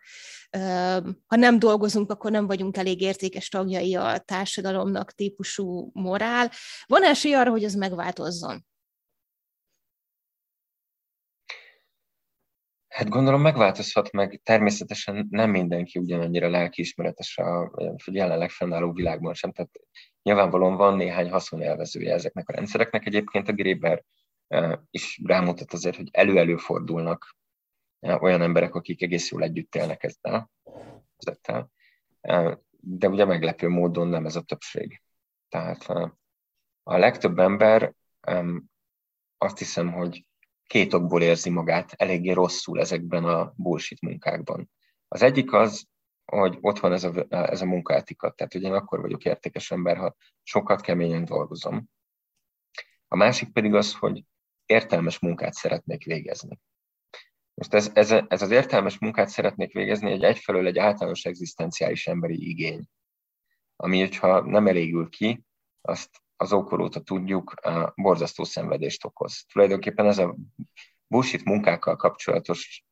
ha 1.28 1.36
nem 1.36 1.60
dolgozunk, 1.60 2.12
akkor 2.12 2.32
nem 2.32 2.48
vagyunk 2.48 2.78
elég 2.78 3.02
értékes 3.02 3.50
tagjai 3.50 3.96
a 3.96 4.18
társadalomnak 4.18 5.12
típusú 5.12 5.90
morál. 5.94 6.52
Van 6.86 7.04
esély 7.04 7.34
arra, 7.34 7.50
hogy 7.50 7.64
ez 7.64 7.74
megváltozzon? 7.74 8.68
Hát 12.88 13.10
gondolom 13.10 13.42
megváltozhat 13.42 14.12
meg, 14.12 14.42
természetesen 14.44 15.28
nem 15.30 15.50
mindenki 15.50 16.00
ugyanannyira 16.00 16.50
lelkiismeretes 16.50 17.38
a 17.38 17.72
jelenleg 18.06 18.50
fennálló 18.50 18.92
világban 18.92 19.34
sem, 19.34 19.52
tehát 19.52 19.70
nyilvánvalóan 20.22 20.76
van 20.76 20.96
néhány 20.96 21.30
haszonélvezője 21.30 22.14
ezeknek 22.14 22.50
a 22.50 22.54
rendszereknek. 22.54 23.06
Egyébként 23.06 23.48
a 23.48 23.54
Gréber 23.54 24.04
is 24.90 25.22
rámutat 25.24 25.74
azért, 25.74 25.96
hogy 25.96 26.10
elő-előfordulnak 26.12 27.38
e, 28.00 28.16
olyan 28.16 28.42
emberek, 28.42 28.76
akik 28.76 29.02
egész 29.02 29.32
jól 29.32 29.44
együtt 29.44 29.76
élnek 29.76 30.04
ezzel, 30.04 30.50
ezzel. 31.18 31.72
De 32.80 33.08
ugye 33.08 33.26
meglepő 33.26 33.68
módon 33.68 34.08
nem 34.08 34.26
ez 34.26 34.36
a 34.36 34.42
többség. 34.42 35.02
Tehát 35.50 35.84
a 36.84 36.98
legtöbb 36.98 37.40
ember 37.40 37.94
azt 39.38 39.58
hiszem, 39.58 39.92
hogy 39.92 40.26
két 40.68 40.94
okból 40.94 41.22
érzi 41.22 41.50
magát 41.50 41.92
eléggé 41.92 42.32
rosszul 42.32 42.80
ezekben 42.80 43.24
a 43.24 43.54
bullshit 43.56 44.02
munkákban. 44.02 44.70
Az 45.08 45.22
egyik 45.22 45.54
az, 45.54 45.88
hogy 46.30 46.58
ott 46.62 46.80
van 46.80 46.94
ez 46.94 47.04
a, 47.04 47.26
ez 47.30 47.62
a 47.62 47.66
munkaetika, 47.66 48.32
tehát 48.32 48.54
hogy 48.54 48.64
én 48.64 48.74
akkor 48.74 49.02
vagyok 49.02 49.26
értékes 49.26 49.72
ember, 49.72 49.98
ha 49.98 50.16
sokat 50.44 50.82
keményen 50.82 51.26
dolgozom. 51.26 51.90
A 53.08 53.16
másik 53.16 53.52
pedig 53.52 53.74
az, 53.74 53.96
hogy 53.96 54.24
értelmes 54.66 55.20
munkát 55.20 55.54
szeretnék 55.54 56.04
végezni. 56.04 56.60
Most 57.54 57.74
ez, 57.74 57.92
ez, 57.94 58.12
ez 58.12 58.42
az 58.42 58.52
értelmes 58.52 58.98
munkát 59.00 59.30
szeretnék 59.30 59.74
végezni 59.74 60.12
egy 60.12 60.24
egyfelől 60.24 60.68
egy 60.68 60.78
általános 60.78 61.26
egzisztenciális 61.26 62.08
emberi 62.08 62.50
igény, 62.50 62.86
ami, 63.76 64.00
hogyha 64.00 64.42
nem 64.42 64.68
elégül 64.68 65.10
ki, 65.10 65.44
azt 65.82 66.10
az 66.36 66.54
óta 66.54 67.02
tudjuk, 67.02 67.54
borzasztó 67.96 68.44
szenvedést 68.44 69.06
okoz. 69.06 69.46
Tulajdonképpen 69.52 70.06
ez 70.06 70.18
a 70.18 70.36
bullshit 71.08 71.44
munkákkal 71.44 71.96
kapcsolatos 71.96 72.86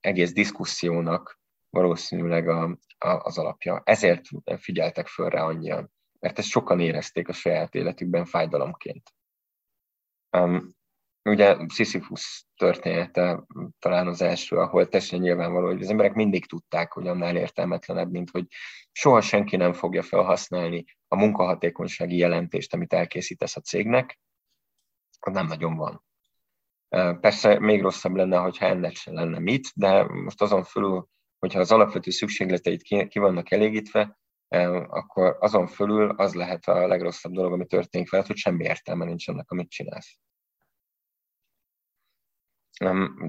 egész 0.00 0.32
diszkusziónak 0.32 1.40
valószínűleg 1.70 2.48
a, 2.48 2.78
a, 2.98 3.08
az 3.08 3.38
alapja. 3.38 3.82
Ezért 3.84 4.24
figyeltek 4.58 5.06
föl 5.06 5.28
rá 5.28 5.42
annyian, 5.42 5.92
mert 6.20 6.38
ezt 6.38 6.48
sokan 6.48 6.80
érezték 6.80 7.28
a 7.28 7.32
saját 7.32 7.74
életükben 7.74 8.24
fájdalomként. 8.24 9.12
Um, 10.36 10.76
ugye 11.24 11.56
Sisyphus 11.68 12.46
története 12.56 13.44
talán 13.78 14.06
az 14.06 14.22
első, 14.22 14.56
ahol 14.56 14.88
teljesen 14.88 15.20
nyilvánvaló, 15.20 15.66
hogy 15.66 15.82
az 15.82 15.90
emberek 15.90 16.14
mindig 16.14 16.46
tudták, 16.46 16.92
hogy 16.92 17.06
annál 17.06 17.36
értelmetlenebb, 17.36 18.10
mint 18.10 18.30
hogy 18.30 18.46
soha 18.92 19.20
senki 19.20 19.56
nem 19.56 19.72
fogja 19.72 20.02
felhasználni 20.02 20.84
a 21.08 21.16
munkahatékonysági 21.16 22.16
jelentést, 22.16 22.74
amit 22.74 22.92
elkészítesz 22.92 23.56
a 23.56 23.60
cégnek, 23.60 24.20
az 25.20 25.32
nem 25.32 25.46
nagyon 25.46 25.76
van. 25.76 26.04
Persze 27.20 27.58
még 27.58 27.82
rosszabb 27.82 28.14
lenne, 28.14 28.36
hogyha 28.36 28.66
ennek 28.66 28.94
sem 28.94 29.14
lenne 29.14 29.38
mit, 29.38 29.70
de 29.74 30.02
most 30.04 30.42
azon 30.42 30.64
fölül, 30.64 31.08
hogyha 31.38 31.60
az 31.60 31.72
alapvető 31.72 32.10
szükségleteit 32.10 32.82
ki, 32.82 33.08
ki 33.08 33.18
vannak 33.18 33.50
elégítve, 33.50 34.18
akkor 34.88 35.36
azon 35.40 35.66
fölül 35.66 36.10
az 36.10 36.34
lehet 36.34 36.64
a 36.66 36.86
legrosszabb 36.86 37.32
dolog, 37.32 37.52
ami 37.52 37.66
történik 37.66 38.10
veled, 38.10 38.26
hogy 38.26 38.36
semmi 38.36 38.64
értelme 38.64 39.04
nincs 39.04 39.28
annak, 39.28 39.50
amit 39.50 39.70
csinálsz. 39.70 40.18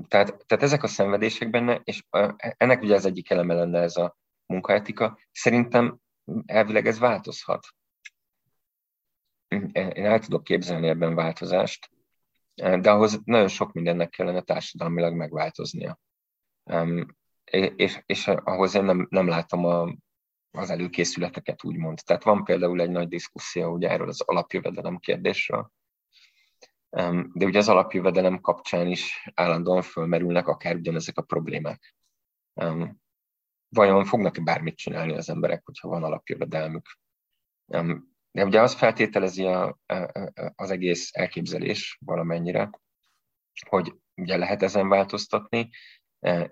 Tehát, 0.07 0.45
tehát 0.45 0.63
ezek 0.63 0.83
a 0.83 0.87
szenvedések 0.87 1.49
benne, 1.49 1.81
és 1.83 2.03
ennek 2.39 2.81
ugye 2.81 2.95
az 2.95 3.05
egyik 3.05 3.29
eleme 3.29 3.53
lenne 3.53 3.79
ez 3.79 3.95
a 3.95 4.17
munkaetika, 4.45 5.19
szerintem 5.31 5.99
elvileg 6.45 6.87
ez 6.87 6.99
változhat. 6.99 7.67
Én 9.47 10.05
el 10.05 10.19
tudok 10.19 10.43
képzelni 10.43 10.87
ebben 10.87 11.15
változást, 11.15 11.89
de 12.53 12.91
ahhoz 12.91 13.19
nagyon 13.23 13.47
sok 13.47 13.73
mindennek 13.73 14.09
kellene 14.09 14.41
társadalmilag 14.41 15.13
megváltoznia. 15.13 15.99
És, 17.51 18.01
és 18.05 18.27
ahhoz 18.27 18.75
én 18.75 18.83
nem, 18.83 19.07
nem 19.09 19.27
látom 19.27 19.65
a, 19.65 19.95
az 20.51 20.69
előkészületeket, 20.69 21.63
úgymond. 21.63 21.99
Tehát 22.05 22.23
van 22.23 22.43
például 22.43 22.81
egy 22.81 22.89
nagy 22.89 23.07
diszkuszió 23.07 23.73
ugye 23.73 23.89
erről 23.89 24.07
az 24.07 24.21
alapjövedelem 24.21 24.97
kérdésről, 24.97 25.71
de 27.33 27.45
ugye 27.45 27.57
az 27.57 27.69
alapjövedelem 27.69 28.41
kapcsán 28.41 28.87
is 28.87 29.29
állandóan 29.33 29.81
fölmerülnek 29.81 30.47
akár 30.47 30.75
ugyanezek 30.75 31.17
a 31.17 31.21
problémák. 31.21 31.95
Vajon 33.69 34.05
fognak-e 34.05 34.41
bármit 34.41 34.77
csinálni 34.77 35.13
az 35.13 35.29
emberek, 35.29 35.65
hogyha 35.65 35.87
van 35.87 36.03
alapjövedelmük? 36.03 36.97
De 38.31 38.45
ugye 38.45 38.61
az 38.61 38.73
feltételezi 38.73 39.45
a, 39.45 39.79
az 40.55 40.71
egész 40.71 41.09
elképzelés 41.11 41.97
valamennyire, 42.05 42.69
hogy 43.69 43.93
ugye 44.15 44.37
lehet 44.37 44.63
ezen 44.63 44.89
változtatni, 44.89 45.69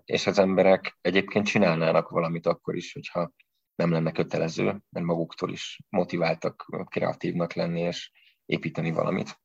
és 0.06 0.28
az 0.28 0.40
emberek 0.40 0.98
egyébként 1.02 1.46
csinálnának 1.46 2.10
valamit 2.10 2.46
akkor 2.46 2.76
is, 2.76 2.94
hogyha 2.94 3.32
nem 3.76 3.92
lenne 3.92 4.12
kötelező, 4.12 4.64
mert 4.90 5.06
maguktól 5.06 5.52
is 5.52 5.80
motiváltak 5.90 6.66
kreatívnak 6.90 7.54
lenni 7.54 7.82
és 7.82 8.12
építeni 8.46 8.92
valamit. 8.92 9.40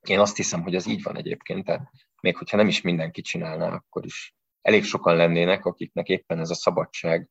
Én 0.00 0.18
azt 0.18 0.36
hiszem, 0.36 0.62
hogy 0.62 0.74
ez 0.74 0.86
így 0.86 1.02
van 1.02 1.16
egyébként, 1.16 1.64
tehát 1.64 1.90
még 2.20 2.36
hogyha 2.36 2.56
nem 2.56 2.68
is 2.68 2.80
mindenki 2.80 3.20
csinálná, 3.20 3.72
akkor 3.72 4.04
is 4.04 4.34
elég 4.62 4.84
sokan 4.84 5.16
lennének, 5.16 5.64
akiknek 5.64 6.08
éppen 6.08 6.38
ez 6.38 6.50
a 6.50 6.54
szabadság 6.54 7.30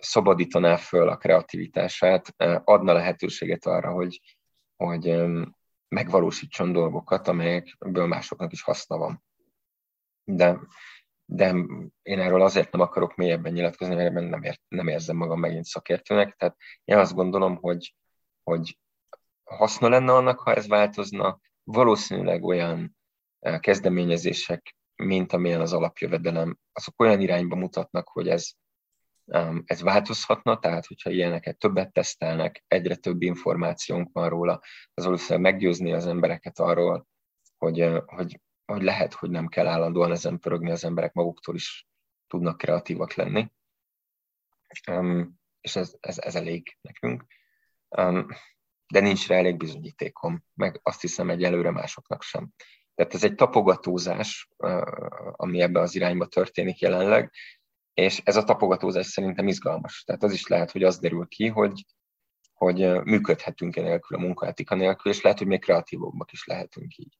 szabadítaná 0.00 0.76
föl 0.76 1.08
a 1.08 1.16
kreativitását, 1.16 2.34
e, 2.36 2.62
adna 2.64 2.92
lehetőséget 2.92 3.66
arra, 3.66 3.92
hogy, 3.92 4.20
hogy 4.76 5.16
megvalósítson 5.88 6.72
dolgokat, 6.72 7.28
amelyekből 7.28 8.06
másoknak 8.06 8.52
is 8.52 8.62
haszna 8.62 8.96
van. 8.96 9.22
De, 10.30 10.58
de 11.24 11.54
én 12.02 12.20
erről 12.20 12.42
azért 12.42 12.72
nem 12.72 12.80
akarok 12.80 13.16
mélyebben 13.16 13.52
nyilatkozni, 13.52 13.94
mert 13.94 14.12
nem, 14.12 14.42
ér, 14.42 14.60
nem 14.68 14.88
érzem 14.88 15.16
magam 15.16 15.40
megint 15.40 15.64
szakértőnek. 15.64 16.36
Tehát 16.36 16.56
én 16.84 16.98
azt 16.98 17.14
gondolom, 17.14 17.56
hogy, 17.56 17.94
hogy 18.42 18.78
haszna 19.44 19.88
lenne 19.88 20.12
annak, 20.12 20.38
ha 20.38 20.54
ez 20.54 20.68
változna. 20.68 21.40
Valószínűleg 21.64 22.44
olyan 22.44 22.96
eh, 23.38 23.58
kezdeményezések, 23.58 24.76
mint 24.96 25.32
amilyen 25.32 25.60
az 25.60 25.72
alapjövedelem, 25.72 26.58
azok 26.72 27.00
olyan 27.00 27.20
irányba 27.20 27.56
mutatnak, 27.56 28.08
hogy 28.08 28.28
ez, 28.28 28.50
ez 29.64 29.82
változhatna, 29.82 30.58
tehát 30.58 30.86
hogyha 30.86 31.10
ilyeneket 31.10 31.58
többet 31.58 31.92
tesztelnek, 31.92 32.64
egyre 32.66 32.94
több 32.94 33.22
információnk 33.22 34.12
van 34.12 34.28
róla, 34.28 34.60
az 34.94 35.04
valószínűleg 35.04 35.52
meggyőzni 35.52 35.92
az 35.92 36.06
embereket 36.06 36.58
arról, 36.58 37.06
hogy, 37.56 37.80
eh, 37.80 38.00
hogy, 38.06 38.40
hogy 38.72 38.82
lehet, 38.82 39.14
hogy 39.14 39.30
nem 39.30 39.46
kell 39.46 39.66
állandóan 39.66 40.10
ezen 40.10 40.38
pörögni, 40.38 40.70
az 40.70 40.84
emberek 40.84 41.12
maguktól 41.12 41.54
is 41.54 41.86
tudnak 42.26 42.58
kreatívak 42.58 43.14
lenni. 43.14 43.52
És 45.60 45.76
ez, 45.76 45.96
ez, 46.00 46.18
ez 46.18 46.34
elég 46.34 46.78
nekünk 46.80 47.24
de 48.92 49.00
nincs 49.00 49.28
rá 49.28 49.36
elég 49.36 49.56
bizonyítékom, 49.56 50.44
meg 50.54 50.80
azt 50.82 51.00
hiszem 51.00 51.30
egyelőre 51.30 51.70
másoknak 51.70 52.22
sem. 52.22 52.48
Tehát 52.94 53.14
ez 53.14 53.24
egy 53.24 53.34
tapogatózás, 53.34 54.48
ami 55.32 55.60
ebbe 55.60 55.80
az 55.80 55.94
irányba 55.94 56.26
történik 56.26 56.78
jelenleg, 56.78 57.32
és 57.94 58.20
ez 58.24 58.36
a 58.36 58.44
tapogatózás 58.44 59.06
szerintem 59.06 59.48
izgalmas. 59.48 60.02
Tehát 60.02 60.22
az 60.22 60.32
is 60.32 60.46
lehet, 60.46 60.70
hogy 60.70 60.82
az 60.82 60.98
derül 60.98 61.26
ki, 61.28 61.46
hogy, 61.46 61.84
hogy 62.52 63.02
működhetünk-e 63.02 63.82
nélkül 63.82 64.16
a 64.16 64.20
munkaetika 64.20 64.74
nélkül, 64.74 65.12
és 65.12 65.20
lehet, 65.20 65.38
hogy 65.38 65.46
még 65.46 65.60
kreatívabbak 65.60 66.32
is 66.32 66.46
lehetünk 66.46 66.96
így. 66.96 67.18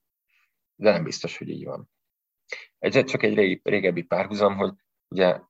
De 0.80 0.90
nem 0.90 1.04
biztos, 1.04 1.38
hogy 1.38 1.48
így 1.48 1.64
van. 1.64 1.90
Ez 2.78 3.04
csak 3.04 3.22
egy 3.22 3.34
régi, 3.34 3.60
régebbi 3.64 4.02
párhuzam, 4.02 4.56
hogy 4.56 4.72
ugye 5.08 5.40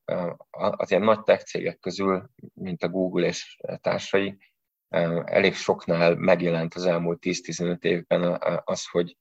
az 0.50 0.90
ilyen 0.90 1.02
nagy 1.02 1.22
tech 1.22 1.44
cégek 1.44 1.78
közül, 1.78 2.30
mint 2.54 2.82
a 2.82 2.88
Google 2.88 3.26
és 3.26 3.58
társai, 3.80 4.38
elég 5.24 5.54
soknál 5.54 6.14
megjelent 6.14 6.74
az 6.74 6.84
elmúlt 6.86 7.18
10-15 7.20 7.82
évben 7.84 8.40
az, 8.64 8.88
hogy, 8.88 9.16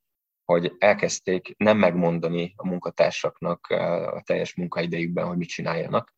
hogy 0.46 0.76
elkezdték 0.78 1.54
nem 1.58 1.78
megmondani 1.78 2.54
a 2.56 2.68
munkatársaknak 2.68 3.68
a 3.68 4.22
teljes 4.26 4.56
munkaidejükben, 4.56 5.28
hogy 5.28 5.38
mit 5.38 5.50
csináljanak, 5.50 6.16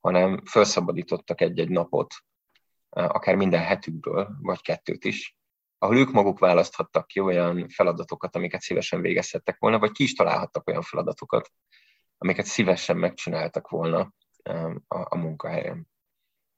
hanem 0.00 0.44
felszabadítottak 0.44 1.40
egy-egy 1.40 1.68
napot, 1.68 2.14
akár 2.88 3.36
minden 3.36 3.62
hetükből, 3.62 4.36
vagy 4.40 4.62
kettőt 4.62 5.04
is, 5.04 5.36
ahol 5.82 5.96
ők 5.96 6.10
maguk 6.10 6.38
választhattak 6.38 7.06
ki 7.06 7.20
olyan 7.20 7.68
feladatokat, 7.68 8.36
amiket 8.36 8.60
szívesen 8.60 9.00
végezhettek 9.00 9.58
volna, 9.58 9.78
vagy 9.78 9.90
ki 9.90 10.02
is 10.02 10.12
találhattak 10.12 10.68
olyan 10.68 10.82
feladatokat, 10.82 11.50
amiket 12.18 12.44
szívesen 12.44 12.96
megcsináltak 12.96 13.68
volna 13.68 14.12
a, 14.88 14.96
a 15.08 15.16
munkahelyen. 15.16 15.88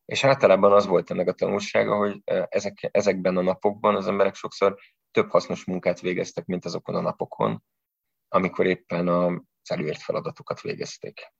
És 0.04 0.24
általában 0.24 0.72
az 0.72 0.86
volt 0.86 1.10
ennek 1.10 1.28
a 1.28 1.32
tanulsága, 1.32 1.96
hogy 1.96 2.22
ezek, 2.48 2.88
ezekben 2.92 3.36
a 3.36 3.42
napokban 3.42 3.94
az 3.94 4.06
emberek 4.06 4.34
sokszor 4.34 4.78
több 5.10 5.30
hasznos 5.30 5.64
munkát 5.64 6.00
végeztek, 6.00 6.46
mint 6.46 6.64
azokon 6.64 6.94
a 6.94 7.00
napokon, 7.00 7.62
amikor 8.28 8.66
éppen 8.66 9.08
az 9.08 9.70
előért 9.70 10.02
feladatokat 10.02 10.60
végezték. 10.60 11.32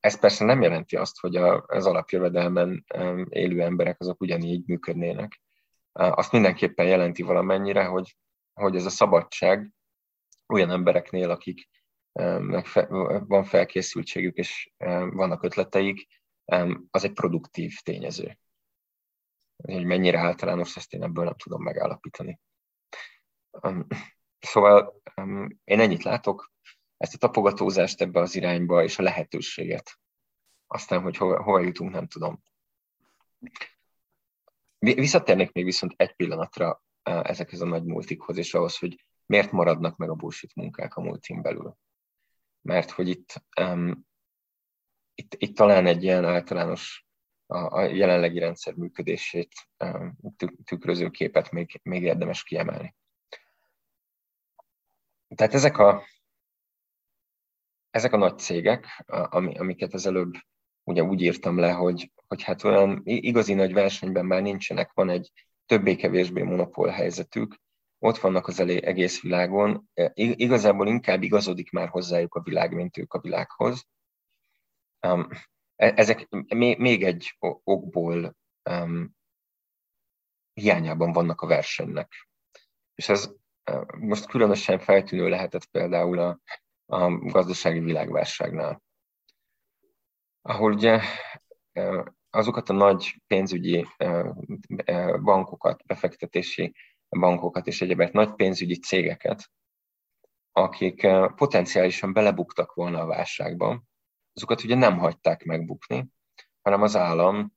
Ez 0.00 0.18
persze 0.18 0.44
nem 0.44 0.62
jelenti 0.62 0.96
azt, 0.96 1.20
hogy 1.20 1.36
az 1.36 1.86
alapjövedelmen 1.86 2.84
élő 3.28 3.62
emberek 3.62 4.00
azok 4.00 4.20
ugyanígy 4.20 4.66
működnének. 4.66 5.44
Azt 5.96 6.32
mindenképpen 6.32 6.86
jelenti 6.86 7.22
valamennyire, 7.22 7.84
hogy, 7.84 8.16
hogy 8.52 8.76
ez 8.76 8.84
a 8.84 8.90
szabadság 8.90 9.72
olyan 10.46 10.70
embereknél, 10.70 11.30
akik 11.30 11.68
van 13.26 13.44
felkészültségük 13.44 14.36
és 14.36 14.72
vannak 15.10 15.42
ötleteik, 15.42 16.06
az 16.90 17.04
egy 17.04 17.12
produktív 17.12 17.74
tényező. 17.82 18.38
Hogy 19.56 19.84
mennyire 19.84 20.18
általános, 20.18 20.76
ezt 20.76 20.92
én 20.92 21.02
ebből 21.02 21.24
nem 21.24 21.36
tudom 21.36 21.62
megállapítani. 21.62 22.40
Szóval 24.38 25.02
én 25.64 25.80
ennyit 25.80 26.02
látok, 26.02 26.52
ezt 26.96 27.14
a 27.14 27.18
tapogatózást 27.18 28.00
ebbe 28.00 28.20
az 28.20 28.34
irányba, 28.34 28.82
és 28.82 28.98
a 28.98 29.02
lehetőséget. 29.02 29.98
Aztán, 30.66 31.02
hogy 31.02 31.16
hova, 31.16 31.42
hova 31.42 31.60
jutunk, 31.60 31.92
nem 31.92 32.06
tudom. 32.06 32.42
Visszatérnék 34.78 35.52
még 35.52 35.64
viszont 35.64 35.92
egy 35.96 36.14
pillanatra 36.16 36.82
ezekhez 37.02 37.60
a 37.60 37.66
nagy 37.66 37.84
multikhoz, 37.84 38.36
és 38.36 38.54
ahhoz, 38.54 38.78
hogy 38.78 39.04
miért 39.26 39.52
maradnak 39.52 39.96
meg 39.96 40.10
a 40.10 40.14
bullshit 40.14 40.54
munkák 40.54 40.96
a 40.96 41.00
multin 41.00 41.42
belül. 41.42 41.76
Mert 42.60 42.90
hogy 42.90 43.08
itt, 43.08 43.44
um, 43.60 44.06
itt, 45.14 45.34
itt 45.38 45.56
talán 45.56 45.86
egy 45.86 46.02
ilyen 46.02 46.24
általános 46.24 47.06
a, 47.46 47.78
a 47.78 47.82
jelenlegi 47.82 48.38
rendszer 48.38 48.74
működését 48.74 49.52
um, 49.84 50.16
tükröző 50.64 51.10
képet 51.10 51.50
még, 51.50 51.80
még 51.82 52.02
érdemes 52.02 52.42
kiemelni. 52.42 52.94
Tehát 55.34 55.54
ezek 55.54 55.78
a, 55.78 56.04
ezek 57.90 58.12
a 58.12 58.16
nagy 58.16 58.38
cégek, 58.38 59.04
ami, 59.06 59.58
amiket 59.58 59.94
az 59.94 60.06
előbb 60.06 60.34
ugye 60.84 61.02
úgy 61.02 61.22
írtam 61.22 61.58
le, 61.58 61.72
hogy, 61.72 62.12
hogy 62.26 62.42
hát 62.42 62.64
olyan 62.64 63.00
igazi 63.04 63.54
nagy 63.54 63.72
versenyben 63.72 64.26
már 64.26 64.42
nincsenek, 64.42 64.92
van 64.92 65.08
egy 65.08 65.32
többé-kevésbé 65.66 66.42
monopól 66.42 66.88
helyzetük, 66.88 67.56
ott 67.98 68.18
vannak 68.18 68.46
az 68.46 68.60
elé, 68.60 68.84
egész 68.84 69.20
világon, 69.20 69.88
e, 69.94 70.10
igazából 70.14 70.86
inkább 70.86 71.22
igazodik 71.22 71.70
már 71.70 71.88
hozzájuk 71.88 72.34
a 72.34 72.42
világ, 72.42 72.74
mint 72.74 72.96
ők 72.96 73.14
a 73.14 73.20
világhoz. 73.20 73.86
E, 75.00 75.26
ezek 75.76 76.28
még 76.78 77.04
egy 77.04 77.36
okból 77.64 78.36
hiányában 80.52 81.12
vannak 81.12 81.40
a 81.40 81.46
versenynek. 81.46 82.28
És 82.94 83.08
ez 83.08 83.30
e, 83.64 83.86
most 83.98 84.26
különösen 84.26 84.78
feltűnő 84.78 85.28
lehetett 85.28 85.66
például 85.66 86.18
a, 86.18 86.40
a 86.86 87.10
gazdasági 87.10 87.78
világválságnál, 87.78 88.82
ahol 90.42 90.72
ugye 90.72 91.00
azokat 92.36 92.68
a 92.68 92.72
nagy 92.72 93.22
pénzügyi 93.26 93.86
bankokat, 95.22 95.86
befektetési 95.86 96.74
bankokat 97.08 97.66
és 97.66 97.80
egyebet, 97.80 98.12
nagy 98.12 98.34
pénzügyi 98.34 98.78
cégeket, 98.78 99.50
akik 100.52 101.06
potenciálisan 101.34 102.12
belebuktak 102.12 102.74
volna 102.74 103.00
a 103.00 103.06
válságban, 103.06 103.88
azokat 104.32 104.64
ugye 104.64 104.74
nem 104.74 104.98
hagyták 104.98 105.44
megbukni, 105.44 106.08
hanem 106.62 106.82
az 106.82 106.96
állam, 106.96 107.52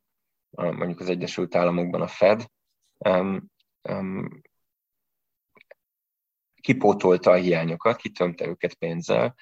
mondjuk 0.50 1.00
az 1.00 1.10
Egyesült 1.10 1.56
Államokban 1.56 2.02
a 2.02 2.08
Fed, 2.08 2.46
kipótolta 6.62 7.32
a 7.32 7.36
hiányokat, 7.36 7.96
kitömte 7.96 8.48
őket 8.48 8.74
pénzzel, 8.74 9.36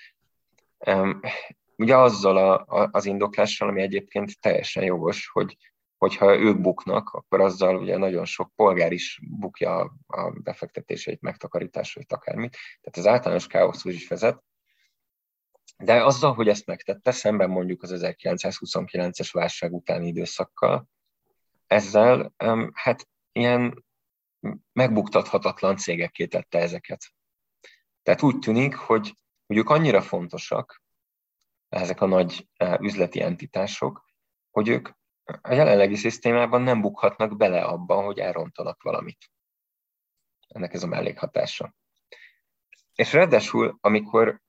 ugye 1.77 1.97
azzal 1.97 2.37
a, 2.37 2.81
a, 2.81 2.89
az 2.91 3.05
indoklással, 3.05 3.67
ami 3.67 3.81
egyébként 3.81 4.39
teljesen 4.39 4.83
jogos, 4.83 5.29
hogy 5.29 5.57
hogyha 5.97 6.37
ők 6.37 6.61
buknak, 6.61 7.09
akkor 7.09 7.41
azzal 7.41 7.77
ugye 7.77 7.97
nagyon 7.97 8.25
sok 8.25 8.51
polgár 8.55 8.91
is 8.91 9.19
bukja 9.39 9.79
a, 10.07 10.29
befektetéseit, 10.29 11.21
megtakarításait, 11.21 12.13
akármit. 12.13 12.57
Tehát 12.81 12.97
az 12.97 13.07
általános 13.07 13.47
káoszhoz 13.47 13.93
is 13.93 14.07
vezet. 14.07 14.43
De 15.77 16.03
azzal, 16.03 16.33
hogy 16.33 16.47
ezt 16.47 16.65
megtette, 16.65 17.11
szemben 17.11 17.49
mondjuk 17.49 17.83
az 17.83 17.91
1929-es 17.93 19.29
válság 19.31 19.73
utáni 19.73 20.07
időszakkal, 20.07 20.89
ezzel 21.67 22.33
hát 22.73 23.07
ilyen 23.31 23.85
megbuktathatatlan 24.73 25.77
cégekké 25.77 26.25
tette 26.25 26.59
ezeket. 26.59 27.05
Tehát 28.03 28.21
úgy 28.21 28.39
tűnik, 28.39 28.75
hogy, 28.75 29.13
ők 29.47 29.69
annyira 29.69 30.01
fontosak, 30.01 30.81
ezek 31.69 32.01
a 32.01 32.05
nagy 32.05 32.49
üzleti 32.79 33.21
entitások, 33.21 34.05
hogy 34.51 34.67
ők 34.67 34.89
a 35.41 35.53
jelenlegi 35.53 35.95
szisztémában 35.95 36.61
nem 36.61 36.81
bukhatnak 36.81 37.37
bele 37.37 37.63
abban, 37.63 38.05
hogy 38.05 38.19
elrontanak 38.19 38.81
valamit. 38.83 39.31
Ennek 40.47 40.73
ez 40.73 40.83
a 40.83 40.87
mellékhatása. 40.87 41.75
És 42.95 43.13
ráadásul, 43.13 43.77
amikor 43.81 44.41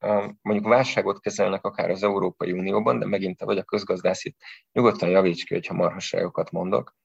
mondjuk 0.43 0.66
válságot 0.66 1.21
kezelnek 1.21 1.64
akár 1.64 1.91
az 1.91 2.03
Európai 2.03 2.53
Unióban, 2.53 2.99
de 2.99 3.07
megint 3.07 3.37
te 3.37 3.45
vagy 3.45 3.59
a 3.59 3.64
közgazdász, 3.64 4.25
itt 4.25 4.37
nyugodtan 4.73 5.09
javíts 5.09 5.45
ki, 5.45 5.55
hogyha 5.55 5.75
marhaságokat 5.75 6.51
mondok, 6.51 6.97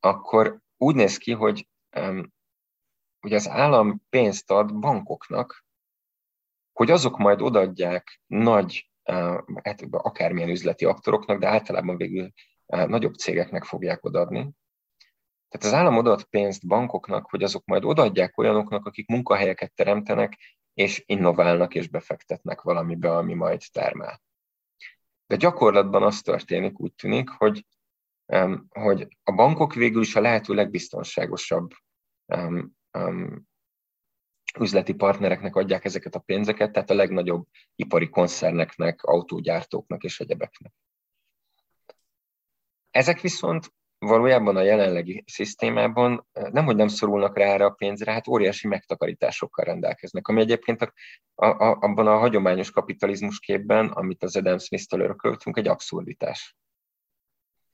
akkor 0.00 0.60
úgy 0.76 0.94
néz 0.94 1.16
ki, 1.16 1.32
hogy, 1.32 1.68
hogy 3.20 3.32
az 3.32 3.48
állam 3.48 4.02
pénzt 4.08 4.50
ad 4.50 4.78
bankoknak, 4.78 5.64
hogy 6.72 6.90
azok 6.90 7.18
majd 7.18 7.40
odaadják 7.40 8.20
nagy 8.26 8.90
akármilyen 9.90 10.48
üzleti 10.48 10.84
aktoroknak, 10.84 11.38
de 11.38 11.48
általában 11.48 11.96
végül 11.96 12.32
nagyobb 12.66 13.14
cégeknek 13.14 13.64
fogják 13.64 14.04
odaadni. 14.04 14.50
Tehát 15.48 15.66
az 15.66 15.72
állam 15.72 15.96
odaad 15.96 16.24
pénzt 16.24 16.66
bankoknak, 16.66 17.30
hogy 17.30 17.42
azok 17.42 17.64
majd 17.64 17.84
odaadják 17.84 18.38
olyanoknak, 18.38 18.86
akik 18.86 19.08
munkahelyeket 19.08 19.72
teremtenek, 19.74 20.38
és 20.74 21.02
innoválnak 21.06 21.74
és 21.74 21.88
befektetnek 21.88 22.60
valamibe, 22.60 23.16
ami 23.16 23.34
majd 23.34 23.62
termel. 23.72 24.22
De 25.26 25.36
gyakorlatban 25.36 26.02
az 26.02 26.20
történik, 26.20 26.80
úgy 26.80 26.94
tűnik, 26.94 27.28
hogy, 27.28 27.66
hogy 28.68 29.08
a 29.22 29.32
bankok 29.32 29.74
végül 29.74 30.02
is 30.02 30.16
a 30.16 30.20
lehető 30.20 30.54
legbiztonságosabb 30.54 31.70
üzleti 34.60 34.92
partnereknek 34.92 35.56
adják 35.56 35.84
ezeket 35.84 36.14
a 36.14 36.18
pénzeket, 36.18 36.72
tehát 36.72 36.90
a 36.90 36.94
legnagyobb 36.94 37.46
ipari 37.74 38.08
koncerneknek, 38.08 39.02
autógyártóknak 39.02 40.02
és 40.02 40.20
egyebeknek. 40.20 40.72
Ezek 42.90 43.20
viszont 43.20 43.72
valójában 43.98 44.56
a 44.56 44.62
jelenlegi 44.62 45.24
szisztémában 45.26 46.26
eh, 46.32 46.50
nem, 46.50 46.64
hogy 46.64 46.76
nem 46.76 46.88
szorulnak 46.88 47.36
rá 47.38 47.44
erre 47.44 47.64
a 47.64 47.70
pénzre, 47.70 48.12
hát 48.12 48.28
óriási 48.28 48.68
megtakarításokkal 48.68 49.64
rendelkeznek, 49.64 50.28
ami 50.28 50.40
egyébként 50.40 50.82
a, 50.82 50.92
a, 51.46 51.76
abban 51.80 52.06
a 52.06 52.18
hagyományos 52.18 52.70
kapitalizmus 52.70 53.38
képben, 53.38 53.88
amit 53.88 54.22
az 54.22 54.36
Adam 54.36 54.58
Smith-től 54.58 55.00
örököltünk, 55.00 55.56
egy 55.56 55.68
abszurditás. 55.68 56.56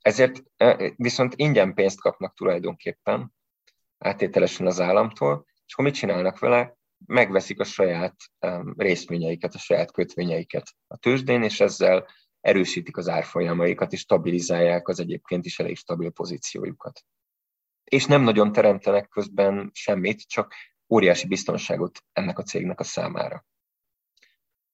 Ezért 0.01 0.43
eh, 0.57 0.91
viszont 0.97 1.35
ingyen 1.37 1.75
pénzt 1.75 2.01
kapnak 2.01 2.35
tulajdonképpen, 2.35 3.35
áttételesen 3.99 4.67
az 4.67 4.81
államtól, 4.81 5.47
és 5.67 5.73
akkor 5.73 5.85
mit 5.85 5.95
csinálnak 5.95 6.39
vele? 6.39 6.77
Megveszik 7.07 7.61
a 7.61 7.65
saját 7.65 8.15
részvényeiket, 8.77 9.55
a 9.55 9.59
saját 9.59 9.93
kötvényeiket 9.93 10.75
a 10.87 10.97
tőzsdén, 10.97 11.43
és 11.43 11.61
ezzel 11.61 12.07
erősítik 12.41 12.97
az 12.97 13.09
árfolyamaikat, 13.09 13.93
és 13.93 14.01
stabilizálják 14.01 14.89
az 14.89 15.01
egyébként 15.01 15.45
is 15.45 15.59
elég 15.59 15.77
stabil 15.77 16.11
pozíciójukat. 16.11 17.05
és 17.85 18.07
nem 18.07 18.23
nagyon 18.23 18.53
teremtenek 18.53 19.09
közben 19.09 19.71
semmit, 19.73 20.29
csak 20.29 20.55
óriási 20.89 21.27
biztonságot 21.27 22.05
ennek 22.13 22.39
a 22.39 22.43
cégnek 22.43 22.81
a 22.81 22.85
számára. 22.85 23.47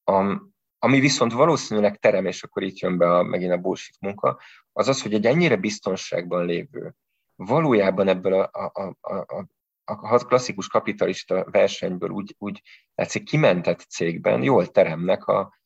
A, 0.05 0.43
ami 0.79 1.01
viszont 1.01 1.33
valószínűleg 1.33 1.99
terem, 1.99 2.27
és 2.27 2.43
akkor 2.43 2.63
itt 2.63 2.79
jön 2.79 2.99
be 2.99 3.17
a, 3.17 3.23
megint 3.23 3.53
a 3.53 3.57
bullshit 3.57 4.01
munka, 4.01 4.41
az 4.73 4.89
az, 4.89 5.03
hogy 5.03 5.15
egy 5.15 5.27
ennyire 5.27 5.57
biztonságban 5.57 6.47
lévő, 6.47 6.95
valójában 7.35 8.09
ebből 8.09 8.33
a, 8.33 8.71
a, 8.75 8.97
a, 9.01 9.15
a, 9.15 9.47
a 9.91 10.19
klasszikus 10.19 10.69
kapitalista 10.69 11.45
versenyből 11.51 12.11
úgy, 12.11 12.35
úgy 12.39 12.63
látszik 12.95 13.25
kimentett 13.25 13.81
cégben 13.81 14.43
jól 14.43 14.67
teremnek 14.67 15.27
a, 15.27 15.59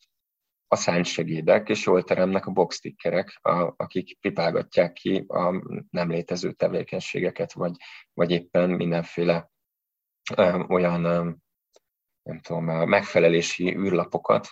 a 0.68 0.76
szánysegédek, 0.76 1.68
és 1.68 1.86
jól 1.86 2.02
teremnek 2.02 2.46
a 2.46 2.50
boxtickerek, 2.50 3.38
a, 3.42 3.74
akik 3.76 4.18
pipálgatják 4.20 4.92
ki 4.92 5.24
a 5.28 5.62
nem 5.90 6.10
létező 6.10 6.52
tevékenységeket, 6.52 7.52
vagy, 7.52 7.76
vagy 8.12 8.30
éppen 8.30 8.70
mindenféle 8.70 9.50
ö, 10.36 10.64
olyan, 10.68 11.04
ö, 11.04 11.30
nem 12.22 12.40
tudom, 12.40 12.64
megfelelési 12.64 13.76
űrlapokat, 13.76 14.48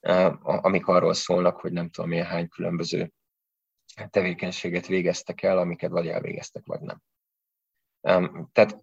ö, 0.00 0.32
amik 0.42 0.86
arról 0.86 1.14
szólnak, 1.14 1.60
hogy 1.60 1.72
nem 1.72 1.90
tudom 1.90 2.10
milyen 2.10 2.26
hány 2.26 2.48
különböző 2.48 3.12
tevékenységet 4.10 4.86
végeztek 4.86 5.42
el, 5.42 5.58
amiket 5.58 5.90
vagy 5.90 6.08
elvégeztek, 6.08 6.66
vagy 6.66 6.80
nem. 6.80 7.02
Tehát 8.52 8.82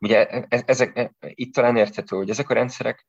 ugye 0.00 0.26
e, 0.26 0.46
e, 0.48 0.62
ezek, 0.66 0.96
e, 0.98 1.12
itt 1.18 1.54
talán 1.54 1.76
érthető, 1.76 2.16
hogy 2.16 2.30
ezek 2.30 2.50
a 2.50 2.54
rendszerek 2.54 3.06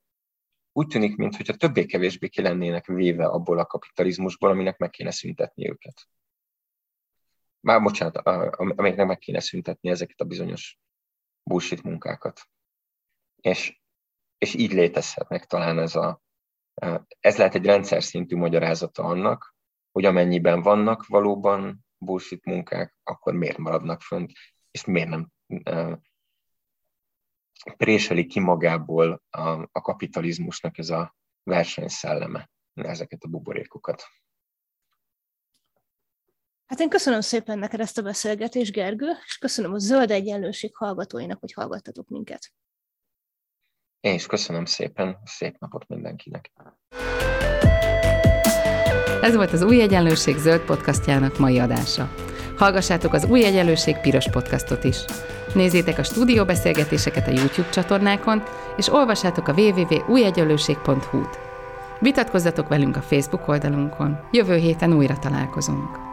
úgy 0.71 0.87
tűnik, 0.87 1.15
mintha 1.15 1.53
többé-kevésbé 1.53 2.27
ki 2.27 2.41
lennének 2.41 2.85
véve 2.85 3.25
abból 3.25 3.59
a 3.59 3.65
kapitalizmusból, 3.65 4.49
aminek 4.49 4.77
meg 4.77 4.89
kéne 4.89 5.11
szüntetni 5.11 5.69
őket. 5.69 6.07
Már 7.59 7.81
bocsánat, 7.81 8.17
amiknek 8.57 9.07
meg 9.07 9.17
kéne 9.17 9.39
szüntetni 9.39 9.89
ezeket 9.89 10.19
a 10.19 10.25
bizonyos 10.25 10.79
bullshit 11.43 11.83
munkákat. 11.83 12.41
És, 13.41 13.79
és 14.37 14.53
így 14.53 14.73
létezhetnek 14.73 15.45
talán 15.45 15.79
ez 15.79 15.95
a, 15.95 16.21
ez 17.19 17.37
lehet 17.37 17.55
egy 17.55 17.65
rendszer 17.65 18.03
szintű 18.03 18.35
magyarázata 18.35 19.03
annak, 19.03 19.55
hogy 19.91 20.05
amennyiben 20.05 20.61
vannak 20.61 21.05
valóban 21.05 21.85
bullshit 21.97 22.45
munkák, 22.45 22.95
akkor 23.03 23.33
miért 23.33 23.57
maradnak 23.57 24.01
fönt, 24.01 24.31
és 24.71 24.85
miért 24.85 25.09
nem 25.09 25.31
préseli 27.77 28.25
ki 28.25 28.39
magából 28.39 29.23
a, 29.29 29.49
a 29.71 29.81
kapitalizmusnak 29.81 30.77
ez 30.77 30.89
a 30.89 31.15
versenyszelleme, 31.43 32.49
ezeket 32.73 33.23
a 33.23 33.27
buborékokat. 33.27 34.03
Hát 36.65 36.79
én 36.79 36.89
köszönöm 36.89 37.21
szépen 37.21 37.59
neked 37.59 37.79
ezt 37.79 37.97
a 37.97 38.01
beszélgetést, 38.01 38.71
Gergő, 38.71 39.11
és 39.25 39.37
köszönöm 39.37 39.73
a 39.73 39.77
Zöld 39.77 40.11
Egyenlőség 40.11 40.75
hallgatóinak, 40.75 41.39
hogy 41.39 41.53
hallgattatok 41.53 42.07
minket. 42.07 42.51
Én 43.99 44.13
is 44.13 44.25
köszönöm 44.25 44.65
szépen, 44.65 45.17
szép 45.23 45.57
napot 45.57 45.87
mindenkinek. 45.87 46.51
Ez 49.21 49.35
volt 49.35 49.51
az 49.51 49.61
Új 49.61 49.81
Egyenlőség 49.81 50.37
zöld 50.37 50.61
podcastjának 50.61 51.37
mai 51.37 51.59
adása. 51.59 52.24
Hallgassátok 52.57 53.13
az 53.13 53.25
Új 53.25 53.45
Egyenlőség 53.45 53.97
piros 53.97 54.29
podcastot 54.29 54.83
is. 54.83 54.97
Nézzétek 55.53 55.97
a 55.97 56.03
stúdióbeszélgetéseket 56.03 57.27
a 57.27 57.31
YouTube 57.31 57.69
csatornákon, 57.69 58.43
és 58.77 58.93
olvassátok 58.93 59.47
a 59.47 59.53
www.újegyenlőség.hu-t. 59.53 61.39
Vitatkozzatok 61.99 62.67
velünk 62.67 62.95
a 62.95 63.01
Facebook 63.01 63.47
oldalunkon. 63.47 64.19
Jövő 64.31 64.55
héten 64.55 64.93
újra 64.93 65.17
találkozunk. 65.19 66.04